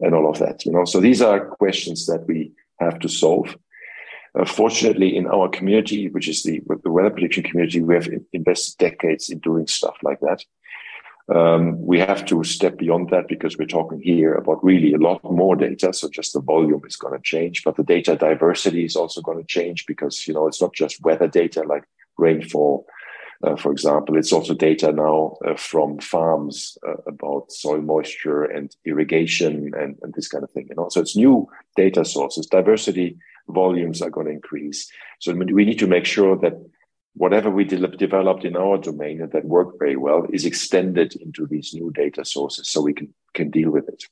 and 0.00 0.14
all 0.14 0.30
of 0.30 0.38
that. 0.38 0.64
You 0.64 0.72
know, 0.72 0.84
so 0.84 1.00
these 1.00 1.20
are 1.20 1.46
questions 1.46 2.06
that 2.06 2.24
we 2.28 2.52
have 2.78 3.00
to 3.00 3.08
solve. 3.08 3.56
Uh, 4.38 4.44
fortunately, 4.44 5.16
in 5.16 5.26
our 5.26 5.48
community, 5.48 6.08
which 6.08 6.28
is 6.28 6.42
the 6.42 6.60
the 6.82 6.90
weather 6.90 7.10
prediction 7.10 7.44
community, 7.44 7.80
we 7.80 7.94
have 7.94 8.08
invested 8.32 8.78
decades 8.78 9.30
in 9.30 9.38
doing 9.38 9.66
stuff 9.66 9.96
like 10.02 10.20
that. 10.20 10.44
Um, 11.32 11.80
we 11.80 11.98
have 11.98 12.26
to 12.26 12.44
step 12.44 12.76
beyond 12.76 13.08
that 13.10 13.28
because 13.28 13.56
we're 13.56 13.66
talking 13.66 14.00
here 14.00 14.34
about 14.34 14.62
really 14.62 14.92
a 14.92 14.98
lot 14.98 15.24
more 15.24 15.56
data. 15.56 15.92
So 15.94 16.08
just 16.10 16.34
the 16.34 16.40
volume 16.40 16.82
is 16.86 16.96
going 16.96 17.16
to 17.16 17.22
change, 17.22 17.64
but 17.64 17.76
the 17.76 17.82
data 17.82 18.14
diversity 18.14 18.84
is 18.84 18.94
also 18.94 19.22
going 19.22 19.38
to 19.38 19.46
change 19.46 19.86
because 19.86 20.28
you 20.28 20.34
know 20.34 20.46
it's 20.46 20.60
not 20.60 20.74
just 20.74 21.02
weather 21.02 21.26
data 21.26 21.62
like 21.62 21.84
rainfall, 22.18 22.86
uh, 23.42 23.56
for 23.56 23.72
example. 23.72 24.18
It's 24.18 24.34
also 24.34 24.52
data 24.52 24.92
now 24.92 25.38
uh, 25.46 25.56
from 25.56 25.98
farms 25.98 26.76
uh, 26.86 26.96
about 27.06 27.50
soil 27.50 27.80
moisture 27.80 28.44
and 28.44 28.76
irrigation 28.84 29.72
and, 29.74 29.96
and 30.02 30.12
this 30.12 30.28
kind 30.28 30.44
of 30.44 30.50
thing. 30.50 30.66
You 30.68 30.76
know, 30.76 30.90
so 30.90 31.00
it's 31.00 31.16
new 31.16 31.48
data 31.74 32.04
sources. 32.04 32.46
Diversity 32.46 33.16
volumes 33.48 34.02
are 34.02 34.10
going 34.10 34.26
to 34.26 34.32
increase. 34.32 34.90
So 35.20 35.32
we 35.32 35.64
need 35.64 35.78
to 35.78 35.86
make 35.86 36.04
sure 36.04 36.36
that 36.36 36.54
whatever 37.14 37.50
we 37.50 37.64
de- 37.64 37.96
developed 37.96 38.44
in 38.44 38.56
our 38.56 38.78
domain 38.78 39.20
and 39.20 39.32
that 39.32 39.44
worked 39.44 39.78
very 39.78 39.96
well 39.96 40.26
is 40.32 40.44
extended 40.44 41.14
into 41.16 41.46
these 41.46 41.72
new 41.72 41.90
data 41.92 42.24
sources 42.24 42.68
so 42.68 42.80
we 42.80 42.92
can, 42.92 43.12
can 43.34 43.50
deal 43.50 43.70
with 43.70 43.88
it. 43.88 44.04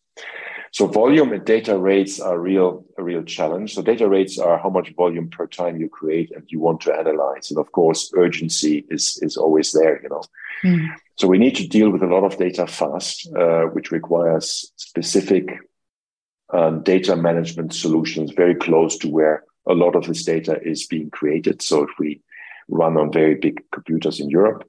So 0.73 0.87
volume 0.87 1.33
and 1.33 1.45
data 1.45 1.77
rates 1.77 2.19
are 2.19 2.39
real 2.39 2.85
a 2.97 3.03
real 3.03 3.23
challenge. 3.25 3.75
So 3.75 3.83
data 3.83 4.09
rates 4.09 4.39
are 4.39 4.59
how 4.59 4.71
much 4.71 4.95
volume 4.95 5.29
per 5.29 5.47
time 5.47 5.77
you 5.77 5.89
create 5.89 6.31
and 6.35 6.45
you 6.49 6.61
want 6.61 6.81
to 6.83 6.95
analyze. 6.95 7.51
And 7.51 7.59
of 7.59 7.71
course, 7.73 8.11
urgency 8.17 8.87
is 8.89 9.19
is 9.21 9.37
always 9.37 9.73
there, 9.73 10.01
you 10.03 10.09
know. 10.09 10.23
Mm. 10.65 10.89
So 11.17 11.29
we 11.29 11.37
need 11.37 11.57
to 11.57 11.69
deal 11.69 11.91
with 11.91 12.03
a 12.03 12.07
lot 12.07 12.25
of 12.25 12.39
data 12.39 12.67
fast, 12.67 13.29
uh, 13.37 13.65
which 13.75 13.93
requires 13.93 14.73
specific 14.77 15.59
um, 16.55 16.83
data 16.83 17.17
management 17.17 17.75
solutions 17.75 18.33
very 18.33 18.55
close 18.55 18.97
to 18.99 19.09
where 19.09 19.45
a 19.67 19.75
lot 19.75 19.95
of 19.95 20.07
this 20.07 20.25
data 20.25 20.59
is 20.63 20.87
being 20.87 21.11
created. 21.11 21.61
So 21.61 21.83
if 21.83 21.91
we 21.99 22.23
run 22.69 22.97
on 22.97 23.13
very 23.13 23.35
big 23.35 23.63
computers 23.71 24.21
in 24.21 24.31
Europe. 24.31 24.69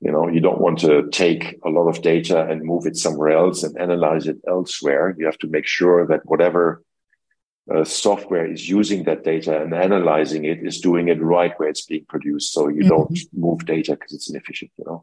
You 0.00 0.12
know, 0.12 0.28
you 0.28 0.40
don't 0.40 0.60
want 0.60 0.80
to 0.80 1.08
take 1.10 1.58
a 1.64 1.70
lot 1.70 1.88
of 1.88 2.02
data 2.02 2.46
and 2.46 2.62
move 2.62 2.86
it 2.86 2.96
somewhere 2.96 3.30
else 3.30 3.62
and 3.62 3.78
analyze 3.80 4.26
it 4.26 4.36
elsewhere. 4.46 5.14
You 5.18 5.26
have 5.26 5.38
to 5.38 5.48
make 5.48 5.66
sure 5.66 6.06
that 6.06 6.26
whatever 6.26 6.82
uh, 7.74 7.84
software 7.84 8.50
is 8.50 8.68
using 8.68 9.04
that 9.04 9.24
data 9.24 9.62
and 9.62 9.72
analyzing 9.72 10.44
it 10.44 10.58
is 10.62 10.80
doing 10.80 11.08
it 11.08 11.22
right 11.22 11.58
where 11.58 11.68
it's 11.68 11.86
being 11.86 12.04
produced. 12.06 12.52
So 12.52 12.68
you 12.68 12.80
mm-hmm. 12.80 12.88
don't 12.88 13.18
move 13.32 13.64
data 13.64 13.92
because 13.92 14.12
it's 14.12 14.28
inefficient, 14.28 14.72
you 14.76 14.84
know. 14.86 15.02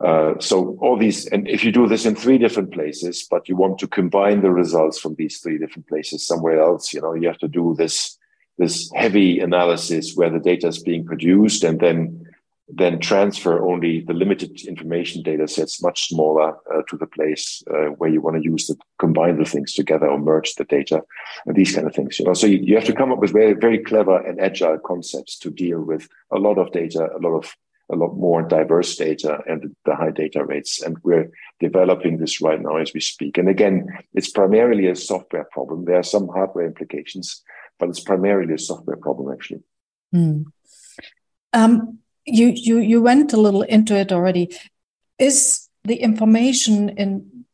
Uh, 0.00 0.34
so 0.38 0.76
all 0.80 0.96
these, 0.96 1.26
and 1.26 1.48
if 1.48 1.64
you 1.64 1.72
do 1.72 1.86
this 1.86 2.06
in 2.06 2.14
three 2.14 2.38
different 2.38 2.72
places, 2.72 3.26
but 3.28 3.48
you 3.48 3.56
want 3.56 3.78
to 3.78 3.88
combine 3.88 4.42
the 4.42 4.50
results 4.50 4.98
from 4.98 5.14
these 5.16 5.38
three 5.38 5.58
different 5.58 5.88
places 5.88 6.26
somewhere 6.26 6.60
else, 6.60 6.92
you 6.92 7.00
know, 7.00 7.14
you 7.14 7.26
have 7.28 7.38
to 7.38 7.48
do 7.48 7.74
this 7.78 8.17
this 8.58 8.90
heavy 8.94 9.40
analysis 9.40 10.14
where 10.14 10.30
the 10.30 10.40
data 10.40 10.66
is 10.66 10.82
being 10.82 11.04
produced 11.04 11.64
and 11.64 11.80
then 11.80 12.24
then 12.70 12.98
transfer 13.00 13.66
only 13.66 14.02
the 14.02 14.12
limited 14.12 14.60
information 14.66 15.22
data 15.22 15.48
sets 15.48 15.82
much 15.82 16.08
smaller 16.08 16.54
uh, 16.70 16.82
to 16.86 16.98
the 16.98 17.06
place 17.06 17.62
uh, 17.70 17.86
where 17.96 18.10
you 18.10 18.20
want 18.20 18.36
to 18.36 18.42
use 18.42 18.66
to 18.66 18.76
combine 18.98 19.38
the 19.38 19.44
things 19.44 19.72
together 19.72 20.06
or 20.06 20.18
merge 20.18 20.54
the 20.56 20.64
data 20.64 21.02
and 21.46 21.56
these 21.56 21.74
kind 21.74 21.86
of 21.86 21.94
things 21.94 22.18
you 22.18 22.26
know? 22.26 22.34
So 22.34 22.46
you, 22.46 22.58
you 22.58 22.74
have 22.74 22.84
to 22.84 22.92
come 22.92 23.10
up 23.10 23.20
with 23.20 23.32
very 23.32 23.54
very 23.54 23.78
clever 23.78 24.18
and 24.18 24.38
agile 24.38 24.78
concepts 24.78 25.38
to 25.38 25.50
deal 25.50 25.80
with 25.80 26.08
a 26.30 26.38
lot 26.38 26.58
of 26.58 26.70
data 26.72 27.08
a 27.16 27.18
lot 27.18 27.36
of 27.36 27.54
a 27.90 27.96
lot 27.96 28.14
more 28.16 28.42
diverse 28.42 28.96
data 28.96 29.38
and 29.48 29.74
the 29.86 29.96
high 29.96 30.10
data 30.10 30.44
rates. 30.44 30.82
And 30.82 30.98
we're 31.04 31.30
developing 31.58 32.18
this 32.18 32.38
right 32.42 32.60
now 32.60 32.76
as 32.76 32.92
we 32.92 33.00
speak. 33.00 33.38
And 33.38 33.48
again 33.48 33.86
it's 34.12 34.30
primarily 34.30 34.88
a 34.88 34.94
software 34.94 35.48
problem. 35.52 35.86
There 35.86 35.98
are 35.98 36.02
some 36.02 36.28
hardware 36.28 36.66
implications 36.66 37.42
but 37.78 37.88
it's 37.88 38.00
primarily 38.00 38.54
a 38.54 38.58
software 38.58 38.96
problem 38.96 39.32
actually. 39.32 39.62
Mm. 40.14 40.46
Um, 41.52 41.98
you 42.24 42.48
you 42.48 42.78
you 42.78 43.02
went 43.02 43.32
a 43.32 43.40
little 43.40 43.62
into 43.62 43.96
it 43.96 44.12
already. 44.12 44.54
Is 45.18 45.68
the 45.84 45.96
information 45.96 46.90
in 46.90 47.44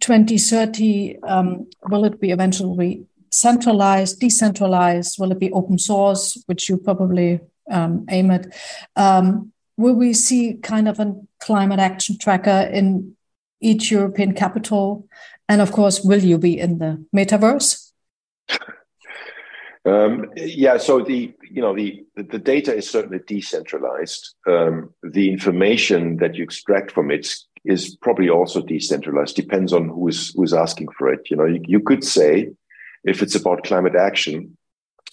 2030 0.00 1.18
um, 1.22 1.68
will 1.88 2.04
it 2.04 2.20
be 2.20 2.30
eventually 2.30 3.06
centralized, 3.30 4.20
decentralized? 4.20 5.18
Will 5.18 5.32
it 5.32 5.38
be 5.38 5.52
open 5.52 5.78
source, 5.78 6.42
which 6.46 6.68
you 6.68 6.76
probably 6.76 7.40
um, 7.70 8.06
aim 8.10 8.30
at? 8.30 8.46
Um, 8.96 9.52
will 9.76 9.94
we 9.94 10.12
see 10.12 10.54
kind 10.54 10.88
of 10.88 10.98
a 10.98 11.14
climate 11.38 11.78
action 11.78 12.18
tracker 12.18 12.68
in 12.72 13.16
each 13.60 13.90
European 13.90 14.34
capital? 14.34 15.06
And 15.48 15.60
of 15.60 15.72
course, 15.72 16.00
will 16.02 16.22
you 16.22 16.38
be 16.38 16.58
in 16.58 16.78
the 16.78 17.04
metaverse? 17.14 17.79
Um, 19.86 20.30
yeah, 20.36 20.76
so 20.76 21.00
the 21.02 21.34
you 21.50 21.62
know 21.62 21.74
the 21.74 22.04
the 22.14 22.38
data 22.38 22.74
is 22.74 22.88
certainly 22.88 23.20
decentralized. 23.26 24.34
Um, 24.46 24.92
the 25.02 25.30
information 25.30 26.18
that 26.18 26.34
you 26.34 26.44
extract 26.44 26.92
from 26.92 27.10
it 27.10 27.34
is 27.64 27.96
probably 27.96 28.28
also 28.28 28.60
decentralized. 28.60 29.36
Depends 29.36 29.72
on 29.72 29.88
who 29.88 30.08
is 30.08 30.32
who 30.34 30.42
is 30.42 30.52
asking 30.52 30.88
for 30.98 31.12
it. 31.12 31.30
You 31.30 31.36
know, 31.36 31.46
you, 31.46 31.62
you 31.66 31.80
could 31.80 32.04
say 32.04 32.50
if 33.04 33.22
it's 33.22 33.34
about 33.34 33.64
climate 33.64 33.96
action 33.96 34.56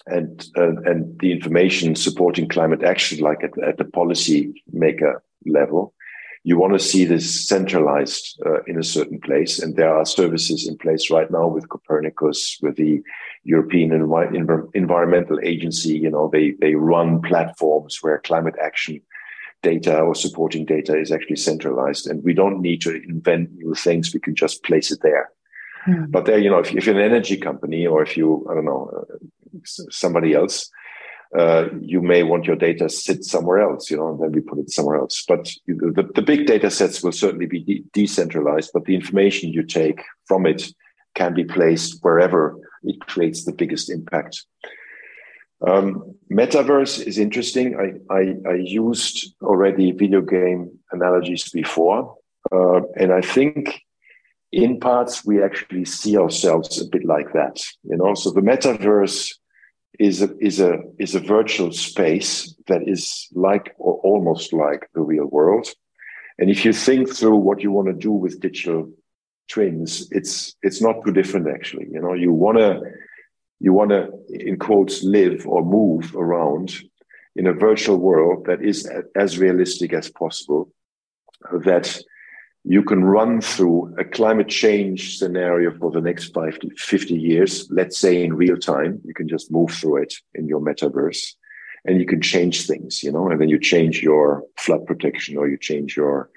and 0.06 0.46
uh, 0.56 0.76
and 0.82 1.18
the 1.20 1.32
information 1.32 1.94
supporting 1.94 2.46
climate 2.48 2.82
action, 2.82 3.20
like 3.20 3.42
at, 3.42 3.58
at 3.62 3.78
the 3.78 3.84
policy 3.84 4.62
maker 4.72 5.22
level, 5.46 5.94
you 6.44 6.58
want 6.58 6.72
to 6.72 6.78
see 6.78 7.04
this 7.04 7.46
centralized 7.46 8.40
uh, 8.46 8.62
in 8.66 8.78
a 8.78 8.84
certain 8.84 9.20
place. 9.20 9.58
And 9.58 9.76
there 9.76 9.94
are 9.94 10.04
services 10.04 10.66
in 10.68 10.78
place 10.78 11.10
right 11.10 11.30
now 11.30 11.48
with 11.48 11.68
Copernicus, 11.68 12.58
with 12.62 12.76
the 12.76 13.02
European 13.44 13.90
Envi- 13.90 14.70
Environmental 14.74 15.38
Agency. 15.42 15.98
You 15.98 16.10
know, 16.10 16.30
they 16.32 16.52
they 16.60 16.74
run 16.74 17.20
platforms 17.22 17.98
where 18.00 18.18
climate 18.20 18.54
action 18.62 19.00
data 19.62 19.98
or 19.98 20.14
supporting 20.14 20.64
data 20.64 20.96
is 20.96 21.10
actually 21.10 21.36
centralized, 21.36 22.06
and 22.06 22.22
we 22.22 22.34
don't 22.34 22.60
need 22.60 22.80
to 22.82 22.94
invent 23.08 23.52
new 23.52 23.74
things. 23.74 24.14
We 24.14 24.20
can 24.20 24.34
just 24.34 24.62
place 24.62 24.90
it 24.90 25.00
there. 25.02 25.30
Mm. 25.86 26.10
But 26.10 26.26
there, 26.26 26.38
you 26.38 26.50
know, 26.50 26.58
if, 26.58 26.74
if, 26.74 26.86
you're 26.86 26.98
an 26.98 27.04
energy 27.04 27.36
company 27.36 27.86
or 27.86 28.02
if 28.02 28.16
you, 28.16 28.46
I 28.50 28.54
don't 28.54 28.64
know, 28.64 28.90
uh, 28.96 29.16
somebody 29.90 30.34
else, 30.34 30.70
uh, 31.36 31.66
you 31.80 32.00
may 32.00 32.22
want 32.22 32.46
your 32.46 32.56
data 32.56 32.88
sit 32.88 33.24
somewhere 33.24 33.60
else, 33.60 33.90
you 33.90 33.96
know, 33.96 34.08
and 34.12 34.20
then 34.20 34.32
we 34.32 34.40
put 34.40 34.58
it 34.58 34.70
somewhere 34.70 34.96
else. 34.96 35.24
But 35.26 35.52
the, 35.66 36.10
the 36.14 36.22
big 36.22 36.46
data 36.46 36.70
sets 36.70 37.02
will 37.02 37.12
certainly 37.12 37.46
be 37.46 37.60
de- 37.60 37.84
decentralized, 37.92 38.70
but 38.72 38.84
the 38.84 38.94
information 38.94 39.52
you 39.52 39.62
take 39.62 40.02
from 40.26 40.46
it 40.46 40.72
can 41.14 41.34
be 41.34 41.44
placed 41.44 41.98
wherever 42.02 42.56
it 42.82 43.00
creates 43.00 43.44
the 43.44 43.52
biggest 43.52 43.90
impact. 43.90 44.44
Um, 45.66 46.14
metaverse 46.32 47.04
is 47.04 47.18
interesting. 47.18 47.76
I, 47.76 48.14
I, 48.14 48.34
I, 48.48 48.54
used 48.54 49.34
already 49.42 49.90
video 49.90 50.20
game 50.20 50.78
analogies 50.92 51.50
before, 51.50 52.16
uh, 52.52 52.82
and 52.96 53.12
I 53.12 53.20
think 53.20 53.82
in 54.52 54.78
parts 54.78 55.24
we 55.24 55.42
actually 55.42 55.84
see 55.84 56.16
ourselves 56.16 56.80
a 56.80 56.88
bit 56.88 57.04
like 57.04 57.32
that. 57.32 57.60
You 57.82 57.96
know, 57.96 58.14
so 58.14 58.30
the 58.30 58.40
metaverse 58.40 59.34
is 59.98 60.22
a, 60.22 60.30
is 60.38 60.60
a 60.60 60.78
is 60.98 61.14
a 61.14 61.20
virtual 61.20 61.72
space 61.72 62.54
that 62.66 62.86
is 62.86 63.28
like 63.32 63.74
or 63.78 63.94
almost 64.04 64.52
like 64.52 64.88
the 64.94 65.00
real 65.00 65.26
world. 65.26 65.68
And 66.38 66.50
if 66.50 66.64
you 66.64 66.72
think 66.72 67.14
through 67.14 67.36
what 67.36 67.62
you 67.62 67.72
want 67.72 67.88
to 67.88 67.94
do 67.94 68.12
with 68.12 68.40
digital 68.40 68.90
twins, 69.48 70.08
it's 70.10 70.54
it's 70.62 70.80
not 70.80 71.04
too 71.04 71.12
different 71.12 71.48
actually. 71.48 71.88
You 71.90 72.00
know, 72.00 72.14
you 72.14 72.32
want 72.32 72.58
to 72.58 72.80
you 73.60 73.72
want 73.72 73.90
to 73.90 74.10
in 74.30 74.58
quotes 74.58 75.02
live 75.02 75.46
or 75.46 75.64
move 75.64 76.14
around 76.14 76.80
in 77.34 77.46
a 77.46 77.52
virtual 77.52 77.96
world 77.96 78.46
that 78.46 78.62
is 78.62 78.88
as 79.14 79.38
realistic 79.38 79.92
as 79.92 80.10
possible 80.10 80.70
that 81.64 82.00
you 82.68 82.82
can 82.82 83.02
run 83.02 83.40
through 83.40 83.94
a 83.98 84.04
climate 84.04 84.48
change 84.48 85.16
scenario 85.16 85.74
for 85.78 85.90
the 85.90 86.02
next 86.02 86.34
five 86.34 86.58
to 86.58 86.68
50 86.76 87.14
years, 87.14 87.66
let's 87.70 87.98
say 87.98 88.22
in 88.22 88.34
real 88.34 88.58
time, 88.58 89.00
you 89.06 89.14
can 89.14 89.26
just 89.26 89.50
move 89.50 89.70
through 89.70 90.02
it 90.02 90.12
in 90.34 90.46
your 90.46 90.60
metaverse 90.60 91.32
and 91.86 91.98
you 91.98 92.04
can 92.04 92.20
change 92.20 92.66
things, 92.66 93.02
you 93.02 93.10
know, 93.10 93.30
and 93.30 93.40
then 93.40 93.48
you 93.48 93.58
change 93.58 94.02
your 94.02 94.44
flood 94.58 94.84
protection 94.84 95.38
or 95.38 95.48
you 95.48 95.56
change 95.56 95.96
your, 95.96 96.28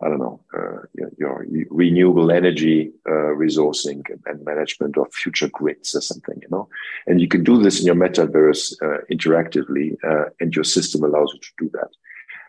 I 0.00 0.08
don't 0.08 0.20
know, 0.20 0.40
uh, 0.56 0.86
your, 0.94 1.10
your, 1.18 1.46
renewable 1.68 2.30
energy 2.30 2.92
uh, 3.08 3.34
resourcing 3.34 4.02
and 4.26 4.44
management 4.44 4.96
of 4.96 5.12
future 5.12 5.48
grids 5.48 5.96
or 5.96 6.00
something, 6.00 6.38
you 6.40 6.48
know, 6.48 6.68
and 7.08 7.20
you 7.20 7.26
can 7.26 7.42
do 7.42 7.60
this 7.60 7.80
in 7.80 7.86
your 7.86 7.96
metaverse 7.96 8.72
uh, 8.82 9.00
interactively, 9.10 9.96
uh, 10.04 10.26
and 10.38 10.54
your 10.54 10.64
system 10.64 11.02
allows 11.02 11.32
you 11.34 11.40
to 11.40 11.52
do 11.58 11.70
that. 11.72 11.88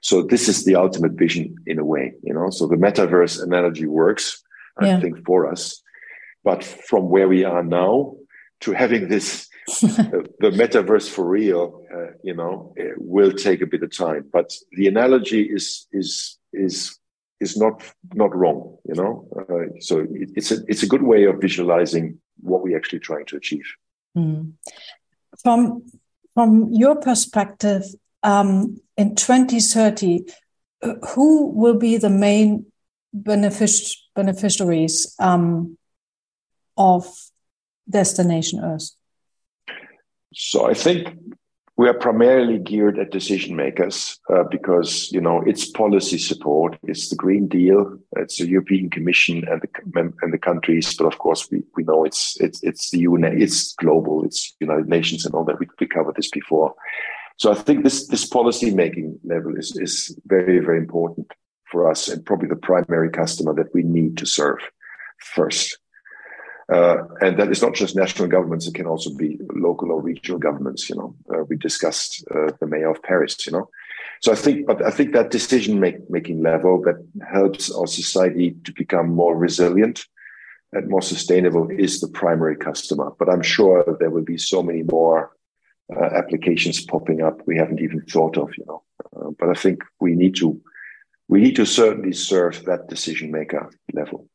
So 0.04 0.22
this 0.22 0.50
is 0.50 0.66
the 0.66 0.76
ultimate 0.76 1.14
vision 1.14 1.56
in 1.66 1.80
a 1.80 1.86
way, 1.86 2.14
you 2.24 2.34
know. 2.34 2.50
So 2.50 2.68
the 2.68 2.76
metaverse 2.76 3.42
analogy 3.42 3.88
works, 3.88 4.44
yeah. 4.82 4.98
I 4.98 5.02
think, 5.02 5.26
for 5.26 5.50
us. 5.50 5.82
But 6.44 6.62
from 6.62 7.08
where 7.08 7.30
we 7.30 7.46
are 7.46 7.64
now 7.64 8.18
to 8.62 8.74
having 8.74 9.08
this, 9.08 9.48
uh, 9.84 10.28
the 10.44 10.52
metaverse 10.52 11.10
for 11.10 11.26
real, 11.26 11.86
uh, 11.96 12.18
you 12.22 12.34
know, 12.34 12.76
will 12.98 13.32
take 13.32 13.62
a 13.62 13.66
bit 13.66 13.82
of 13.82 13.96
time. 13.96 14.26
But 14.32 14.54
the 14.74 14.88
analogy 14.88 15.44
is 15.44 15.88
is 15.94 16.38
is 16.52 17.00
is 17.40 17.56
not 17.56 17.82
not 18.14 18.36
wrong. 18.36 18.78
You 18.84 18.96
know, 18.96 19.28
uh, 19.40 19.80
so 19.80 20.00
it, 20.00 20.32
it's 20.36 20.52
a 20.52 20.58
it's 20.68 20.84
a 20.84 20.88
good 20.88 21.04
way 21.04 21.24
of 21.24 21.40
visualizing 21.40 22.20
what 22.42 22.62
we're 22.62 22.76
actually 22.76 23.00
trying 23.00 23.26
to 23.28 23.38
achieve. 23.38 23.68
Mm. 24.18 24.52
From 25.42 25.84
from 26.34 26.68
your 26.74 26.98
perspective, 26.98 27.84
um, 28.24 28.80
in 28.98 29.16
2030, 29.16 30.26
uh, 30.82 30.94
who 31.14 31.52
will 31.52 31.78
be 31.78 31.98
the 31.98 32.10
main 32.10 32.66
benefic- 33.16 33.98
beneficiaries 34.16 35.16
um, 35.20 35.78
of 36.78 37.08
Destination 37.90 38.60
Earth? 38.64 38.92
So 40.34 40.68
I 40.68 40.74
think 40.74 41.16
we 41.76 41.88
are 41.88 41.94
primarily 41.94 42.60
geared 42.60 43.00
at 43.00 43.12
decision 43.12 43.56
makers 43.56 44.20
uh, 44.30 44.44
because 44.44 45.12
you 45.12 45.20
know 45.20 45.42
it's 45.46 45.70
policy 45.70 46.18
support, 46.18 46.78
it's 46.84 47.10
the 47.10 47.16
Green 47.16 47.48
Deal, 47.48 47.98
it's 48.16 48.38
the 48.38 48.48
European 48.48 48.90
Commission 48.90 49.44
and 49.48 49.62
the 49.62 50.14
and 50.22 50.34
the 50.34 50.38
countries, 50.38 50.96
but 50.96 51.06
of 51.06 51.18
course 51.18 51.50
we, 51.52 51.64
we 51.76 51.84
know 51.84 52.04
it's 52.04 52.38
it's 52.40 52.62
it's 52.64 52.92
the 52.92 53.00
UN, 53.00 53.26
it's 53.26 53.74
global, 53.76 54.24
it's 54.24 54.56
United 54.60 54.88
Nations 54.88 55.26
and 55.26 55.34
all 55.34 55.44
that. 55.46 55.60
We, 55.60 55.68
we 55.80 55.88
covered 55.88 56.16
this 56.16 56.30
before, 56.30 56.76
so 57.38 57.52
I 57.52 57.56
think 57.56 57.84
this 57.84 58.08
this 58.08 58.26
policy 58.26 58.74
making 58.74 59.20
level 59.24 59.56
is 59.58 59.76
is 59.78 60.18
very 60.26 60.60
very 60.60 60.78
important 60.78 61.32
for 61.72 61.90
us 61.90 62.08
and 62.08 62.26
probably 62.26 62.50
the 62.50 62.56
primary 62.56 63.10
customer 63.10 63.54
that 63.56 63.74
we 63.74 63.84
need 63.84 64.18
to 64.18 64.26
serve 64.26 64.60
first. 65.20 65.78
Uh, 66.72 66.98
and 67.20 67.38
that 67.38 67.52
is 67.52 67.62
not 67.62 67.74
just 67.74 67.96
national 67.96 68.30
governments; 68.30 68.68
it 68.68 68.74
can 68.74 68.88
also 68.88 69.14
be 69.16 69.38
local 69.54 69.92
or 69.92 70.02
regional 70.02 70.40
governments. 70.40 70.90
You 70.90 70.96
know, 70.96 71.16
uh, 71.34 71.44
we 71.44 71.58
discussed 71.58 72.24
uh, 72.34 72.52
the 72.60 72.68
mayor 72.68 72.90
of 72.90 73.04
Paris. 73.04 73.46
You 73.46 73.52
know, 73.52 73.70
so 74.22 74.32
I 74.32 74.36
think, 74.36 74.66
but 74.66 74.82
I 74.82 74.90
think 74.90 75.12
that 75.12 75.32
decision 75.32 75.82
make, 75.82 76.10
making 76.10 76.42
level 76.42 76.82
that 76.84 76.96
helps 77.30 77.70
our 77.70 77.88
society 77.88 78.56
to 78.64 78.72
become 78.72 79.14
more 79.14 79.36
resilient 79.36 80.06
and 80.72 80.88
more 80.88 81.02
sustainable 81.02 81.70
is 81.70 82.00
the 82.00 82.08
primary 82.08 82.56
customer. 82.56 83.12
But 83.20 83.30
I'm 83.30 83.42
sure 83.42 83.84
there 84.00 84.10
will 84.10 84.24
be 84.24 84.38
so 84.38 84.64
many 84.64 84.84
more 84.84 85.32
uh, 85.96 86.06
applications 86.06 86.86
popping 86.86 87.22
up 87.22 87.42
we 87.46 87.58
haven't 87.58 87.82
even 87.82 88.02
thought 88.02 88.38
of. 88.38 88.50
You 88.58 88.66
know, 88.68 88.84
uh, 89.16 89.32
but 89.40 89.50
I 89.50 89.54
think 89.54 89.84
we 90.00 90.16
need 90.16 90.36
to 90.36 90.62
we 91.28 91.42
need 91.42 91.56
to 91.56 91.66
certainly 91.66 92.14
serve 92.14 92.64
that 92.66 92.88
decision 92.88 93.32
maker 93.32 93.70
level. 93.94 94.28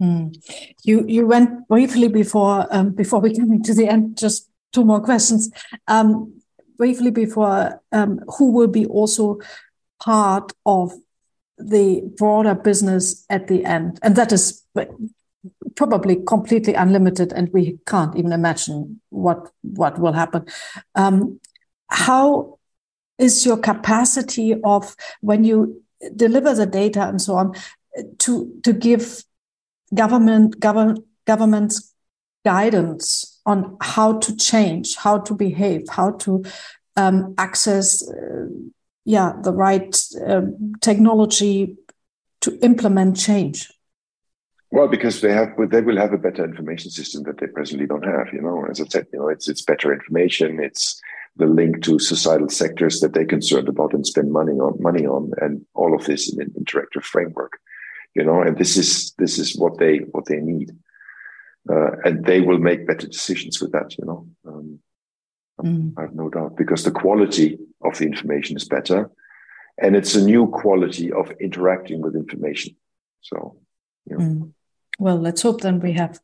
Mm. 0.00 0.36
You 0.84 1.04
you 1.06 1.26
went 1.26 1.68
briefly 1.68 2.08
before 2.08 2.66
um, 2.70 2.90
before 2.90 3.20
we 3.20 3.34
come 3.34 3.62
to 3.62 3.74
the 3.74 3.88
end. 3.88 4.18
Just 4.18 4.50
two 4.72 4.84
more 4.84 5.00
questions. 5.00 5.50
Um, 5.88 6.40
briefly 6.76 7.10
before, 7.10 7.80
um, 7.92 8.20
who 8.36 8.52
will 8.52 8.68
be 8.68 8.86
also 8.86 9.38
part 10.02 10.52
of 10.66 10.92
the 11.58 12.02
broader 12.18 12.54
business 12.54 13.24
at 13.30 13.46
the 13.46 13.64
end, 13.64 13.98
and 14.02 14.14
that 14.16 14.32
is 14.32 14.62
probably 15.76 16.16
completely 16.26 16.74
unlimited, 16.74 17.32
and 17.32 17.52
we 17.52 17.78
can't 17.86 18.16
even 18.16 18.32
imagine 18.32 19.00
what 19.10 19.50
what 19.62 19.98
will 19.98 20.12
happen. 20.12 20.46
Um, 20.94 21.40
how 21.88 22.58
is 23.18 23.46
your 23.46 23.56
capacity 23.56 24.56
of 24.64 24.96
when 25.20 25.44
you 25.44 25.82
deliver 26.14 26.54
the 26.54 26.66
data 26.66 27.06
and 27.06 27.20
so 27.20 27.36
on 27.36 27.54
to 28.18 28.52
to 28.64 28.72
give 28.72 29.22
government 29.94 30.58
govern, 30.60 30.96
government's 31.26 31.94
guidance 32.44 33.40
on 33.46 33.76
how 33.80 34.18
to 34.18 34.36
change, 34.36 34.96
how 34.96 35.18
to 35.18 35.34
behave, 35.34 35.88
how 35.88 36.10
to 36.12 36.44
um, 36.96 37.34
access, 37.38 38.08
uh, 38.08 38.46
yeah, 39.04 39.32
the 39.42 39.52
right 39.52 39.96
uh, 40.26 40.42
technology 40.80 41.76
to 42.40 42.58
implement 42.60 43.16
change. 43.16 43.70
Well, 44.70 44.88
because 44.88 45.20
they 45.20 45.32
have, 45.32 45.50
they 45.70 45.80
will 45.80 45.96
have 45.96 46.12
a 46.12 46.18
better 46.18 46.44
information 46.44 46.90
system 46.90 47.22
that 47.24 47.38
they 47.38 47.46
presently 47.46 47.86
don't 47.86 48.04
have. 48.04 48.32
You 48.32 48.42
know, 48.42 48.66
as 48.68 48.80
I 48.80 48.84
said, 48.86 49.06
you 49.12 49.20
know, 49.20 49.28
it's 49.28 49.48
it's 49.48 49.62
better 49.62 49.92
information. 49.92 50.60
It's 50.60 51.00
the 51.36 51.46
link 51.46 51.82
to 51.82 51.98
societal 51.98 52.48
sectors 52.48 53.00
that 53.00 53.12
they're 53.12 53.26
concerned 53.26 53.68
about 53.68 53.94
and 53.94 54.06
spend 54.06 54.32
money 54.32 54.54
on 54.54 54.80
money 54.80 55.06
on, 55.06 55.32
and 55.40 55.64
all 55.74 55.94
of 55.94 56.04
this 56.06 56.32
in 56.32 56.40
an 56.40 56.52
interactive 56.58 57.04
framework 57.04 57.60
you 58.16 58.24
know 58.24 58.40
and 58.40 58.56
this 58.56 58.76
is 58.76 59.12
this 59.18 59.38
is 59.38 59.56
what 59.56 59.78
they 59.78 59.98
what 60.14 60.24
they 60.26 60.40
need 60.40 60.72
uh, 61.70 61.90
and 62.04 62.24
they 62.24 62.40
will 62.40 62.58
make 62.58 62.86
better 62.86 63.06
decisions 63.06 63.60
with 63.60 63.70
that 63.72 63.96
you 63.98 64.04
know 64.06 64.26
um, 64.48 64.78
mm. 65.62 65.92
i 65.98 66.02
have 66.02 66.14
no 66.14 66.28
doubt 66.30 66.56
because 66.56 66.82
the 66.82 66.98
quality 67.02 67.58
of 67.82 67.96
the 67.98 68.06
information 68.06 68.56
is 68.56 68.64
better 68.64 69.10
and 69.78 69.94
it's 69.94 70.14
a 70.14 70.24
new 70.24 70.46
quality 70.48 71.12
of 71.12 71.30
interacting 71.40 72.00
with 72.00 72.16
information 72.16 72.74
so 73.20 73.56
you 74.06 74.16
know. 74.16 74.24
mm. 74.24 74.52
Well 74.98 75.16
let's 75.16 75.42
hope 75.42 75.60
then 75.60 75.80
we 75.80 75.92
have 75.92 76.18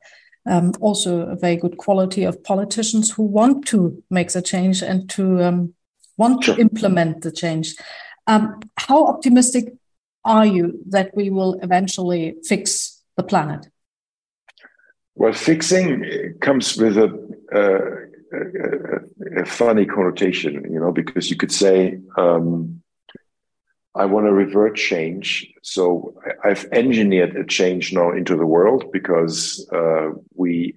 um, 0.44 0.72
also 0.80 1.20
a 1.20 1.36
very 1.36 1.56
good 1.56 1.76
quality 1.76 2.24
of 2.24 2.42
politicians 2.42 3.12
who 3.12 3.22
want 3.22 3.66
to 3.66 4.02
make 4.10 4.32
the 4.32 4.42
change 4.42 4.82
and 4.82 5.08
to 5.10 5.42
um, 5.42 5.74
want 6.16 6.44
sure. 6.44 6.56
to 6.56 6.60
implement 6.60 7.22
the 7.22 7.32
change 7.32 7.74
um, 8.26 8.60
how 8.76 9.06
optimistic 9.06 9.74
are 10.24 10.46
you 10.46 10.80
that 10.88 11.14
we 11.14 11.30
will 11.30 11.54
eventually 11.62 12.36
fix 12.44 13.02
the 13.16 13.22
planet? 13.22 13.68
Well, 15.14 15.32
fixing 15.32 16.34
comes 16.40 16.76
with 16.76 16.96
a, 16.96 17.08
a, 17.52 19.42
a 19.42 19.44
funny 19.44 19.84
connotation, 19.84 20.72
you 20.72 20.80
know, 20.80 20.92
because 20.92 21.28
you 21.30 21.36
could 21.36 21.52
say, 21.52 22.00
um, 22.16 22.81
I 23.94 24.06
want 24.06 24.26
to 24.26 24.32
revert 24.32 24.76
change. 24.76 25.52
So 25.62 26.14
I've 26.44 26.66
engineered 26.72 27.36
a 27.36 27.44
change 27.44 27.92
now 27.92 28.10
into 28.10 28.36
the 28.36 28.46
world 28.46 28.90
because 28.90 29.68
uh, 29.72 30.10
we 30.34 30.76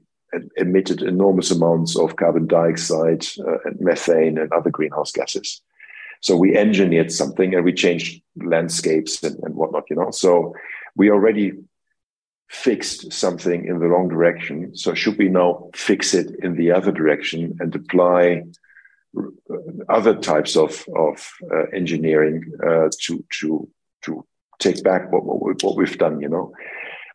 emitted 0.57 1.01
enormous 1.01 1.51
amounts 1.51 1.97
of 1.97 2.18
carbon 2.18 2.47
dioxide 2.47 3.26
uh, 3.39 3.57
and 3.66 3.80
methane 3.80 4.38
and 4.38 4.51
other 4.51 4.70
greenhouse 4.70 5.11
gases. 5.11 5.61
So 6.22 6.36
we 6.36 6.57
engineered 6.57 7.11
something 7.11 7.53
and 7.53 7.63
we 7.63 7.74
changed 7.74 8.22
landscapes 8.36 9.24
and, 9.24 9.38
and 9.43 9.55
whatnot, 9.55 9.86
you 9.89 9.95
know. 9.95 10.11
So 10.11 10.53
we 10.95 11.09
already 11.09 11.53
fixed 12.49 13.13
something 13.13 13.66
in 13.66 13.80
the 13.80 13.88
wrong 13.88 14.07
direction. 14.07 14.76
So 14.76 14.93
should 14.93 15.18
we 15.18 15.30
now 15.30 15.70
fix 15.74 16.13
it 16.13 16.32
in 16.43 16.55
the 16.55 16.72
other 16.72 16.91
direction 16.91 17.57
and 17.59 17.74
apply 17.76 18.43
other 19.89 20.16
types 20.16 20.55
of 20.55 20.86
of 20.95 21.30
uh, 21.51 21.66
engineering 21.74 22.43
uh, 22.66 22.89
to 23.01 23.24
to 23.39 23.70
to 24.03 24.26
take 24.59 24.84
back 24.84 25.11
what, 25.11 25.26
what, 25.26 25.63
what 25.63 25.76
we've 25.76 25.97
done? 25.97 26.22
You 26.22 26.30
know, 26.30 26.53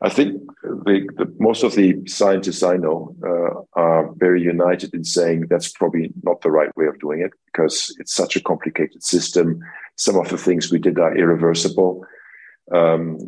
I 0.02 0.08
think 0.08 0.40
the, 0.62 1.06
the, 1.16 1.34
most 1.38 1.62
of 1.62 1.74
the 1.74 1.96
scientists 2.06 2.62
I 2.62 2.76
know 2.76 3.14
uh, 3.22 3.80
are 3.80 4.12
very 4.16 4.42
united 4.42 4.94
in 4.94 5.04
saying 5.04 5.46
that's 5.48 5.70
probably 5.72 6.10
not 6.22 6.40
the 6.40 6.50
right 6.50 6.74
way 6.76 6.86
of 6.86 6.98
doing 7.00 7.20
it 7.20 7.32
because 7.52 7.94
it's 7.98 8.14
such 8.14 8.36
a 8.36 8.40
complicated 8.40 9.02
system. 9.02 9.60
Some 9.96 10.16
of 10.16 10.30
the 10.30 10.38
things 10.38 10.70
we 10.70 10.78
did 10.78 10.98
are 10.98 11.16
irreversible. 11.16 12.06
Um, 12.72 13.18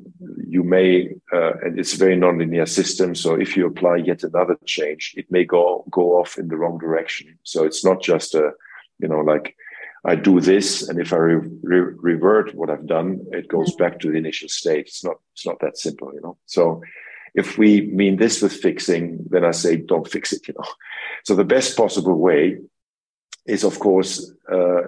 you 0.48 0.62
may, 0.62 1.08
uh, 1.32 1.52
and 1.62 1.78
it's 1.78 1.94
a 1.94 1.98
very 1.98 2.16
nonlinear 2.16 2.68
system. 2.68 3.14
So 3.14 3.34
if 3.34 3.56
you 3.56 3.66
apply 3.66 3.96
yet 3.96 4.22
another 4.22 4.56
change, 4.66 5.14
it 5.16 5.30
may 5.30 5.44
go 5.44 5.84
go 5.90 6.20
off 6.20 6.38
in 6.38 6.48
the 6.48 6.56
wrong 6.56 6.78
direction. 6.78 7.38
So 7.42 7.64
it's 7.64 7.84
not 7.84 8.00
just 8.02 8.34
a, 8.34 8.52
you 9.00 9.08
know, 9.08 9.20
like 9.20 9.56
I 10.04 10.14
do 10.14 10.40
this, 10.40 10.88
and 10.88 11.00
if 11.00 11.12
I 11.12 11.16
re- 11.16 11.50
re- 11.62 11.94
revert 11.96 12.54
what 12.54 12.70
I've 12.70 12.86
done, 12.86 13.24
it 13.32 13.48
goes 13.48 13.74
back 13.74 13.98
to 14.00 14.10
the 14.10 14.18
initial 14.18 14.48
state. 14.48 14.86
It's 14.86 15.04
not 15.04 15.16
it's 15.32 15.46
not 15.46 15.60
that 15.60 15.78
simple, 15.78 16.12
you 16.14 16.20
know. 16.20 16.36
So 16.46 16.82
if 17.34 17.58
we 17.58 17.82
mean 17.82 18.16
this 18.16 18.42
with 18.42 18.52
fixing, 18.52 19.24
then 19.30 19.44
I 19.44 19.52
say 19.52 19.76
don't 19.76 20.08
fix 20.08 20.32
it, 20.32 20.46
you 20.48 20.54
know. 20.58 20.68
So 21.24 21.34
the 21.34 21.44
best 21.44 21.76
possible 21.76 22.18
way 22.18 22.58
is, 23.46 23.64
of 23.64 23.78
course, 23.78 24.32
uh, 24.50 24.82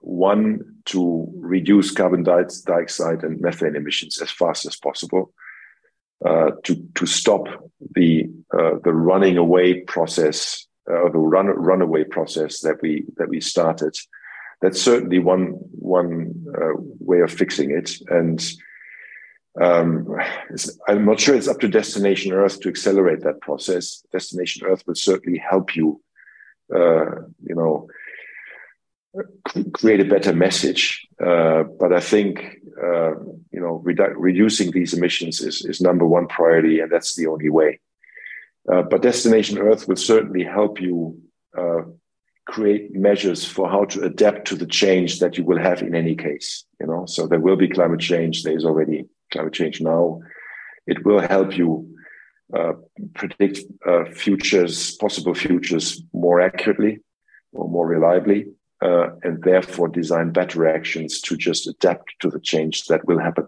one 0.00 0.69
to 0.86 1.26
reduce 1.36 1.90
carbon 1.90 2.22
dioxide 2.22 3.22
and 3.22 3.40
methane 3.40 3.76
emissions 3.76 4.20
as 4.20 4.30
fast 4.30 4.66
as 4.66 4.76
possible. 4.76 5.32
Uh, 6.22 6.50
to 6.64 6.76
to 6.94 7.06
stop 7.06 7.46
the 7.94 8.28
uh, 8.52 8.72
the 8.84 8.92
running 8.92 9.38
away 9.38 9.80
process 9.80 10.66
uh, 10.86 11.08
the 11.08 11.18
run 11.18 11.46
runaway 11.46 12.04
process 12.04 12.60
that 12.60 12.76
we 12.82 13.06
that 13.16 13.30
we 13.30 13.40
started 13.40 13.96
that's 14.60 14.80
certainly 14.80 15.18
one 15.18 15.52
one 15.70 16.34
uh, 16.54 16.74
way 16.98 17.20
of 17.20 17.32
fixing 17.32 17.70
it. 17.70 17.92
And 18.08 18.40
um, 19.60 20.14
I'm 20.88 21.04
not 21.04 21.20
sure 21.20 21.34
it's 21.34 21.48
up 21.48 21.60
to 21.60 21.68
Destination 21.68 22.32
Earth 22.32 22.60
to 22.60 22.68
accelerate 22.68 23.22
that 23.22 23.40
process. 23.40 24.02
Destination 24.12 24.66
Earth 24.66 24.84
will 24.86 24.94
certainly 24.94 25.38
help 25.38 25.74
you, 25.74 26.00
uh, 26.74 27.22
you 27.42 27.54
know, 27.54 27.88
create 29.74 30.00
a 30.00 30.04
better 30.04 30.32
message. 30.32 31.06
Uh, 31.24 31.64
but 31.78 31.92
I 31.92 32.00
think 32.00 32.40
uh, 32.82 33.14
you 33.50 33.60
know 33.60 33.82
redu- 33.84 34.14
reducing 34.16 34.70
these 34.70 34.94
emissions 34.94 35.40
is 35.40 35.64
is 35.64 35.80
number 35.80 36.06
one 36.06 36.26
priority, 36.26 36.80
and 36.80 36.90
that's 36.90 37.14
the 37.16 37.26
only 37.26 37.50
way. 37.50 37.80
Uh, 38.70 38.82
but 38.82 39.02
Destination 39.02 39.58
Earth 39.58 39.88
will 39.88 39.96
certainly 39.96 40.44
help 40.44 40.80
you 40.80 41.18
uh, 41.56 41.82
create 42.46 42.94
measures 42.94 43.44
for 43.44 43.68
how 43.68 43.84
to 43.84 44.02
adapt 44.02 44.46
to 44.48 44.56
the 44.56 44.66
change 44.66 45.18
that 45.20 45.36
you 45.38 45.44
will 45.44 45.58
have 45.58 45.82
in 45.82 45.94
any 45.94 46.16
case 46.16 46.64
you 46.80 46.86
know 46.86 47.04
so 47.06 47.26
there 47.26 47.38
will 47.38 47.54
be 47.54 47.68
climate 47.68 48.00
change 48.00 48.42
there's 48.42 48.64
already 48.64 49.04
climate 49.30 49.52
change 49.52 49.80
now, 49.80 50.20
it 50.86 51.04
will 51.04 51.20
help 51.20 51.56
you 51.56 51.88
uh, 52.56 52.72
predict 53.14 53.60
uh, 53.86 54.04
futures, 54.12 54.96
possible 54.96 55.34
futures, 55.34 56.02
more 56.12 56.40
accurately 56.40 57.00
or 57.52 57.68
more 57.68 57.86
reliably, 57.86 58.46
uh, 58.82 59.10
and 59.22 59.42
therefore 59.42 59.88
design 59.88 60.30
better 60.30 60.66
actions 60.66 61.20
to 61.20 61.36
just 61.36 61.66
adapt 61.66 62.14
to 62.20 62.30
the 62.30 62.40
change 62.40 62.86
that 62.86 63.04
will 63.06 63.18
happen 63.18 63.46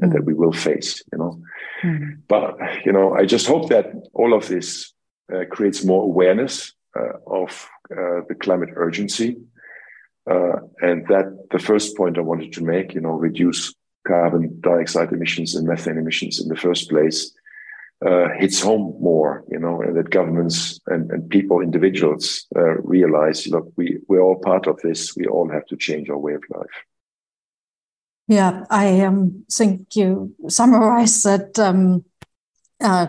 and 0.00 0.10
mm. 0.10 0.14
that 0.14 0.24
we 0.24 0.34
will 0.34 0.52
face. 0.52 1.02
You 1.12 1.18
know, 1.18 1.42
mm. 1.82 2.18
but 2.28 2.56
you 2.84 2.92
know, 2.92 3.14
I 3.14 3.24
just 3.24 3.46
hope 3.46 3.68
that 3.68 3.92
all 4.14 4.34
of 4.34 4.48
this 4.48 4.92
uh, 5.32 5.44
creates 5.50 5.84
more 5.84 6.02
awareness 6.02 6.72
uh, 6.98 7.18
of 7.26 7.68
uh, 7.90 8.20
the 8.28 8.36
climate 8.38 8.70
urgency, 8.76 9.36
and 10.26 11.06
that 11.08 11.46
the 11.50 11.58
first 11.58 11.96
point 11.96 12.18
I 12.18 12.22
wanted 12.22 12.52
to 12.54 12.64
make, 12.64 12.94
you 12.94 13.00
know, 13.00 13.12
reduce 13.12 13.74
carbon 14.06 14.60
dioxide 14.60 15.12
emissions 15.12 15.54
and 15.54 15.66
methane 15.66 15.98
emissions 15.98 16.40
in 16.40 16.48
the 16.48 16.56
first 16.56 16.90
place 16.90 17.32
uh, 18.04 18.28
hits 18.38 18.60
home 18.60 18.96
more, 19.00 19.44
you 19.48 19.58
know, 19.58 19.80
and 19.80 19.96
that 19.96 20.10
governments 20.10 20.80
and, 20.86 21.10
and 21.10 21.30
people, 21.30 21.60
individuals, 21.60 22.46
uh, 22.56 22.80
realize, 22.82 23.46
look, 23.46 23.72
we, 23.76 23.98
we're 24.08 24.20
all 24.20 24.38
part 24.38 24.66
of 24.66 24.80
this. 24.82 25.14
We 25.16 25.26
all 25.26 25.48
have 25.50 25.66
to 25.66 25.76
change 25.76 26.10
our 26.10 26.18
way 26.18 26.34
of 26.34 26.42
life. 26.50 26.84
Yeah, 28.28 28.64
I 28.70 29.00
um, 29.00 29.44
think 29.52 29.94
you 29.94 30.34
summarized 30.48 31.24
that 31.24 31.58
um, 31.58 32.04
uh, 32.80 33.06